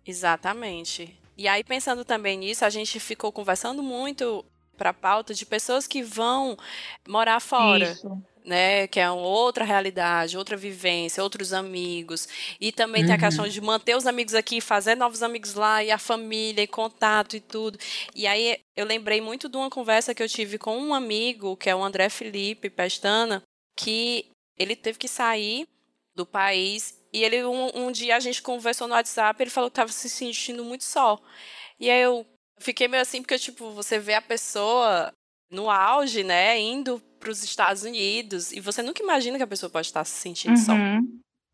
Exatamente. 0.04 1.18
E 1.36 1.48
aí, 1.48 1.62
pensando 1.62 2.04
também 2.04 2.38
nisso, 2.38 2.64
a 2.64 2.70
gente 2.70 2.98
ficou 2.98 3.30
conversando 3.30 3.82
muito 3.82 4.44
para 4.76 4.92
pauta 4.92 5.34
de 5.34 5.44
pessoas 5.44 5.86
que 5.86 6.02
vão 6.02 6.56
morar 7.08 7.40
fora, 7.40 7.84
Isso. 7.84 8.22
Né? 8.46 8.86
Que 8.86 9.00
é 9.00 9.10
outra 9.10 9.64
realidade, 9.64 10.38
outra 10.38 10.56
vivência, 10.56 11.22
outros 11.22 11.52
amigos. 11.52 12.28
E 12.60 12.72
também 12.72 13.04
tem 13.04 13.12
a 13.14 13.16
Uhum. 13.16 13.20
questão 13.20 13.48
de 13.48 13.60
manter 13.60 13.96
os 13.96 14.06
amigos 14.06 14.34
aqui, 14.34 14.60
fazer 14.60 14.94
novos 14.94 15.22
amigos 15.22 15.54
lá, 15.54 15.82
e 15.84 15.90
a 15.90 15.98
família, 15.98 16.62
e 16.62 16.66
contato 16.66 17.36
e 17.36 17.40
tudo. 17.40 17.78
E 18.14 18.26
aí, 18.26 18.58
eu 18.76 18.86
lembrei 18.86 19.20
muito 19.20 19.48
de 19.48 19.56
uma 19.56 19.68
conversa 19.70 20.14
que 20.14 20.22
eu 20.22 20.28
tive 20.28 20.58
com 20.58 20.78
um 20.78 20.94
amigo, 20.94 21.56
que 21.56 21.68
é 21.68 21.74
o 21.76 21.82
André 21.82 22.08
Felipe 22.08 22.70
Pestana, 22.70 23.42
que 23.76 24.30
ele 24.58 24.76
teve 24.76 24.98
que 24.98 25.08
sair 25.08 25.66
do 26.14 26.24
país. 26.24 26.98
E 27.12 27.24
ele 27.24 27.44
um, 27.44 27.86
um 27.86 27.92
dia 27.92 28.16
a 28.16 28.20
gente 28.20 28.42
conversou 28.42 28.86
no 28.88 28.94
WhatsApp, 28.94 29.42
ele 29.42 29.50
falou 29.50 29.70
que 29.70 29.72
estava 29.72 29.92
se 29.92 30.08
sentindo 30.08 30.64
muito 30.64 30.84
só. 30.84 31.18
E 31.78 31.90
aí 31.90 32.00
eu, 32.02 32.26
fiquei 32.58 32.88
meio 32.88 33.02
assim, 33.02 33.20
porque, 33.22 33.38
tipo, 33.38 33.70
você 33.72 33.98
vê 33.98 34.14
a 34.14 34.22
pessoa 34.22 35.12
no 35.50 35.70
auge, 35.70 36.24
né, 36.24 36.58
indo 36.60 37.00
para 37.20 37.30
os 37.30 37.42
Estados 37.42 37.82
Unidos, 37.82 38.52
e 38.52 38.60
você 38.60 38.82
nunca 38.82 39.02
imagina 39.02 39.36
que 39.36 39.42
a 39.42 39.46
pessoa 39.46 39.70
pode 39.70 39.86
estar 39.86 40.04
se 40.04 40.20
sentindo 40.20 40.52
uhum. 40.52 40.56
só. 40.56 40.72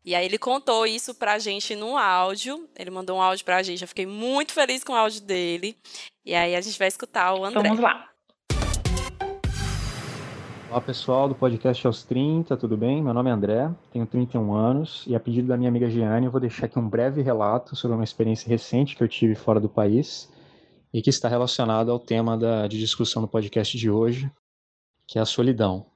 E 0.05 0.13
aí 0.13 0.25
ele 0.25 0.37
contou 0.37 0.85
isso 0.85 1.15
pra 1.15 1.39
gente 1.39 1.75
no 1.75 1.97
áudio. 1.97 2.67
Ele 2.77 2.89
mandou 2.89 3.17
um 3.17 3.21
áudio 3.21 3.45
pra 3.45 3.63
gente. 3.63 3.83
Eu 3.83 3.87
fiquei 3.87 4.05
muito 4.05 4.51
feliz 4.51 4.83
com 4.83 4.91
o 4.91 4.95
áudio 4.95 5.21
dele. 5.21 5.77
E 6.25 6.35
aí 6.35 6.57
a 6.57 6.59
gente 6.61 6.77
vai 6.77 6.89
escutar 6.89 7.33
o 7.33 7.45
André. 7.45 7.69
Vamos 7.69 7.79
lá. 7.79 8.09
Olá 10.69 10.81
pessoal 10.81 11.29
do 11.29 11.35
podcast 11.35 11.87
aos 11.87 12.03
30, 12.03 12.57
tudo 12.57 12.75
bem? 12.75 13.01
Meu 13.01 13.13
nome 13.13 13.29
é 13.29 13.33
André, 13.33 13.69
tenho 13.91 14.07
31 14.07 14.53
anos 14.53 15.03
e 15.05 15.15
a 15.15 15.19
pedido 15.19 15.47
da 15.47 15.55
minha 15.55 15.69
amiga 15.69 15.87
Giane 15.87 16.25
eu 16.25 16.31
vou 16.31 16.41
deixar 16.41 16.65
aqui 16.65 16.79
um 16.79 16.89
breve 16.89 17.21
relato 17.21 17.75
sobre 17.75 17.95
uma 17.95 18.03
experiência 18.03 18.49
recente 18.49 18.95
que 18.95 19.03
eu 19.03 19.07
tive 19.07 19.35
fora 19.35 19.59
do 19.59 19.69
país 19.69 20.32
e 20.93 21.01
que 21.01 21.09
está 21.09 21.27
relacionado 21.27 21.91
ao 21.91 21.99
tema 21.99 22.37
da, 22.37 22.67
de 22.67 22.77
discussão 22.77 23.21
do 23.21 23.27
podcast 23.27 23.75
de 23.77 23.89
hoje, 23.89 24.31
que 25.07 25.17
é 25.17 25.21
a 25.21 25.25
solidão. 25.25 25.87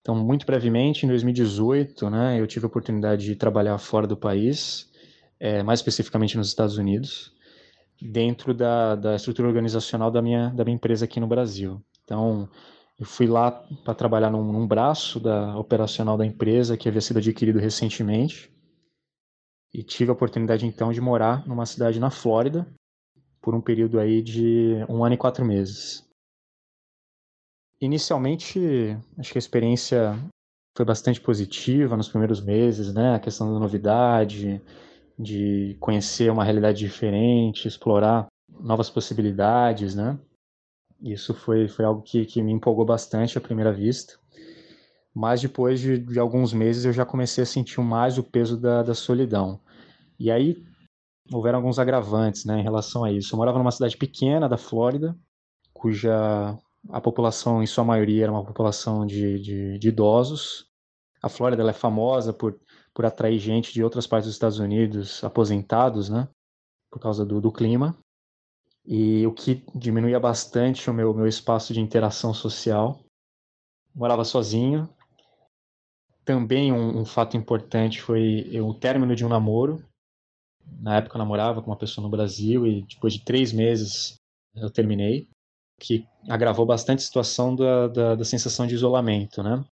Então, 0.00 0.14
muito 0.14 0.46
brevemente, 0.46 1.04
em 1.04 1.08
2018, 1.08 2.08
né, 2.08 2.40
eu 2.40 2.46
tive 2.46 2.64
a 2.64 2.68
oportunidade 2.68 3.24
de 3.24 3.36
trabalhar 3.36 3.76
fora 3.76 4.06
do 4.06 4.16
país, 4.16 4.90
é, 5.38 5.62
mais 5.62 5.80
especificamente 5.80 6.36
nos 6.36 6.48
Estados 6.48 6.78
Unidos, 6.78 7.32
dentro 8.00 8.54
da, 8.54 8.94
da 8.94 9.16
estrutura 9.16 9.48
organizacional 9.48 10.10
da 10.10 10.22
minha, 10.22 10.50
da 10.50 10.64
minha 10.64 10.76
empresa 10.76 11.04
aqui 11.04 11.20
no 11.20 11.26
Brasil. 11.26 11.82
Então, 12.04 12.48
eu 12.98 13.04
fui 13.04 13.26
lá 13.26 13.50
para 13.84 13.94
trabalhar 13.94 14.30
num, 14.30 14.52
num, 14.52 14.66
braço 14.66 15.20
da 15.20 15.58
operacional 15.58 16.16
da 16.16 16.24
empresa 16.24 16.76
que 16.76 16.88
havia 16.88 17.00
sido 17.00 17.18
adquirido 17.18 17.58
recentemente 17.58 18.50
e 19.74 19.82
tive 19.82 20.10
a 20.10 20.14
oportunidade 20.14 20.64
então 20.64 20.92
de 20.92 21.00
morar 21.00 21.46
numa 21.46 21.66
cidade 21.66 22.00
na 22.00 22.10
Flórida 22.10 22.66
por 23.46 23.54
um 23.54 23.60
período 23.60 24.00
aí 24.00 24.20
de 24.20 24.84
um 24.88 25.04
ano 25.04 25.14
e 25.14 25.16
quatro 25.16 25.44
meses. 25.44 26.04
Inicialmente, 27.80 28.98
acho 29.16 29.30
que 29.30 29.38
a 29.38 29.44
experiência 29.46 30.18
foi 30.76 30.84
bastante 30.84 31.20
positiva 31.20 31.96
nos 31.96 32.08
primeiros 32.08 32.40
meses, 32.40 32.92
né? 32.92 33.14
A 33.14 33.20
questão 33.20 33.54
da 33.54 33.60
novidade, 33.60 34.60
de 35.16 35.76
conhecer 35.78 36.28
uma 36.28 36.42
realidade 36.42 36.80
diferente, 36.80 37.68
explorar 37.68 38.26
novas 38.48 38.90
possibilidades, 38.90 39.94
né? 39.94 40.18
Isso 41.00 41.32
foi, 41.32 41.68
foi 41.68 41.84
algo 41.84 42.02
que, 42.02 42.26
que 42.26 42.42
me 42.42 42.50
empolgou 42.50 42.84
bastante 42.84 43.38
à 43.38 43.40
primeira 43.40 43.72
vista. 43.72 44.18
Mas 45.14 45.40
depois 45.40 45.78
de, 45.78 45.98
de 45.98 46.18
alguns 46.18 46.52
meses 46.52 46.84
eu 46.84 46.92
já 46.92 47.06
comecei 47.06 47.44
a 47.44 47.46
sentir 47.46 47.80
mais 47.80 48.18
o 48.18 48.24
peso 48.24 48.56
da, 48.56 48.82
da 48.82 48.94
solidão. 48.94 49.60
E 50.18 50.32
aí 50.32 50.66
houveram 51.32 51.58
alguns 51.58 51.78
agravantes 51.78 52.44
né, 52.44 52.60
em 52.60 52.62
relação 52.62 53.04
a 53.04 53.12
isso. 53.12 53.34
Eu 53.34 53.38
morava 53.38 53.58
numa 53.58 53.70
cidade 53.70 53.96
pequena 53.96 54.48
da 54.48 54.56
Flórida, 54.56 55.16
cuja 55.72 56.58
a 56.90 57.00
população, 57.00 57.62
em 57.62 57.66
sua 57.66 57.84
maioria, 57.84 58.24
era 58.24 58.32
uma 58.32 58.44
população 58.44 59.06
de, 59.06 59.40
de, 59.40 59.78
de 59.78 59.88
idosos. 59.88 60.66
A 61.22 61.28
Flórida 61.28 61.68
é 61.68 61.72
famosa 61.72 62.32
por, 62.32 62.58
por 62.94 63.04
atrair 63.04 63.38
gente 63.38 63.72
de 63.72 63.82
outras 63.82 64.06
partes 64.06 64.26
dos 64.26 64.36
Estados 64.36 64.58
Unidos, 64.58 65.22
aposentados, 65.24 66.08
né? 66.08 66.28
Por 66.90 67.00
causa 67.00 67.24
do, 67.24 67.40
do 67.40 67.50
clima. 67.50 67.96
E 68.84 69.26
o 69.26 69.32
que 69.32 69.64
diminuía 69.74 70.20
bastante 70.20 70.88
o 70.88 70.94
meu, 70.94 71.12
meu 71.12 71.26
espaço 71.26 71.74
de 71.74 71.80
interação 71.80 72.32
social. 72.32 73.00
Morava 73.94 74.24
sozinho. 74.24 74.88
Também 76.24 76.72
um, 76.72 77.00
um 77.00 77.04
fato 77.04 77.36
importante 77.36 78.00
foi 78.00 78.60
o 78.60 78.72
término 78.74 79.16
de 79.16 79.24
um 79.24 79.28
namoro. 79.28 79.84
Na 80.80 80.96
época 80.96 81.16
eu 81.16 81.18
namorava 81.18 81.62
com 81.62 81.70
uma 81.70 81.76
pessoa 81.76 82.02
no 82.02 82.10
Brasil 82.10 82.66
e 82.66 82.82
depois 82.82 83.14
de 83.14 83.24
três 83.24 83.52
meses 83.52 84.16
eu 84.54 84.70
terminei 84.70 85.28
que 85.78 86.06
agravou 86.28 86.64
bastante 86.64 87.00
a 87.00 87.04
situação 87.04 87.54
da, 87.54 87.88
da, 87.88 88.14
da 88.14 88.24
sensação 88.24 88.66
de 88.66 88.74
isolamento, 88.74 89.42
né? 89.42 89.64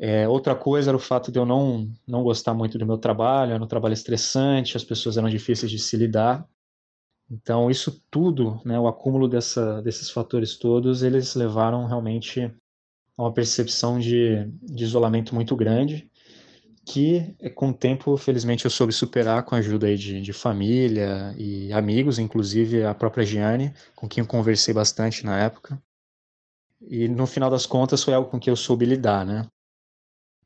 É, 0.00 0.28
outra 0.28 0.54
coisa 0.54 0.90
era 0.90 0.96
o 0.96 1.00
fato 1.00 1.32
de 1.32 1.38
eu 1.38 1.44
não, 1.44 1.92
não 2.06 2.22
gostar 2.22 2.54
muito 2.54 2.78
do 2.78 2.86
meu 2.86 2.96
trabalho, 2.96 3.52
era 3.52 3.62
um 3.62 3.66
trabalho 3.66 3.92
estressante, 3.92 4.76
as 4.76 4.84
pessoas 4.84 5.18
eram 5.18 5.28
difíceis 5.28 5.70
de 5.70 5.78
se 5.78 5.96
lidar. 5.96 6.48
Então, 7.28 7.70
isso 7.70 8.00
tudo, 8.10 8.60
né, 8.64 8.78
o 8.78 8.86
acúmulo 8.86 9.28
dessa, 9.28 9.82
desses 9.82 10.08
fatores 10.08 10.56
todos, 10.56 11.02
eles 11.02 11.34
levaram 11.34 11.84
realmente 11.86 12.42
a 13.16 13.22
uma 13.22 13.32
percepção 13.32 13.98
de, 13.98 14.46
de 14.62 14.84
isolamento 14.84 15.34
muito 15.34 15.54
grande 15.56 16.08
que 16.88 17.34
com 17.54 17.68
o 17.68 17.74
tempo, 17.74 18.16
felizmente, 18.16 18.64
eu 18.64 18.70
soube 18.70 18.94
superar 18.94 19.44
com 19.44 19.54
a 19.54 19.58
ajuda 19.58 19.94
de, 19.94 20.22
de 20.22 20.32
família 20.32 21.34
e 21.36 21.70
amigos, 21.70 22.18
inclusive 22.18 22.82
a 22.82 22.94
própria 22.94 23.26
Giane, 23.26 23.74
com 23.94 24.08
quem 24.08 24.22
eu 24.22 24.26
conversei 24.26 24.72
bastante 24.72 25.22
na 25.22 25.38
época. 25.38 25.80
E 26.80 27.06
no 27.06 27.26
final 27.26 27.50
das 27.50 27.66
contas 27.66 28.02
foi 28.02 28.14
algo 28.14 28.30
com 28.30 28.40
que 28.40 28.48
eu 28.48 28.56
soube 28.56 28.86
lidar, 28.86 29.26
né? 29.26 29.46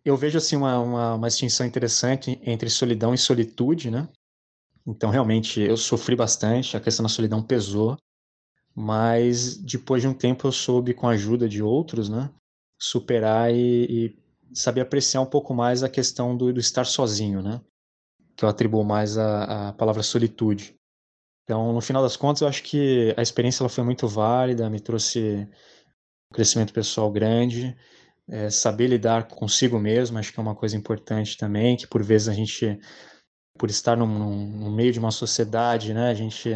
Eu 0.05 0.17
vejo 0.17 0.37
assim 0.37 0.57
uma, 0.57 0.81
uma, 0.81 1.15
uma 1.15 1.29
distinção 1.29 1.65
interessante 1.65 2.41
entre 2.43 2.69
solidão 2.69 3.15
e 3.15 3.19
solitude, 3.19 3.89
né? 3.89 4.09
Então 4.85 5.11
realmente 5.11 5.61
eu 5.61 5.77
sofri 5.77 6.17
bastante, 6.17 6.77
a 6.77 6.81
questão 6.81 7.05
da 7.05 7.09
solidão 7.09 7.41
pesou, 7.41 7.97
mas 8.75 9.57
depois 9.57 10.03
de 10.03 10.09
um 10.09 10.15
tempo 10.15 10.49
eu 10.49 10.53
soube 10.53 10.93
com 10.93 11.07
a 11.07 11.13
ajuda 11.13 11.49
de 11.49 11.63
outros, 11.63 12.09
né? 12.09 12.31
Superar 12.81 13.55
e, 13.55 13.85
e 13.85 14.22
saber 14.55 14.83
apreciar 14.83 15.21
um 15.21 15.27
pouco 15.27 15.55
mais 15.55 15.83
a 15.83 15.89
questão 15.89 16.37
do, 16.37 16.53
do 16.53 16.61
estar 16.61 16.85
sozinho, 16.85 17.43
né? 17.43 17.61
Que 18.37 18.45
eu 18.45 18.49
atribuo 18.49 18.85
mais 18.85 19.19
à, 19.19 19.69
à 19.69 19.73
palavra 19.73 20.03
solitude. 20.03 20.75
Então, 21.45 21.73
no 21.73 21.81
final 21.81 22.03
das 22.03 22.17
contas, 22.17 22.43
eu 22.43 22.49
acho 22.49 22.63
que 22.63 23.15
a 23.17 23.23
experiência 23.23 23.63
ela 23.63 23.69
foi 23.69 23.85
muito 23.85 24.07
válida, 24.07 24.71
me 24.71 24.81
trouxe 24.81 25.49
um 26.31 26.35
crescimento 26.35 26.73
pessoal 26.73 27.11
grande, 27.11 27.77
é, 28.29 28.49
saber 28.49 28.87
lidar 28.87 29.29
consigo 29.29 29.79
mesmo, 29.79 30.19
acho 30.19 30.33
que 30.33 30.39
é 30.39 30.43
uma 30.43 30.55
coisa 30.55 30.77
importante 30.77 31.37
também, 31.37 31.77
que 31.77 31.87
por 31.87 32.03
vezes 32.03 32.29
a 32.29 32.33
gente, 32.33 32.79
por 33.59 33.69
estar 33.69 33.97
no, 33.97 34.07
no 34.07 34.71
meio 34.71 34.93
de 34.93 34.99
uma 34.99 35.11
sociedade, 35.11 35.93
né, 35.93 36.09
a 36.09 36.15
gente 36.15 36.51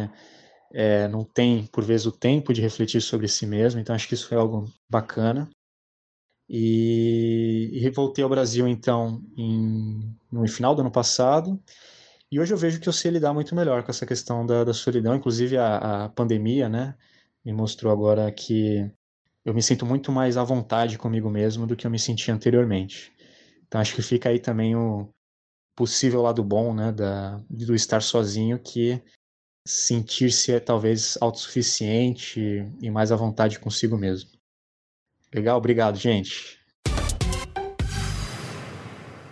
é, 0.73 1.07
não 1.07 1.23
tem, 1.23 1.65
por 1.67 1.83
vezes, 1.83 2.05
o 2.05 2.11
tempo 2.11 2.53
de 2.53 2.61
refletir 2.61 3.01
sobre 3.01 3.27
si 3.27 3.45
mesmo, 3.45 3.79
então 3.79 3.95
acho 3.95 4.07
que 4.07 4.13
isso 4.13 4.27
foi 4.27 4.37
algo 4.37 4.65
bacana. 4.89 5.49
E, 6.49 7.69
e 7.73 7.89
voltei 7.89 8.23
ao 8.23 8.29
Brasil, 8.29 8.67
então, 8.67 9.21
em, 9.35 10.15
no 10.31 10.47
final 10.47 10.73
do 10.73 10.81
ano 10.81 10.91
passado. 10.91 11.61
E 12.31 12.39
hoje 12.39 12.53
eu 12.53 12.57
vejo 12.57 12.79
que 12.79 12.89
eu 12.89 12.93
sei 12.93 13.11
lidar 13.11 13.33
muito 13.33 13.55
melhor 13.55 13.83
com 13.83 13.91
essa 13.91 14.05
questão 14.05 14.45
da, 14.45 14.63
da 14.63 14.73
solidão. 14.73 15.15
Inclusive, 15.15 15.57
a, 15.57 16.05
a 16.05 16.09
pandemia, 16.09 16.69
né, 16.69 16.95
me 17.43 17.53
mostrou 17.53 17.91
agora 17.91 18.31
que 18.31 18.89
eu 19.45 19.53
me 19.53 19.63
sinto 19.63 19.85
muito 19.85 20.11
mais 20.11 20.37
à 20.37 20.43
vontade 20.43 20.97
comigo 20.97 21.29
mesmo 21.29 21.65
do 21.65 21.75
que 21.75 21.87
eu 21.87 21.91
me 21.91 21.99
sentia 21.99 22.33
anteriormente. 22.33 23.13
Então, 23.67 23.81
acho 23.81 23.95
que 23.95 24.01
fica 24.01 24.29
aí 24.29 24.39
também 24.39 24.75
o 24.75 25.09
possível 25.75 26.21
lado 26.21 26.43
bom, 26.43 26.73
né, 26.73 26.91
da, 26.91 27.37
do 27.49 27.75
estar 27.75 28.01
sozinho, 28.01 28.59
que 28.59 29.01
sentir-se 29.65 30.59
talvez 30.61 31.17
autossuficiente 31.21 32.65
e 32.81 32.89
mais 32.89 33.11
à 33.11 33.15
vontade 33.15 33.59
consigo 33.59 33.97
mesmo. 33.97 34.36
Legal, 35.37 35.57
obrigado, 35.57 35.97
gente. 35.97 36.57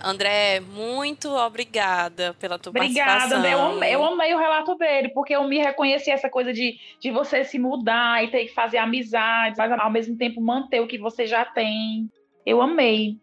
André, 0.03 0.59
muito 0.59 1.29
obrigada 1.31 2.35
pela 2.35 2.59
tua 2.59 2.69
Obrigada, 2.69 3.11
participação. 3.11 3.39
Obrigada, 3.39 3.63
eu, 3.63 3.75
amei, 3.75 3.95
eu 3.95 4.05
amei 4.05 4.33
o 4.35 4.37
relato 4.37 4.75
dele, 4.75 5.09
porque 5.09 5.35
eu 5.35 5.43
me 5.45 5.57
reconheci 5.57 6.11
essa 6.11 6.29
coisa 6.29 6.53
de, 6.53 6.77
de 7.01 7.09
você 7.09 7.43
se 7.43 7.57
mudar 7.57 8.23
e 8.23 8.29
ter 8.29 8.45
que 8.45 8.53
fazer 8.53 8.77
amizades, 8.77 9.57
mas 9.57 9.71
ao 9.71 9.89
mesmo 9.89 10.15
tempo 10.15 10.39
manter 10.39 10.79
o 10.79 10.85
que 10.87 10.99
você 10.99 11.25
já 11.25 11.43
tem. 11.43 12.07
Eu 12.45 12.61
amei. 12.61 13.17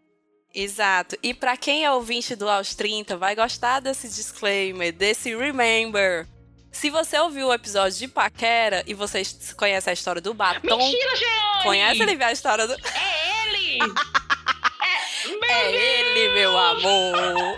Exato. 0.53 1.15
E 1.23 1.33
para 1.33 1.55
quem 1.55 1.85
é 1.85 1.91
ouvinte 1.91 2.35
do 2.35 2.49
Aos 2.49 2.75
30, 2.75 3.15
vai 3.15 3.33
gostar 3.33 3.79
desse 3.79 4.09
disclaimer, 4.09 4.91
desse 4.91 5.33
remember. 5.33 6.27
Se 6.73 6.89
você 6.89 7.17
ouviu 7.19 7.47
o 7.47 7.53
episódio 7.53 7.97
de 7.99 8.07
Paquera 8.07 8.83
e 8.87 8.95
você 8.95 9.21
conhece 9.55 9.89
a 9.89 9.93
história 9.93 10.19
do 10.19 10.33
batom. 10.33 10.75
Mentira, 10.75 11.15
Jeane! 11.15 11.63
Conhece 11.63 12.01
ele 12.01 12.21
a 12.23 12.31
história 12.31 12.65
do. 12.67 12.73
É 12.73 13.45
ele! 13.45 13.77
é, 15.43 15.53
é 15.53 15.71
ele, 15.71 16.33
meu 16.33 16.57
amor! 16.57 17.15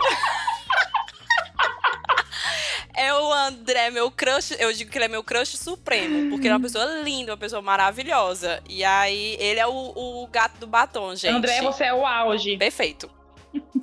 é 2.94 3.14
o 3.14 3.32
André, 3.32 3.90
meu 3.90 4.10
crush. 4.10 4.50
Eu 4.60 4.70
digo 4.72 4.90
que 4.90 4.98
ele 4.98 5.06
é 5.06 5.08
meu 5.08 5.24
crush 5.24 5.56
supremo, 5.56 6.28
porque 6.30 6.46
ele 6.46 6.52
é 6.52 6.56
uma 6.56 6.62
pessoa 6.62 6.84
linda, 7.02 7.32
uma 7.32 7.38
pessoa 7.38 7.62
maravilhosa. 7.62 8.62
E 8.68 8.84
aí, 8.84 9.38
ele 9.40 9.58
é 9.58 9.66
o, 9.66 9.72
o 9.72 10.26
gato 10.28 10.58
do 10.58 10.66
batom, 10.66 11.16
gente. 11.16 11.34
André, 11.34 11.62
você 11.62 11.84
é 11.84 11.94
o 11.94 12.04
auge. 12.06 12.58
Perfeito. 12.58 13.10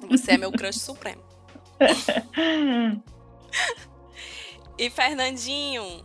Você 0.10 0.34
é 0.34 0.38
meu 0.38 0.52
crush 0.52 0.80
supremo. 0.80 1.24
E 4.78 4.90
Fernandinho, 4.90 6.04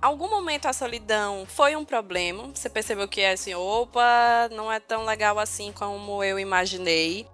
algum 0.00 0.28
momento 0.28 0.66
a 0.66 0.72
solidão 0.72 1.46
foi 1.46 1.76
um 1.76 1.84
problema? 1.84 2.48
Você 2.54 2.68
percebeu 2.68 3.06
que 3.06 3.20
é 3.20 3.32
assim, 3.32 3.54
opa, 3.54 4.48
não 4.52 4.72
é 4.72 4.80
tão 4.80 5.04
legal 5.04 5.38
assim 5.38 5.72
como 5.72 6.22
eu 6.24 6.38
imaginei? 6.38 7.26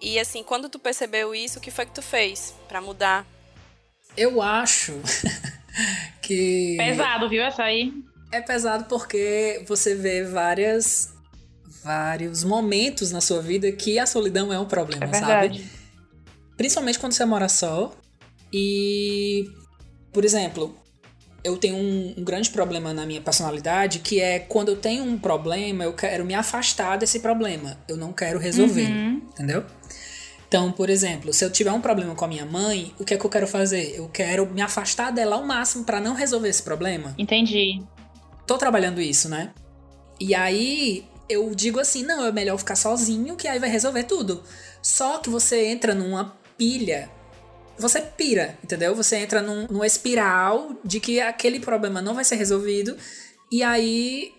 E 0.00 0.18
assim, 0.18 0.42
quando 0.42 0.68
tu 0.68 0.78
percebeu 0.78 1.34
isso, 1.34 1.58
o 1.58 1.62
que 1.62 1.70
foi 1.70 1.84
que 1.84 1.92
tu 1.92 2.02
fez 2.02 2.54
para 2.68 2.80
mudar? 2.80 3.26
Eu 4.16 4.40
acho 4.40 4.94
que 6.22 6.76
pesado, 6.78 7.28
viu 7.28 7.42
essa 7.42 7.64
aí? 7.64 7.92
É 8.32 8.40
pesado 8.40 8.84
porque 8.84 9.62
você 9.68 9.94
vê 9.94 10.24
várias 10.24 11.12
vários 11.82 12.44
momentos 12.44 13.10
na 13.10 13.20
sua 13.20 13.40
vida 13.40 13.70
que 13.72 13.98
a 13.98 14.06
solidão 14.06 14.52
é 14.52 14.58
um 14.58 14.66
problema, 14.66 15.04
é 15.04 15.12
sabe? 15.14 15.66
Principalmente 16.56 16.98
quando 16.98 17.12
você 17.12 17.24
mora 17.24 17.48
só. 17.48 17.92
E, 18.52 19.48
por 20.12 20.24
exemplo, 20.24 20.74
eu 21.42 21.56
tenho 21.56 21.76
um, 21.76 22.14
um, 22.18 22.24
grande 22.24 22.50
problema 22.50 22.92
na 22.92 23.06
minha 23.06 23.20
personalidade 23.20 24.00
que 24.00 24.20
é 24.20 24.38
quando 24.38 24.68
eu 24.68 24.76
tenho 24.76 25.04
um 25.04 25.18
problema, 25.18 25.84
eu 25.84 25.92
quero 25.92 26.24
me 26.24 26.34
afastar 26.34 26.96
desse 26.96 27.20
problema. 27.20 27.78
Eu 27.88 27.96
não 27.96 28.12
quero 28.12 28.38
resolver, 28.38 28.88
uhum. 28.90 29.22
entendeu? 29.30 29.64
Então, 30.46 30.72
por 30.72 30.90
exemplo, 30.90 31.32
se 31.32 31.44
eu 31.44 31.50
tiver 31.50 31.70
um 31.70 31.80
problema 31.80 32.14
com 32.14 32.24
a 32.24 32.28
minha 32.28 32.44
mãe, 32.44 32.92
o 32.98 33.04
que 33.04 33.14
é 33.14 33.16
que 33.16 33.24
eu 33.24 33.30
quero 33.30 33.46
fazer? 33.46 33.94
Eu 33.94 34.08
quero 34.08 34.46
me 34.46 34.60
afastar 34.60 35.12
dela 35.12 35.36
ao 35.36 35.46
máximo 35.46 35.84
para 35.84 36.00
não 36.00 36.12
resolver 36.12 36.48
esse 36.48 36.62
problema. 36.62 37.14
Entendi. 37.16 37.80
Tô 38.46 38.58
trabalhando 38.58 39.00
isso, 39.00 39.28
né? 39.28 39.52
E 40.18 40.34
aí 40.34 41.04
eu 41.28 41.54
digo 41.54 41.78
assim, 41.78 42.02
não, 42.02 42.26
é 42.26 42.32
melhor 42.32 42.58
ficar 42.58 42.74
sozinho 42.74 43.36
que 43.36 43.46
aí 43.46 43.60
vai 43.60 43.70
resolver 43.70 44.02
tudo. 44.02 44.42
Só 44.82 45.18
que 45.18 45.30
você 45.30 45.66
entra 45.66 45.94
numa 45.94 46.36
pilha 46.58 47.08
você 47.80 48.00
pira, 48.00 48.58
entendeu? 48.62 48.94
Você 48.94 49.16
entra 49.16 49.40
num, 49.40 49.66
numa 49.66 49.86
espiral 49.86 50.74
de 50.84 51.00
que 51.00 51.20
aquele 51.20 51.60
problema 51.60 52.00
não 52.00 52.14
vai 52.14 52.24
ser 52.24 52.36
resolvido 52.36 52.96
e 53.50 53.62
aí 53.62 54.32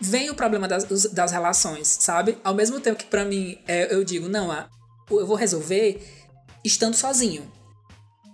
vem 0.00 0.30
o 0.30 0.34
problema 0.34 0.68
das, 0.68 0.84
das 1.10 1.32
relações, 1.32 1.88
sabe? 2.00 2.38
Ao 2.44 2.54
mesmo 2.54 2.80
tempo 2.80 2.98
que 2.98 3.06
para 3.06 3.24
mim 3.24 3.58
é, 3.66 3.92
eu 3.94 4.04
digo, 4.04 4.28
não, 4.28 4.52
eu 5.10 5.26
vou 5.26 5.36
resolver 5.36 6.00
estando 6.64 6.94
sozinho. 6.94 7.50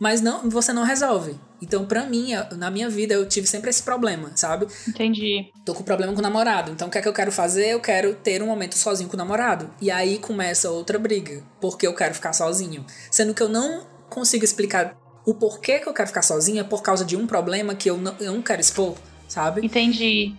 Mas 0.01 0.22
não, 0.22 0.48
você 0.48 0.72
não 0.72 0.82
resolve. 0.82 1.38
Então, 1.61 1.84
pra 1.84 2.07
mim, 2.07 2.30
na 2.57 2.70
minha 2.70 2.88
vida, 2.88 3.12
eu 3.12 3.28
tive 3.28 3.46
sempre 3.46 3.68
esse 3.68 3.82
problema, 3.82 4.32
sabe? 4.34 4.66
Entendi. 4.88 5.53
Tô 5.62 5.74
com 5.74 5.82
problema 5.82 6.14
com 6.14 6.20
o 6.20 6.22
namorado. 6.22 6.70
Então, 6.70 6.88
o 6.88 6.90
que 6.90 6.96
é 6.96 7.03
que 7.03 7.09
eu 7.09 7.12
quero 7.12 7.30
fazer? 7.30 7.68
Eu 7.68 7.80
quero 7.80 8.14
ter 8.14 8.42
um 8.42 8.46
momento 8.46 8.78
sozinho 8.78 9.11
com 9.11 9.14
o 9.14 9.18
namorado. 9.18 9.70
E 9.78 9.90
aí 9.90 10.18
começa 10.18 10.70
outra 10.70 10.98
briga. 10.98 11.44
Porque 11.61 11.86
eu 11.86 11.94
quero 11.94 12.14
ficar 12.14 12.32
sozinho. 12.32 12.82
Sendo 13.11 13.34
que 13.34 13.42
eu 13.42 13.48
não 13.51 13.86
consigo 14.11 14.44
explicar 14.44 14.96
o 15.24 15.34
porquê 15.34 15.78
que 15.78 15.88
eu 15.88 15.94
quero 15.94 16.08
ficar 16.08 16.22
sozinha 16.22 16.64
por 16.64 16.82
causa 16.82 17.04
de 17.04 17.16
um 17.16 17.26
problema 17.26 17.74
que 17.74 17.88
eu 17.88 17.96
não, 17.96 18.14
eu 18.20 18.34
não 18.34 18.42
quero 18.42 18.61
expor, 18.61 18.96
sabe? 19.28 19.64
Entendi. 19.64 20.34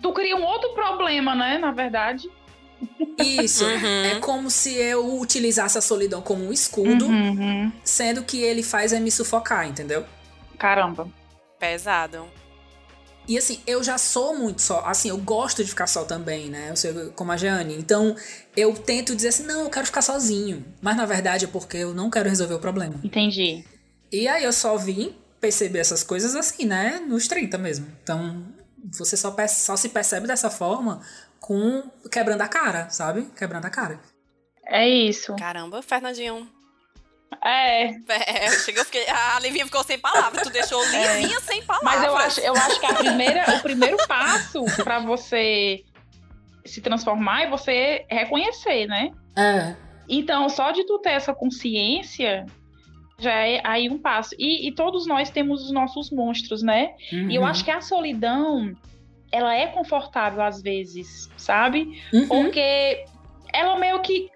Tu 0.00 0.12
cria 0.12 0.36
um 0.36 0.44
outro 0.44 0.72
problema, 0.74 1.34
né? 1.34 1.58
Na 1.58 1.72
verdade. 1.72 2.30
Isso. 3.18 3.64
Uhum. 3.64 4.04
É 4.04 4.18
como 4.20 4.50
se 4.50 4.74
eu 4.74 5.18
utilizasse 5.18 5.78
a 5.78 5.80
solidão 5.80 6.20
como 6.20 6.44
um 6.44 6.52
escudo, 6.52 7.06
uhum. 7.06 7.72
sendo 7.84 8.22
que 8.22 8.40
ele 8.40 8.62
faz 8.62 8.92
é 8.92 9.00
me 9.00 9.10
sufocar, 9.10 9.68
entendeu? 9.68 10.04
Caramba. 10.58 11.08
Pesado. 11.58 12.26
E 13.28 13.38
assim, 13.38 13.60
eu 13.66 13.82
já 13.82 13.98
sou 13.98 14.36
muito 14.36 14.60
só. 14.60 14.84
Assim, 14.84 15.08
eu 15.08 15.18
gosto 15.18 15.62
de 15.62 15.70
ficar 15.70 15.86
só 15.86 16.04
também, 16.04 16.48
né? 16.48 16.70
Eu 16.70 16.76
sei 16.76 16.92
como 17.14 17.32
a 17.32 17.36
Jeane. 17.36 17.74
Então, 17.74 18.16
eu 18.56 18.74
tento 18.74 19.14
dizer 19.14 19.28
assim, 19.28 19.44
não, 19.44 19.64
eu 19.64 19.70
quero 19.70 19.86
ficar 19.86 20.02
sozinho. 20.02 20.64
Mas 20.80 20.96
na 20.96 21.06
verdade 21.06 21.44
é 21.44 21.48
porque 21.48 21.76
eu 21.76 21.94
não 21.94 22.10
quero 22.10 22.28
resolver 22.28 22.54
o 22.54 22.58
problema. 22.58 23.00
Entendi. 23.02 23.64
E 24.10 24.28
aí 24.28 24.44
eu 24.44 24.52
só 24.52 24.76
vim 24.76 25.14
perceber 25.40 25.78
essas 25.78 26.02
coisas 26.02 26.34
assim, 26.34 26.64
né? 26.64 27.00
Nos 27.06 27.26
30 27.28 27.58
mesmo. 27.58 27.86
Então, 28.02 28.44
você 28.92 29.16
só, 29.16 29.34
só 29.48 29.76
se 29.76 29.88
percebe 29.88 30.26
dessa 30.26 30.50
forma 30.50 31.00
com 31.40 31.82
quebrando 32.10 32.42
a 32.42 32.48
cara, 32.48 32.88
sabe? 32.90 33.28
Quebrando 33.36 33.66
a 33.66 33.70
cara. 33.70 34.00
É 34.66 34.88
isso. 34.88 35.34
Caramba, 35.36 35.82
Fernandinho. 35.82 36.48
É. 37.42 37.86
É, 38.08 38.50
chegou, 38.50 38.84
fiquei, 38.84 39.08
a 39.08 39.38
Livinha 39.40 39.64
ficou 39.64 39.82
sem 39.82 39.98
palavras, 39.98 40.42
tu 40.42 40.50
deixou. 40.50 40.82
Livinha 40.84 41.36
é. 41.36 41.40
sem 41.40 41.62
palavras. 41.62 41.94
Mas 41.94 42.04
eu 42.04 42.16
acho, 42.16 42.40
eu 42.40 42.54
acho 42.54 42.80
que 42.80 42.86
a 42.86 42.94
primeira, 42.94 43.56
o 43.56 43.60
primeiro 43.60 43.96
passo 44.06 44.64
para 44.82 44.98
você 44.98 45.84
se 46.64 46.80
transformar 46.80 47.42
é 47.42 47.50
você 47.50 48.04
reconhecer, 48.08 48.86
né? 48.86 49.10
É. 49.36 49.74
Então, 50.08 50.48
só 50.48 50.70
de 50.70 50.84
tu 50.84 50.98
ter 50.98 51.10
essa 51.10 51.34
consciência, 51.34 52.46
já 53.18 53.32
é 53.32 53.60
aí 53.64 53.88
um 53.88 53.98
passo. 53.98 54.34
E, 54.38 54.68
e 54.68 54.74
todos 54.74 55.06
nós 55.06 55.30
temos 55.30 55.64
os 55.64 55.72
nossos 55.72 56.10
monstros, 56.10 56.62
né? 56.62 56.94
Uhum. 57.12 57.30
E 57.30 57.34
eu 57.34 57.42
uhum. 57.42 57.48
acho 57.48 57.64
que 57.64 57.70
a 57.70 57.80
solidão, 57.80 58.74
ela 59.30 59.54
é 59.54 59.66
confortável 59.68 60.42
às 60.42 60.60
vezes, 60.60 61.30
sabe? 61.36 62.02
Uhum. 62.12 62.28
Porque 62.28 63.04
ela 63.52 63.78
meio 63.78 64.00
que 64.00 64.30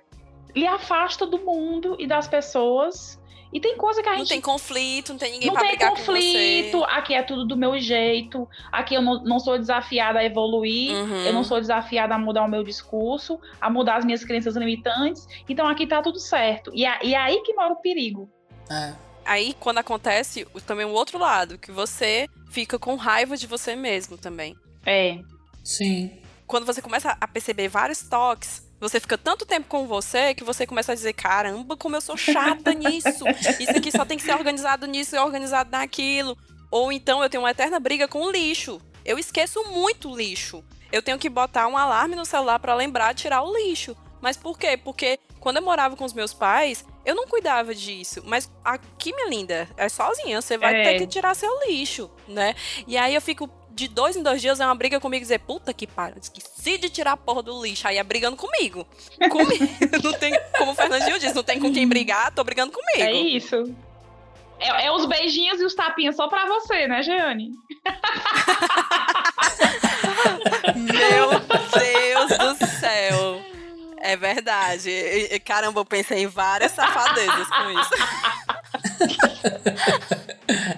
lhe 0.56 0.66
afasta 0.66 1.26
do 1.26 1.38
mundo 1.38 1.96
e 1.98 2.06
das 2.06 2.26
pessoas. 2.26 3.20
E 3.52 3.60
tem 3.60 3.76
coisa 3.76 4.02
que 4.02 4.08
a 4.08 4.12
não 4.12 4.18
gente. 4.18 4.28
Não 4.28 4.34
tem 4.36 4.40
conflito, 4.40 5.10
não 5.10 5.18
tem 5.18 5.32
ninguém 5.32 5.46
não 5.46 5.54
pra 5.54 5.62
tem 5.62 5.70
brigar 5.70 5.90
conflito, 5.90 6.72
com 6.72 6.78
você. 6.80 6.90
aqui 6.90 7.14
é 7.14 7.22
tudo 7.22 7.46
do 7.46 7.56
meu 7.56 7.78
jeito. 7.78 8.48
Aqui 8.72 8.94
eu 8.94 9.02
não, 9.02 9.22
não 9.22 9.38
sou 9.38 9.56
desafiada 9.56 10.18
a 10.18 10.24
evoluir. 10.24 10.92
Uhum. 10.92 11.24
Eu 11.24 11.32
não 11.32 11.44
sou 11.44 11.60
desafiada 11.60 12.14
a 12.14 12.18
mudar 12.18 12.44
o 12.44 12.48
meu 12.48 12.64
discurso, 12.64 13.38
a 13.60 13.70
mudar 13.70 13.96
as 13.96 14.04
minhas 14.04 14.24
crenças 14.24 14.56
limitantes. 14.56 15.28
Então 15.48 15.66
aqui 15.68 15.86
tá 15.86 16.02
tudo 16.02 16.18
certo. 16.18 16.72
E, 16.74 16.84
é, 16.84 16.98
e 17.04 17.14
é 17.14 17.18
aí 17.18 17.40
que 17.42 17.54
mora 17.54 17.72
o 17.72 17.76
perigo. 17.76 18.28
É. 18.68 18.92
Aí, 19.24 19.54
quando 19.58 19.78
acontece, 19.78 20.46
também 20.66 20.86
o 20.86 20.90
outro 20.90 21.18
lado, 21.18 21.58
que 21.58 21.72
você 21.72 22.28
fica 22.48 22.78
com 22.78 22.94
raiva 22.94 23.36
de 23.36 23.46
você 23.46 23.74
mesmo 23.74 24.16
também. 24.16 24.54
É. 24.84 25.18
Sim. 25.64 26.12
Quando 26.46 26.64
você 26.64 26.80
começa 26.80 27.16
a 27.20 27.26
perceber 27.26 27.68
vários 27.68 28.02
toques, 28.08 28.65
você 28.80 29.00
fica 29.00 29.16
tanto 29.16 29.46
tempo 29.46 29.66
com 29.68 29.86
você 29.86 30.34
que 30.34 30.44
você 30.44 30.66
começa 30.66 30.92
a 30.92 30.94
dizer: 30.94 31.12
caramba, 31.14 31.76
como 31.76 31.96
eu 31.96 32.00
sou 32.00 32.16
chata 32.16 32.72
nisso. 32.74 33.24
Isso 33.60 33.76
aqui 33.76 33.90
só 33.90 34.04
tem 34.04 34.18
que 34.18 34.24
ser 34.24 34.34
organizado 34.34 34.86
nisso 34.86 35.16
e 35.16 35.18
organizado 35.18 35.70
naquilo. 35.70 36.36
Ou 36.70 36.92
então 36.92 37.22
eu 37.22 37.30
tenho 37.30 37.42
uma 37.42 37.50
eterna 37.50 37.80
briga 37.80 38.06
com 38.06 38.22
o 38.22 38.30
lixo. 38.30 38.80
Eu 39.04 39.18
esqueço 39.18 39.62
muito 39.70 40.14
lixo. 40.14 40.64
Eu 40.92 41.02
tenho 41.02 41.18
que 41.18 41.28
botar 41.28 41.66
um 41.66 41.76
alarme 41.76 42.16
no 42.16 42.24
celular 42.24 42.58
para 42.58 42.74
lembrar 42.74 43.12
de 43.12 43.22
tirar 43.22 43.42
o 43.42 43.56
lixo. 43.56 43.96
Mas 44.20 44.36
por 44.36 44.58
quê? 44.58 44.76
Porque 44.76 45.18
quando 45.40 45.58
eu 45.58 45.62
morava 45.62 45.96
com 45.96 46.04
os 46.04 46.12
meus 46.12 46.34
pais, 46.34 46.84
eu 47.04 47.14
não 47.14 47.26
cuidava 47.26 47.74
disso. 47.74 48.22
Mas 48.24 48.50
aqui, 48.64 49.14
minha 49.14 49.28
linda, 49.28 49.68
é 49.76 49.88
sozinha. 49.88 50.40
Você 50.40 50.58
vai 50.58 50.74
é. 50.74 50.82
ter 50.82 50.98
que 50.98 51.06
tirar 51.06 51.34
seu 51.34 51.50
lixo, 51.66 52.10
né? 52.26 52.54
E 52.86 52.96
aí 52.96 53.14
eu 53.14 53.20
fico 53.20 53.48
de 53.76 53.86
dois 53.88 54.16
em 54.16 54.22
dois 54.22 54.40
dias 54.40 54.58
é 54.58 54.64
uma 54.64 54.74
briga 54.74 54.98
comigo 54.98 55.20
dizer, 55.20 55.38
puta 55.40 55.70
que 55.74 55.86
pariu, 55.86 56.16
esqueci 56.18 56.78
de 56.78 56.88
tirar 56.88 57.12
a 57.12 57.16
porra 57.16 57.42
do 57.42 57.62
lixo. 57.62 57.86
Aí 57.86 57.98
é 57.98 58.02
brigando 58.02 58.34
comigo. 58.34 58.86
Comigo. 59.30 59.68
não 60.02 60.14
tem, 60.14 60.32
como 60.56 60.72
o 60.72 60.74
Fernandinho 60.74 61.18
disse, 61.18 61.34
não 61.34 61.42
tem 61.42 61.60
com 61.60 61.70
quem 61.70 61.86
brigar, 61.86 62.32
tô 62.32 62.42
brigando 62.42 62.72
comigo. 62.72 63.02
É 63.02 63.12
isso. 63.12 63.76
É, 64.58 64.86
é 64.86 64.92
os 64.92 65.04
beijinhos 65.04 65.60
e 65.60 65.64
os 65.66 65.74
tapinhas 65.74 66.16
só 66.16 66.26
pra 66.26 66.46
você, 66.46 66.88
né, 66.88 67.02
Jeane? 67.02 67.50
Meu 70.74 71.28
Deus 71.78 72.38
do 72.38 72.66
céu. 72.66 73.42
É 73.98 74.16
verdade. 74.16 74.88
E, 74.88 75.38
caramba, 75.40 75.80
eu 75.80 75.84
pensei 75.84 76.22
em 76.22 76.26
várias 76.26 76.72
safadezas 76.72 77.48
com 77.48 77.70
isso. 77.70 77.90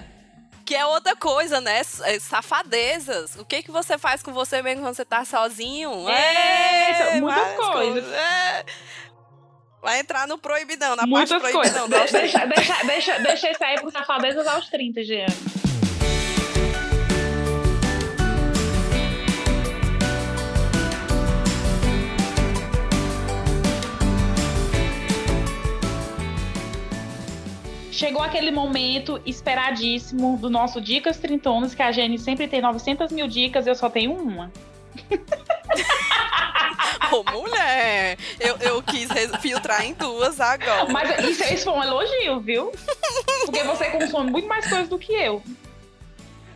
Que 0.69 0.75
é 0.75 0.85
outra 0.85 1.15
coisa, 1.15 1.59
né? 1.59 1.81
É, 2.03 2.19
safadezas. 2.19 3.35
O 3.37 3.43
que 3.43 3.63
que 3.63 3.71
você 3.71 3.97
faz 3.97 4.21
com 4.21 4.31
você 4.31 4.61
mesmo 4.61 4.83
quando 4.83 4.93
você 4.93 5.03
tá 5.03 5.25
sozinho? 5.25 6.07
É, 6.07 7.15
é 7.15 7.19
muitas 7.19 7.55
coisas. 7.55 8.03
coisas. 8.03 8.13
É. 8.13 8.65
Vai 9.81 9.99
entrar 9.99 10.27
no 10.27 10.37
proibidão, 10.37 10.95
na 10.95 11.07
Muitas 11.07 11.41
parte 11.41 11.51
proibidão. 11.51 11.89
Coisas. 11.89 12.11
Deixa, 12.11 12.45
deixa, 12.45 12.83
deixa, 12.83 13.19
deixa 13.19 13.49
isso 13.49 13.63
aí 13.63 13.79
pro 13.81 13.89
safadezas 13.89 14.45
aos 14.45 14.69
30, 14.69 15.03
Jean. 15.03 15.25
Chegou 27.99 28.23
aquele 28.23 28.49
momento 28.49 29.21
esperadíssimo 29.25 30.37
do 30.37 30.49
nosso 30.49 30.79
Dicas 30.79 31.17
Trintonas, 31.17 31.75
que 31.75 31.81
a 31.81 31.91
Jenny 31.91 32.17
sempre 32.17 32.47
tem 32.47 32.61
900 32.61 33.11
mil 33.11 33.27
dicas 33.27 33.67
e 33.67 33.69
eu 33.69 33.75
só 33.75 33.89
tenho 33.89 34.13
uma. 34.13 34.49
Ô, 37.11 37.23
mulher! 37.31 38.17
Eu, 38.39 38.55
eu 38.57 38.81
quis 38.81 39.09
filtrar 39.41 39.83
em 39.83 39.93
duas 39.93 40.39
agora. 40.39 40.85
Mas 40.89 41.25
isso, 41.25 41.43
isso 41.53 41.65
foi 41.65 41.73
um 41.73 41.83
elogio, 41.83 42.39
viu? 42.39 42.71
Porque 43.45 43.63
você 43.63 43.89
consome 43.89 44.31
muito 44.31 44.47
mais 44.47 44.65
coisas 44.67 44.87
do 44.87 44.97
que 44.97 45.11
eu. 45.11 45.43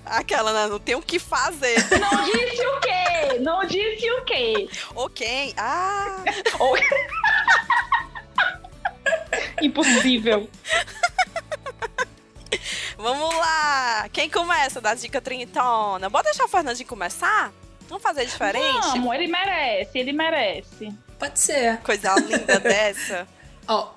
Aquela, 0.06 0.54
né? 0.54 0.68
Não 0.68 0.80
tem 0.80 0.96
o 0.96 1.02
que 1.02 1.20
fazer. 1.20 1.76
Não 2.00 2.24
disse 2.24 2.66
o 2.66 2.80
quê? 2.80 3.40
Não 3.40 3.66
disse 3.66 4.12
o 4.12 4.24
quê? 4.24 4.70
Ok. 4.96 5.54
Ah! 5.58 6.24
Impossível. 9.62 10.50
Vamos 12.98 13.36
lá! 13.36 14.08
Quem 14.12 14.30
começa 14.30 14.80
das 14.82 15.02
dicas 15.02 15.22
trintona? 15.22 16.10
Bora 16.10 16.24
deixar 16.24 16.46
o 16.46 16.48
Fernandinho 16.48 16.88
começar? 16.88 17.52
Vamos 17.88 18.04
fazer 18.04 18.26
diferente? 18.26 18.88
Vamos, 18.88 19.14
ele 19.16 19.28
merece, 19.28 20.00
ele 20.00 20.14
merece. 20.14 20.94
Pode 21.20 21.40
ser. 21.40 21.78
Coisa 21.78 22.16
linda 22.16 22.60
dessa. 22.62 23.28
Ó, 23.68 23.92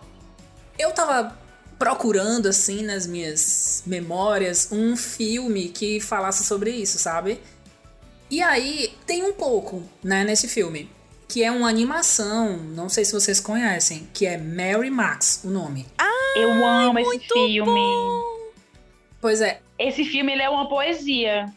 eu 0.79 0.93
tava 0.93 1.37
procurando, 1.79 2.47
assim, 2.47 2.83
nas 2.83 3.07
minhas 3.07 3.83
memórias, 3.87 4.69
um 4.73 4.97
filme 4.97 5.69
que 5.69 6.01
falasse 6.01 6.45
sobre 6.45 6.71
isso, 6.71 6.99
sabe? 6.99 7.41
E 8.31 8.43
aí 8.43 8.95
tem 9.07 9.25
um 9.25 9.33
pouco, 9.33 9.83
né, 10.03 10.25
nesse 10.25 10.49
filme, 10.49 10.91
que 11.29 11.45
é 11.45 11.51
uma 11.51 11.69
animação, 11.69 12.57
não 12.57 12.89
sei 12.89 13.05
se 13.05 13.13
vocês 13.13 13.41
conhecem, 13.41 14.09
que 14.13 14.27
é 14.27 14.37
Mary 14.39 14.91
Max, 14.91 15.43
o 15.45 15.51
nome. 15.51 15.87
Ah, 15.99 16.35
eu 16.37 16.51
amo 16.65 16.99
esse 16.99 17.21
filme. 17.21 17.71
Bom. 17.71 18.36
Pois 19.27 19.41
é. 19.41 19.59
Esse 19.77 20.05
filme 20.05 20.31
ele 20.31 20.43
é 20.43 20.49
uma 20.49 20.69
poesia. 20.69 21.53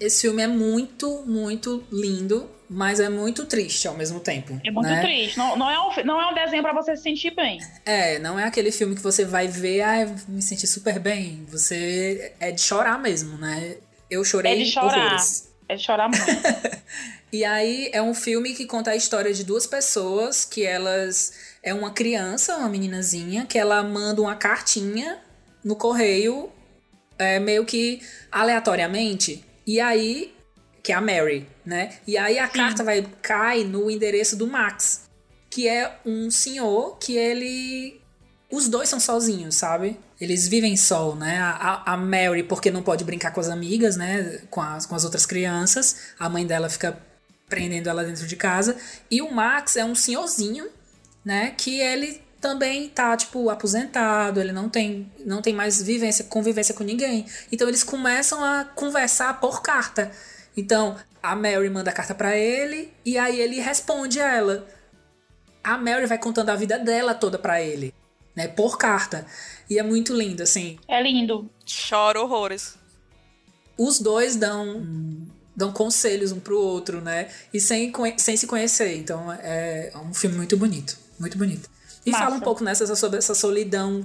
Esse 0.00 0.22
filme 0.22 0.40
é 0.40 0.46
muito, 0.46 1.22
muito 1.26 1.84
lindo, 1.92 2.50
mas 2.66 2.98
é 2.98 3.10
muito 3.10 3.44
triste 3.44 3.86
ao 3.86 3.94
mesmo 3.94 4.20
tempo. 4.20 4.58
É 4.64 4.70
muito 4.70 4.88
né? 4.88 5.02
triste. 5.02 5.36
Não, 5.36 5.54
não, 5.54 5.70
é 5.70 5.78
um, 5.78 6.02
não 6.02 6.18
é 6.18 6.30
um 6.30 6.34
desenho 6.34 6.62
para 6.62 6.72
você 6.72 6.96
se 6.96 7.02
sentir 7.02 7.34
bem. 7.34 7.60
É, 7.84 8.18
não 8.20 8.38
é 8.40 8.44
aquele 8.44 8.72
filme 8.72 8.94
que 8.94 9.02
você 9.02 9.22
vai 9.22 9.46
ver, 9.46 9.82
ah, 9.82 10.16
me 10.26 10.40
sentir 10.40 10.66
super 10.66 10.98
bem. 10.98 11.44
Você 11.50 12.32
é 12.40 12.50
de 12.50 12.62
chorar 12.62 12.98
mesmo, 12.98 13.36
né? 13.36 13.76
Eu 14.10 14.24
chorei 14.24 14.52
É 14.52 14.64
de 14.64 14.64
chorar. 14.64 14.96
horrores. 14.96 15.52
É 15.68 15.76
de 15.76 15.82
chorar 15.82 16.08
muito. 16.08 16.24
e 17.30 17.44
aí 17.44 17.90
é 17.92 18.00
um 18.00 18.14
filme 18.14 18.54
que 18.54 18.64
conta 18.64 18.92
a 18.92 18.96
história 18.96 19.34
de 19.34 19.44
duas 19.44 19.66
pessoas 19.66 20.42
que 20.42 20.64
elas 20.64 21.34
é 21.62 21.74
uma 21.74 21.90
criança, 21.90 22.56
uma 22.56 22.68
meninazinha, 22.70 23.44
que 23.44 23.58
ela 23.58 23.82
manda 23.82 24.22
uma 24.22 24.36
cartinha 24.36 25.18
no 25.62 25.76
correio, 25.76 26.50
é, 27.18 27.38
meio 27.38 27.64
que 27.64 28.00
aleatoriamente. 28.30 29.44
E 29.66 29.80
aí, 29.80 30.34
que 30.82 30.92
é 30.92 30.94
a 30.94 31.00
Mary, 31.00 31.46
né? 31.64 31.96
E 32.06 32.16
aí 32.16 32.38
a 32.38 32.46
Sim. 32.46 32.52
carta 32.52 32.84
vai 32.84 33.06
cai 33.22 33.64
no 33.64 33.90
endereço 33.90 34.36
do 34.36 34.46
Max, 34.46 35.08
que 35.50 35.68
é 35.68 35.98
um 36.04 36.30
senhor 36.30 36.98
que 36.98 37.16
ele 37.16 38.00
os 38.50 38.68
dois 38.68 38.88
são 38.88 39.00
sozinhos, 39.00 39.56
sabe? 39.56 39.98
Eles 40.20 40.46
vivem 40.46 40.76
só, 40.76 41.14
né? 41.16 41.38
A, 41.40 41.92
a 41.92 41.96
Mary, 41.96 42.44
porque 42.44 42.70
não 42.70 42.82
pode 42.82 43.02
brincar 43.02 43.32
com 43.32 43.40
as 43.40 43.48
amigas, 43.48 43.96
né? 43.96 44.42
Com 44.48 44.60
as, 44.60 44.86
com 44.86 44.94
as 44.94 45.04
outras 45.04 45.26
crianças. 45.26 46.12
A 46.18 46.28
mãe 46.28 46.46
dela 46.46 46.68
fica 46.68 46.96
prendendo 47.48 47.88
ela 47.88 48.04
dentro 48.04 48.26
de 48.26 48.36
casa. 48.36 48.76
E 49.10 49.20
o 49.20 49.32
Max 49.32 49.76
é 49.76 49.84
um 49.84 49.94
senhorzinho, 49.94 50.68
né? 51.24 51.52
Que 51.56 51.80
ele 51.80 52.22
também 52.44 52.90
tá, 52.90 53.16
tipo, 53.16 53.48
aposentado. 53.48 54.38
Ele 54.38 54.52
não 54.52 54.68
tem, 54.68 55.10
não 55.24 55.40
tem 55.40 55.54
mais 55.54 55.80
vivência, 55.80 56.26
convivência 56.26 56.74
com 56.74 56.84
ninguém. 56.84 57.24
Então 57.50 57.66
eles 57.66 57.82
começam 57.82 58.44
a 58.44 58.64
conversar 58.64 59.40
por 59.40 59.62
carta. 59.62 60.10
Então 60.54 60.94
a 61.22 61.34
Mary 61.34 61.70
manda 61.70 61.90
a 61.90 61.94
carta 61.94 62.14
para 62.14 62.36
ele 62.36 62.92
e 63.02 63.16
aí 63.16 63.40
ele 63.40 63.60
responde 63.60 64.20
a 64.20 64.34
ela. 64.34 64.68
A 65.62 65.78
Mary 65.78 66.04
vai 66.04 66.18
contando 66.18 66.50
a 66.50 66.54
vida 66.54 66.78
dela 66.78 67.14
toda 67.14 67.38
para 67.38 67.62
ele 67.62 67.94
né, 68.36 68.46
por 68.46 68.76
carta. 68.76 69.26
E 69.70 69.78
é 69.78 69.82
muito 69.82 70.14
lindo, 70.14 70.42
assim. 70.42 70.78
É 70.86 71.02
lindo. 71.02 71.48
Choro 71.64 72.20
horrores. 72.20 72.76
Os 73.78 73.98
dois 73.98 74.36
dão 74.36 74.86
dão 75.56 75.72
conselhos 75.72 76.32
um 76.32 76.40
pro 76.40 76.60
outro, 76.60 77.00
né? 77.00 77.30
E 77.54 77.60
sem, 77.60 77.90
sem 78.18 78.36
se 78.36 78.46
conhecer. 78.46 78.98
Então 78.98 79.32
é 79.32 79.92
um 79.96 80.12
filme 80.12 80.36
muito 80.36 80.58
bonito, 80.58 80.98
muito 81.18 81.38
bonito. 81.38 81.70
E 82.06 82.10
Massa. 82.10 82.24
fala 82.24 82.36
um 82.36 82.40
pouco 82.40 82.62
nessa 82.62 82.94
sobre 82.94 83.18
essa 83.18 83.34
solidão, 83.34 84.04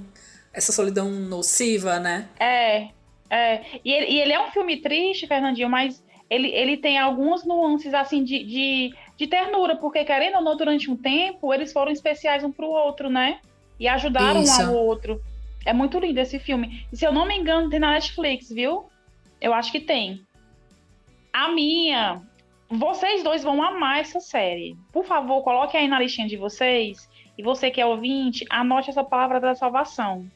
essa 0.52 0.72
solidão 0.72 1.10
nociva, 1.10 1.98
né? 1.98 2.28
É, 2.38 2.88
é. 3.28 3.62
E 3.84 3.92
ele, 3.92 4.06
e 4.06 4.20
ele 4.20 4.32
é 4.32 4.40
um 4.40 4.50
filme 4.50 4.78
triste, 4.78 5.26
Fernandinho, 5.26 5.68
mas 5.68 6.02
ele, 6.30 6.48
ele 6.48 6.76
tem 6.76 6.96
algumas 6.96 7.44
nuances 7.44 7.92
assim 7.92 8.22
de, 8.22 8.44
de, 8.44 8.94
de 9.16 9.26
ternura, 9.26 9.76
porque 9.76 10.04
querendo 10.04 10.36
ou 10.36 10.42
não, 10.42 10.56
durante 10.56 10.88
um 10.88 10.96
tempo, 10.96 11.52
eles 11.52 11.72
foram 11.72 11.90
especiais 11.90 12.44
um 12.44 12.52
pro 12.52 12.68
outro, 12.68 13.10
né? 13.10 13.40
E 13.78 13.88
ajudaram 13.88 14.42
Isso. 14.42 14.62
um 14.62 14.66
ao 14.68 14.74
outro. 14.74 15.20
É 15.66 15.72
muito 15.72 15.98
lindo 15.98 16.20
esse 16.20 16.38
filme. 16.38 16.86
E 16.92 16.96
se 16.96 17.04
eu 17.04 17.12
não 17.12 17.26
me 17.26 17.36
engano, 17.36 17.68
tem 17.68 17.80
na 17.80 17.90
Netflix, 17.90 18.48
viu? 18.48 18.84
Eu 19.40 19.52
acho 19.52 19.72
que 19.72 19.80
tem. 19.80 20.24
A 21.32 21.48
minha. 21.48 22.22
Vocês 22.70 23.24
dois 23.24 23.42
vão 23.42 23.60
amar 23.62 24.00
essa 24.00 24.20
série. 24.20 24.76
Por 24.92 25.04
favor, 25.04 25.42
coloque 25.42 25.76
aí 25.76 25.88
na 25.88 25.98
listinha 25.98 26.28
de 26.28 26.36
vocês. 26.36 27.08
E 27.40 27.42
você 27.42 27.70
que 27.70 27.80
é 27.80 27.86
ouvinte, 27.86 28.44
anote 28.50 28.90
essa 28.90 29.02
palavra 29.02 29.40
da 29.40 29.54
salvação. 29.54 30.30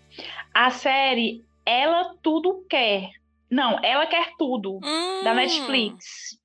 A 0.54 0.70
série 0.70 1.44
Ela 1.66 2.14
Tudo 2.22 2.64
Quer. 2.66 3.10
Não, 3.50 3.78
Ela 3.84 4.06
Quer 4.06 4.32
Tudo, 4.38 4.78
da 5.22 5.32
Hum. 5.32 5.34
Netflix. 5.34 6.38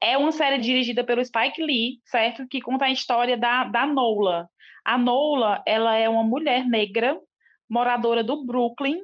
É 0.00 0.16
uma 0.16 0.30
série 0.30 0.58
dirigida 0.58 1.02
pelo 1.02 1.24
Spike 1.24 1.60
Lee, 1.60 1.98
certo? 2.04 2.46
Que 2.46 2.60
conta 2.60 2.84
a 2.84 2.92
história 2.92 3.36
da, 3.36 3.64
da 3.64 3.86
Nola. 3.88 4.48
A 4.84 4.96
Nola, 4.96 5.64
ela 5.66 5.96
é 5.96 6.08
uma 6.08 6.22
mulher 6.22 6.64
negra, 6.64 7.18
moradora 7.68 8.22
do 8.22 8.46
Brooklyn. 8.46 9.00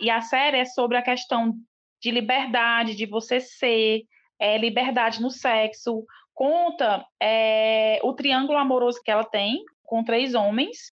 E 0.00 0.08
a 0.08 0.22
série 0.22 0.60
é 0.60 0.64
sobre 0.64 0.96
a 0.96 1.02
questão 1.02 1.52
de 2.00 2.10
liberdade, 2.10 2.96
de 2.96 3.04
você 3.04 3.38
ser, 3.38 4.04
é, 4.38 4.56
liberdade 4.56 5.20
no 5.20 5.28
sexo. 5.30 6.06
Conta 6.32 7.04
é, 7.22 8.00
o 8.02 8.14
triângulo 8.14 8.56
amoroso 8.56 8.98
que 9.04 9.10
ela 9.10 9.24
tem 9.24 9.62
com 9.90 10.04
três 10.04 10.34
homens. 10.34 10.92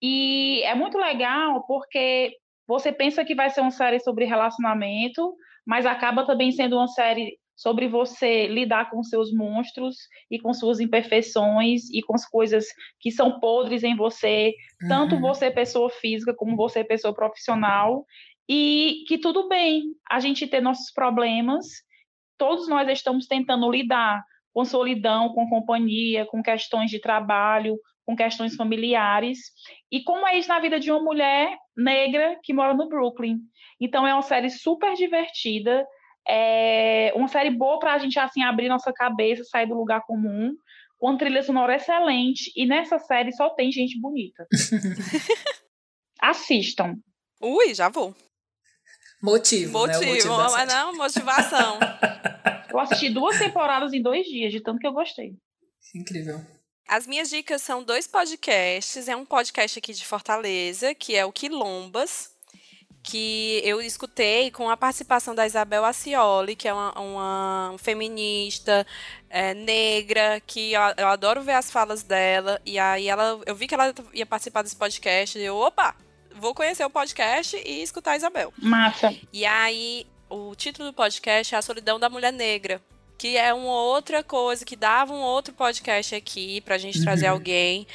E 0.00 0.62
é 0.62 0.74
muito 0.76 0.96
legal 0.96 1.66
porque 1.66 2.36
você 2.68 2.92
pensa 2.92 3.24
que 3.24 3.34
vai 3.34 3.50
ser 3.50 3.60
uma 3.60 3.72
série 3.72 3.98
sobre 3.98 4.24
relacionamento, 4.24 5.34
mas 5.66 5.84
acaba 5.84 6.24
também 6.24 6.52
sendo 6.52 6.76
uma 6.76 6.86
série 6.86 7.36
sobre 7.56 7.88
você 7.88 8.46
lidar 8.46 8.88
com 8.88 9.02
seus 9.02 9.32
monstros 9.34 9.96
e 10.30 10.38
com 10.38 10.54
suas 10.54 10.78
imperfeições 10.78 11.90
e 11.92 12.00
com 12.00 12.14
as 12.14 12.24
coisas 12.24 12.64
que 13.00 13.10
são 13.10 13.40
podres 13.40 13.82
em 13.82 13.96
você, 13.96 14.54
tanto 14.88 15.16
Uhum. 15.16 15.20
você 15.20 15.50
pessoa 15.50 15.90
física 15.90 16.32
como 16.32 16.54
você 16.54 16.84
pessoa 16.84 17.12
profissional, 17.12 18.06
e 18.48 19.02
que 19.08 19.18
tudo 19.18 19.48
bem 19.48 19.82
a 20.08 20.20
gente 20.20 20.46
ter 20.46 20.60
nossos 20.60 20.92
problemas, 20.92 21.66
todos 22.38 22.68
nós 22.68 22.88
estamos 22.88 23.26
tentando 23.26 23.68
lidar 23.68 24.22
com 24.54 24.64
solidão, 24.64 25.34
com 25.34 25.48
companhia, 25.48 26.24
com 26.26 26.40
questões 26.40 26.90
de 26.90 27.00
trabalho, 27.00 27.76
com 28.08 28.16
questões 28.16 28.56
familiares, 28.56 29.38
e 29.92 30.02
como 30.02 30.26
é 30.26 30.38
isso 30.38 30.48
na 30.48 30.58
vida 30.58 30.80
de 30.80 30.90
uma 30.90 31.02
mulher 31.02 31.54
negra 31.76 32.40
que 32.42 32.54
mora 32.54 32.72
no 32.72 32.88
Brooklyn. 32.88 33.36
Então 33.78 34.06
é 34.06 34.14
uma 34.14 34.22
série 34.22 34.48
super 34.48 34.94
divertida, 34.94 35.86
é 36.26 37.12
uma 37.14 37.28
série 37.28 37.50
boa 37.50 37.78
para 37.78 37.92
a 37.92 37.98
gente 37.98 38.18
assim 38.18 38.42
abrir 38.42 38.70
nossa 38.70 38.94
cabeça, 38.94 39.44
sair 39.44 39.66
do 39.66 39.74
lugar 39.74 40.00
comum, 40.06 40.54
com 40.96 41.18
trilha 41.18 41.42
sonora 41.42 41.76
excelente, 41.76 42.50
e 42.56 42.64
nessa 42.64 42.98
série 42.98 43.30
só 43.30 43.50
tem 43.50 43.70
gente 43.70 44.00
bonita. 44.00 44.46
Assistam. 46.18 46.94
Ui, 47.42 47.74
já 47.74 47.90
vou. 47.90 48.16
Motivo, 49.22 49.86
né? 49.86 49.92
Motivo, 49.92 50.34
da 50.34 50.50
mas 50.50 50.72
não, 50.72 50.96
motivação. 50.96 51.78
Eu 52.72 52.78
assisti 52.80 53.10
duas 53.10 53.38
temporadas 53.38 53.92
em 53.92 54.00
dois 54.00 54.26
dias, 54.26 54.50
de 54.50 54.62
tanto 54.62 54.78
que 54.78 54.86
eu 54.86 54.92
gostei. 54.92 55.32
Incrível. 55.94 56.38
As 56.88 57.06
minhas 57.06 57.28
dicas 57.28 57.60
são 57.60 57.82
dois 57.82 58.06
podcasts. 58.06 59.08
É 59.08 59.14
um 59.14 59.26
podcast 59.26 59.78
aqui 59.78 59.92
de 59.92 60.06
Fortaleza, 60.06 60.94
que 60.94 61.14
é 61.14 61.22
o 61.22 61.30
Quilombas, 61.30 62.30
que 63.02 63.60
eu 63.62 63.82
escutei 63.82 64.50
com 64.50 64.70
a 64.70 64.76
participação 64.76 65.34
da 65.34 65.46
Isabel 65.46 65.84
Acioli, 65.84 66.56
que 66.56 66.66
é 66.66 66.72
uma, 66.72 66.98
uma 66.98 67.74
feminista 67.76 68.86
é, 69.28 69.52
negra, 69.52 70.40
que 70.46 70.72
eu, 70.72 70.80
eu 70.96 71.08
adoro 71.08 71.42
ver 71.42 71.52
as 71.52 71.70
falas 71.70 72.02
dela. 72.02 72.58
E 72.64 72.78
aí 72.78 73.06
ela, 73.06 73.38
eu 73.44 73.54
vi 73.54 73.66
que 73.66 73.74
ela 73.74 73.94
ia 74.14 74.24
participar 74.24 74.62
desse 74.62 74.76
podcast, 74.76 75.38
e 75.38 75.44
eu, 75.44 75.58
opa, 75.58 75.94
vou 76.36 76.54
conhecer 76.54 76.86
o 76.86 76.90
podcast 76.90 77.54
e 77.66 77.82
escutar 77.82 78.12
a 78.12 78.16
Isabel. 78.16 78.50
Massa. 78.56 79.14
E 79.30 79.44
aí, 79.44 80.06
o 80.30 80.54
título 80.54 80.88
do 80.88 80.94
podcast 80.94 81.54
é 81.54 81.58
A 81.58 81.62
Solidão 81.62 82.00
da 82.00 82.08
Mulher 82.08 82.32
Negra. 82.32 82.80
Que 83.18 83.36
é 83.36 83.52
uma 83.52 83.74
outra 83.82 84.22
coisa 84.22 84.64
que 84.64 84.76
dava 84.76 85.12
um 85.12 85.20
outro 85.20 85.52
podcast 85.52 86.14
aqui 86.14 86.60
pra 86.60 86.78
gente 86.78 87.02
trazer 87.02 87.26
Uhum. 87.26 87.32
alguém. 87.32 87.86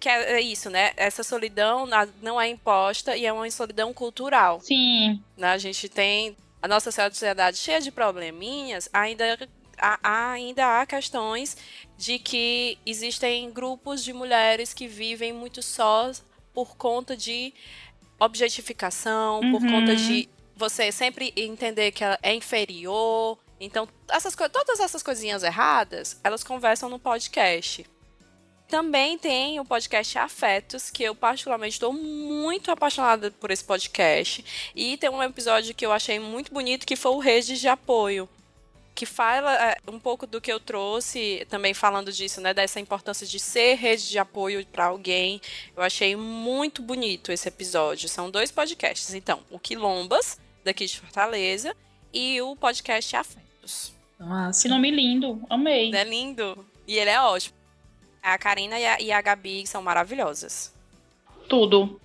Que 0.00 0.08
é 0.08 0.32
é 0.34 0.40
isso, 0.40 0.68
né? 0.68 0.92
Essa 0.96 1.22
solidão 1.22 1.88
não 2.20 2.38
é 2.40 2.48
imposta 2.48 3.16
e 3.16 3.24
é 3.24 3.32
uma 3.32 3.48
solidão 3.50 3.94
cultural. 3.94 4.60
Sim, 4.60 5.22
Né? 5.36 5.48
A 5.48 5.58
gente 5.58 5.88
tem 5.88 6.36
a 6.60 6.66
nossa 6.68 6.90
sociedade 6.90 7.56
cheia 7.58 7.80
de 7.80 7.90
probleminhas, 7.92 8.88
ainda 8.92 9.38
há, 9.78 10.30
ainda 10.32 10.80
há 10.80 10.86
questões 10.86 11.56
de 11.96 12.18
que 12.18 12.76
existem 12.84 13.50
grupos 13.52 14.02
de 14.02 14.12
mulheres 14.12 14.74
que 14.74 14.88
vivem 14.88 15.32
muito 15.32 15.62
sós 15.62 16.24
por 16.52 16.76
conta 16.76 17.16
de 17.16 17.54
objetificação, 18.18 19.40
por 19.50 19.62
Uhum. 19.62 19.70
conta 19.70 19.94
de 19.96 20.28
você 20.56 20.90
sempre 20.90 21.32
entender 21.36 21.92
que 21.92 22.02
ela 22.02 22.18
é 22.22 22.34
inferior. 22.34 23.38
Então, 23.60 23.88
essas, 24.10 24.34
todas 24.34 24.80
essas 24.80 25.02
coisinhas 25.02 25.42
erradas, 25.42 26.20
elas 26.22 26.44
conversam 26.44 26.88
no 26.88 26.98
podcast. 26.98 27.86
Também 28.68 29.16
tem 29.16 29.60
o 29.60 29.64
podcast 29.64 30.18
Afetos, 30.18 30.90
que 30.90 31.04
eu 31.04 31.14
particularmente 31.14 31.74
estou 31.74 31.92
muito 31.92 32.70
apaixonada 32.70 33.30
por 33.30 33.50
esse 33.50 33.64
podcast. 33.64 34.44
E 34.74 34.96
tem 34.96 35.08
um 35.08 35.22
episódio 35.22 35.74
que 35.74 35.86
eu 35.86 35.92
achei 35.92 36.18
muito 36.18 36.52
bonito, 36.52 36.86
que 36.86 36.96
foi 36.96 37.12
o 37.12 37.18
Rede 37.18 37.58
de 37.58 37.68
Apoio. 37.68 38.28
Que 38.92 39.06
fala 39.06 39.54
é, 39.54 39.76
um 39.86 40.00
pouco 40.00 40.26
do 40.26 40.40
que 40.40 40.50
eu 40.50 40.58
trouxe, 40.58 41.46
também 41.48 41.74
falando 41.74 42.10
disso, 42.10 42.40
né? 42.40 42.52
Dessa 42.52 42.80
importância 42.80 43.26
de 43.26 43.38
ser 43.38 43.74
rede 43.74 44.08
de 44.08 44.18
apoio 44.18 44.66
para 44.66 44.86
alguém. 44.86 45.40
Eu 45.76 45.82
achei 45.82 46.16
muito 46.16 46.82
bonito 46.82 47.30
esse 47.30 47.46
episódio. 47.46 48.08
São 48.08 48.30
dois 48.30 48.50
podcasts. 48.50 49.14
Então, 49.14 49.40
o 49.50 49.58
Quilombas, 49.60 50.40
daqui 50.64 50.86
de 50.86 50.98
Fortaleza, 50.98 51.76
e 52.12 52.40
o 52.40 52.56
podcast 52.56 53.14
Afetos. 53.14 53.45
Nossa. 54.18 54.62
Que 54.62 54.68
nome 54.68 54.90
lindo. 54.90 55.42
Amei. 55.50 55.94
É 55.94 56.04
lindo. 56.04 56.66
E 56.86 56.96
ele 56.98 57.10
é 57.10 57.20
ótimo. 57.20 57.54
A 58.22 58.36
Karina 58.38 58.78
e 58.78 58.86
a, 58.86 59.00
e 59.00 59.12
a 59.12 59.20
Gabi 59.20 59.66
são 59.66 59.82
maravilhosas. 59.82 60.72
Tudo. 61.48 62.00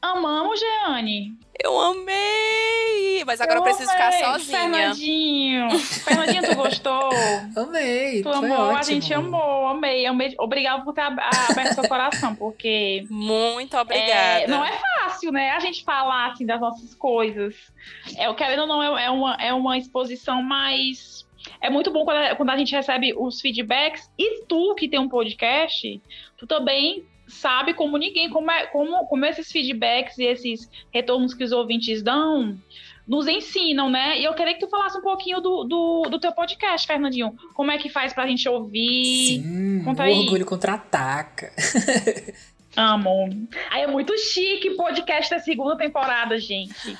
Amamos, 0.00 0.60
Jeane. 0.60 1.34
Eu 1.62 1.76
amei! 1.80 3.24
Mas 3.26 3.40
agora 3.40 3.56
eu, 3.58 3.60
eu 3.60 3.64
preciso 3.64 3.90
ficar 3.90 4.08
amei. 4.08 4.20
sozinha. 4.24 4.58
Fernandinho. 4.60 5.78
Fernandinho, 5.80 6.42
tu 6.44 6.54
gostou? 6.54 7.10
Amei, 7.56 8.22
Tu 8.22 8.32
foi 8.32 8.50
amou? 8.50 8.58
ótimo. 8.66 8.78
A 8.78 8.82
gente 8.82 9.12
amou, 9.14 9.68
amei, 9.68 10.06
amei. 10.06 10.34
Obrigado 10.38 10.84
por 10.84 10.94
ter 10.94 11.00
ab- 11.00 11.18
aberto 11.50 11.74
seu 11.74 11.88
coração, 11.88 12.34
porque 12.36 13.06
Muito 13.10 13.76
é, 13.76 13.80
obrigada. 13.80 14.46
não 14.46 14.64
é 14.64 14.70
fácil, 14.70 14.97
né? 15.26 15.50
A 15.50 15.60
gente 15.60 15.84
falar 15.84 16.32
assim 16.32 16.46
das 16.46 16.60
nossas 16.60 16.94
coisas. 16.94 17.54
É, 18.16 18.28
o 18.28 18.34
querendo 18.34 18.60
ou 18.62 18.66
não, 18.66 18.82
é, 18.82 19.06
é 19.06 19.10
uma, 19.10 19.34
é 19.34 19.52
uma 19.52 19.76
exposição 19.76 20.42
mais. 20.42 21.26
É 21.60 21.70
muito 21.70 21.90
bom 21.90 22.04
quando 22.04 22.18
a, 22.18 22.36
quando 22.36 22.50
a 22.50 22.56
gente 22.56 22.74
recebe 22.74 23.14
os 23.16 23.40
feedbacks. 23.40 24.10
E 24.18 24.44
tu, 24.46 24.74
que 24.74 24.88
tem 24.88 24.98
um 24.98 25.08
podcast, 25.08 26.00
tu 26.36 26.46
também 26.46 27.04
sabe 27.26 27.74
como 27.74 27.96
ninguém, 27.98 28.30
como, 28.30 28.50
é, 28.50 28.66
como, 28.66 29.06
como 29.06 29.24
esses 29.26 29.52
feedbacks 29.52 30.18
e 30.18 30.24
esses 30.24 30.68
retornos 30.90 31.34
que 31.34 31.44
os 31.44 31.52
ouvintes 31.52 32.02
dão 32.02 32.58
nos 33.08 33.26
ensinam, 33.26 33.88
né? 33.88 34.20
E 34.20 34.24
eu 34.24 34.34
queria 34.34 34.52
que 34.52 34.60
tu 34.60 34.68
falasse 34.68 34.98
um 34.98 35.02
pouquinho 35.02 35.40
do, 35.40 35.64
do, 35.64 36.02
do 36.10 36.20
teu 36.20 36.30
podcast, 36.32 36.86
Fernandinho. 36.86 37.34
Como 37.54 37.70
é 37.70 37.78
que 37.78 37.88
faz 37.88 38.12
pra 38.12 38.26
gente 38.26 38.46
ouvir? 38.46 39.42
Sim, 39.42 39.82
Conta 39.82 40.02
o 40.02 40.06
aí. 40.06 40.18
orgulho 40.18 40.44
contra-ataca. 40.44 41.50
Amo. 42.78 43.28
Aí 43.70 43.82
é 43.82 43.86
muito 43.88 44.16
chique 44.16 44.70
podcast 44.76 45.30
da 45.34 45.40
segunda 45.40 45.76
temporada, 45.76 46.38
gente. 46.38 46.72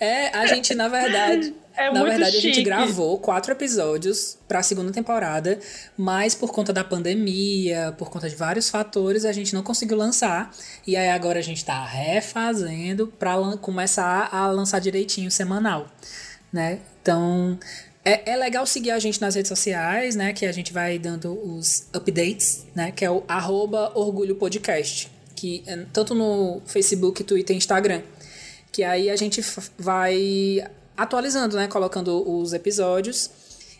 É, 0.00 0.36
a 0.36 0.44
gente, 0.46 0.74
na 0.74 0.88
verdade, 0.88 1.54
É 1.76 1.88
na 1.90 2.02
verdade, 2.02 2.32
chique. 2.32 2.48
a 2.50 2.52
gente 2.54 2.62
gravou 2.64 3.16
quatro 3.20 3.52
episódios 3.52 4.36
pra 4.48 4.60
segunda 4.62 4.90
temporada, 4.90 5.58
mas 5.96 6.34
por 6.34 6.50
conta 6.52 6.72
da 6.72 6.82
pandemia, 6.82 7.94
por 7.96 8.10
conta 8.10 8.28
de 8.28 8.34
vários 8.34 8.68
fatores, 8.68 9.24
a 9.24 9.30
gente 9.32 9.54
não 9.54 9.62
conseguiu 9.62 9.96
lançar. 9.96 10.50
E 10.84 10.96
aí 10.96 11.08
agora 11.10 11.38
a 11.38 11.42
gente 11.42 11.64
tá 11.64 11.84
refazendo 11.84 13.06
pra 13.06 13.36
lan- 13.36 13.56
começar 13.56 14.28
a 14.32 14.48
lançar 14.48 14.80
direitinho 14.80 15.30
semanal, 15.30 15.86
né? 16.52 16.80
Então, 17.00 17.56
é, 18.04 18.32
é 18.32 18.36
legal 18.36 18.66
seguir 18.66 18.90
a 18.90 18.98
gente 18.98 19.20
nas 19.20 19.34
redes 19.34 19.48
sociais, 19.48 20.16
né? 20.16 20.32
Que 20.32 20.44
a 20.46 20.52
gente 20.52 20.72
vai 20.72 20.98
dando 20.98 21.32
os 21.32 21.86
updates, 21.92 22.66
né? 22.74 22.90
Que 22.90 23.04
é 23.04 23.10
o 23.10 23.22
arroba 23.28 23.92
Orgulho 23.94 24.34
Podcast. 24.34 25.10
Que 25.36 25.62
é 25.66 25.84
tanto 25.92 26.14
no 26.14 26.60
Facebook, 26.66 27.22
Twitter 27.22 27.54
e 27.54 27.58
Instagram. 27.58 28.02
Que 28.72 28.82
aí 28.82 29.08
a 29.08 29.16
gente 29.16 29.40
vai 29.78 30.64
atualizando, 30.96 31.56
né? 31.56 31.68
Colocando 31.68 32.28
os 32.28 32.52
episódios. 32.52 33.30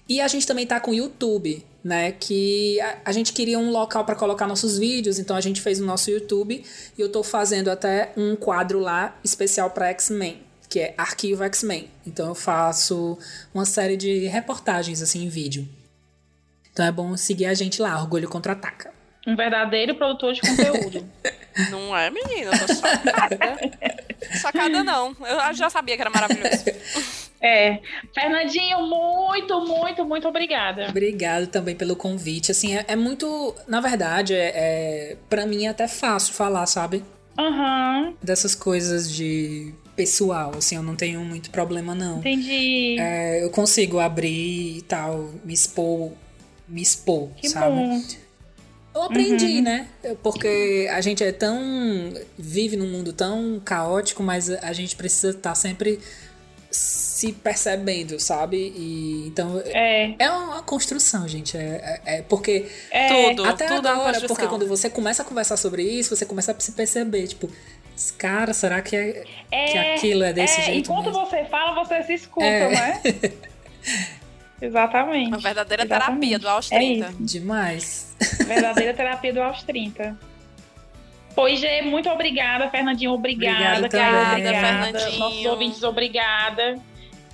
E 0.08 0.20
a 0.20 0.28
gente 0.28 0.46
também 0.46 0.66
tá 0.66 0.78
com 0.78 0.92
o 0.92 0.94
YouTube, 0.94 1.64
né? 1.82 2.12
Que 2.12 2.80
a, 2.80 2.98
a 3.06 3.12
gente 3.12 3.32
queria 3.32 3.58
um 3.58 3.70
local 3.70 4.04
para 4.04 4.14
colocar 4.14 4.46
nossos 4.46 4.78
vídeos, 4.78 5.18
então 5.18 5.34
a 5.34 5.40
gente 5.40 5.60
fez 5.60 5.80
o 5.80 5.84
nosso 5.84 6.10
YouTube. 6.10 6.64
E 6.96 7.00
eu 7.00 7.10
tô 7.10 7.24
fazendo 7.24 7.70
até 7.70 8.12
um 8.16 8.36
quadro 8.36 8.78
lá 8.78 9.18
especial 9.24 9.70
para 9.70 9.88
X-Men, 9.88 10.40
que 10.72 10.80
é 10.80 10.94
Arquivo 10.96 11.44
X-Men. 11.44 11.90
Então 12.06 12.28
eu 12.28 12.34
faço 12.34 13.18
uma 13.52 13.66
série 13.66 13.94
de 13.94 14.26
reportagens 14.26 15.02
assim 15.02 15.22
em 15.22 15.28
vídeo. 15.28 15.68
Então 16.72 16.86
é 16.86 16.90
bom 16.90 17.14
seguir 17.14 17.44
a 17.44 17.52
gente 17.52 17.82
lá, 17.82 18.00
Orgulho 18.00 18.26
Contra-Ataca. 18.26 18.90
Um 19.26 19.36
verdadeiro 19.36 19.94
produtor 19.96 20.32
de 20.32 20.40
conteúdo. 20.40 21.06
Não 21.70 21.94
é, 21.94 22.08
menina? 22.08 22.50
Eu 22.52 22.66
tô 22.66 22.74
chocada. 22.74 23.38
chocada 24.40 24.82
não. 24.82 25.14
Eu 25.20 25.52
já 25.52 25.68
sabia 25.68 25.96
que 25.96 26.00
era 26.00 26.08
maravilhoso. 26.08 26.64
é. 27.42 27.78
Fernandinho, 28.14 28.80
muito, 28.80 29.60
muito, 29.60 30.04
muito 30.06 30.26
obrigada. 30.26 30.88
Obrigado 30.88 31.48
também 31.48 31.76
pelo 31.76 31.94
convite. 31.94 32.50
Assim, 32.50 32.74
é, 32.74 32.86
é 32.88 32.96
muito. 32.96 33.54
Na 33.68 33.82
verdade, 33.82 34.32
é, 34.32 34.52
é, 34.54 35.16
para 35.28 35.44
mim 35.44 35.66
é 35.66 35.68
até 35.68 35.86
fácil 35.86 36.32
falar, 36.32 36.64
sabe? 36.64 37.04
Aham, 37.38 38.14
Dessas 38.22 38.54
coisas 38.54 39.12
de 39.12 39.74
pessoal, 39.94 40.52
assim, 40.56 40.76
eu 40.76 40.82
não 40.82 40.96
tenho 40.96 41.20
muito 41.20 41.50
problema, 41.50 41.94
não. 41.94 42.18
entendi. 42.18 42.96
É, 42.98 43.44
eu 43.44 43.50
consigo 43.50 43.98
abrir 43.98 44.78
e 44.78 44.82
tal, 44.82 45.30
me 45.44 45.52
expor, 45.52 46.12
me 46.68 46.82
expor, 46.82 47.28
que 47.36 47.48
sabe? 47.48 47.76
bom. 47.76 48.02
Eu 48.94 49.02
aprendi, 49.04 49.62
né? 49.62 49.88
Porque 50.22 50.86
a 50.92 51.00
gente 51.00 51.24
é 51.24 51.32
tão. 51.32 51.58
vive 52.36 52.76
num 52.76 52.88
mundo 52.90 53.12
tão 53.12 53.60
caótico, 53.64 54.22
mas 54.22 54.50
a 54.50 54.72
gente 54.74 54.96
precisa 54.96 55.30
estar 55.30 55.54
sempre 55.54 55.98
se 56.70 57.32
percebendo, 57.32 58.18
sabe? 58.18 58.72
E 58.76 59.26
então. 59.26 59.62
É, 59.64 60.14
É 60.18 60.30
uma 60.30 60.62
construção, 60.62 61.26
gente. 61.28 61.56
É, 61.56 62.00
é, 62.04 62.18
é 62.18 62.22
porque. 62.22 62.66
é. 62.90 63.30
Tudo, 63.30 63.44
Até 63.44 63.66
tudo 63.66 63.88
é 63.88 63.90
agora, 63.90 64.20
porque 64.22 64.46
quando 64.46 64.66
você 64.66 64.90
começa 64.90 65.22
a 65.22 65.24
conversar 65.24 65.56
sobre 65.56 65.82
isso, 65.82 66.14
você 66.14 66.26
começa 66.26 66.52
a 66.52 66.60
se 66.60 66.72
perceber, 66.72 67.26
tipo, 67.28 67.50
cara, 68.18 68.52
será 68.54 68.80
que, 68.82 68.96
é, 68.96 69.24
que 69.50 69.78
É, 69.78 69.94
aquilo 69.94 70.24
é 70.24 70.32
desse 70.32 70.60
é, 70.60 70.64
jeito? 70.64 70.90
enquanto 70.90 71.06
mesmo? 71.06 71.24
você 71.26 71.44
fala, 71.44 71.72
você 71.84 72.02
se 72.02 72.14
escuta, 72.14 72.46
É. 72.46 72.68
né? 72.70 73.00
Exatamente. 74.60 75.28
Uma 75.28 75.38
verdadeira 75.38 75.82
Exatamente. 75.84 76.20
terapia 76.20 76.38
do 76.38 76.48
aos 76.48 76.70
É 76.70 76.76
30. 76.76 77.08
isso. 77.08 77.16
Demais. 77.24 78.16
Verdadeira 78.46 78.94
terapia 78.94 79.32
do 79.32 79.42
aos 79.42 79.62
30. 79.64 80.16
Pois, 81.34 81.58
Gê, 81.58 81.82
muito 81.82 82.08
obrigada, 82.10 82.68
Fernandinho. 82.70 83.12
Obrigada, 83.12 83.88
Caio. 83.88 84.28
Obrigada. 84.32 84.60
Fernandinho. 84.92 85.18
Nossos 85.18 85.44
ouvintes, 85.46 85.82
obrigada. 85.82 86.78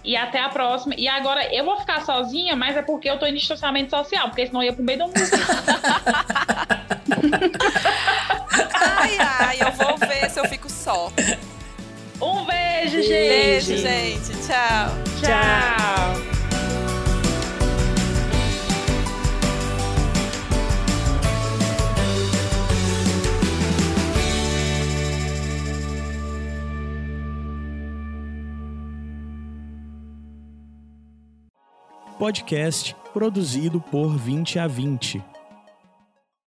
E 0.04 0.16
até 0.16 0.38
a 0.40 0.48
próxima. 0.48 0.94
E 0.96 1.06
agora 1.09 1.52
eu 1.52 1.64
vou 1.64 1.78
ficar 1.80 2.00
sozinha, 2.02 2.54
mas 2.56 2.76
é 2.76 2.82
porque 2.82 3.11
eu 3.11 3.18
tô 3.18 3.26
em 3.26 3.34
distanciamento 3.34 3.90
social, 3.90 4.28
porque 4.28 4.46
senão 4.46 4.62
eu 4.62 4.66
ia 4.66 4.72
pro 4.72 4.82
meio 4.84 4.98
do 5.00 5.04
mundo. 5.09 5.14
Ai, 8.80 9.16
ai, 9.18 9.58
eu 9.60 9.72
vou 9.72 9.96
ver 9.98 10.30
se 10.30 10.38
eu 10.38 10.44
fico 10.48 10.70
só. 10.70 11.12
Um 12.20 12.44
beijo, 12.44 13.02
gente. 13.02 13.08
Beijo, 13.08 13.76
gente. 13.76 14.32
Tchau. 14.46 14.88
Tchau. 15.20 16.38
Podcast 32.18 32.96
produzido 33.12 33.80
por 33.80 34.16
20 34.16 34.58
a 34.58 34.66
20. 34.66 35.38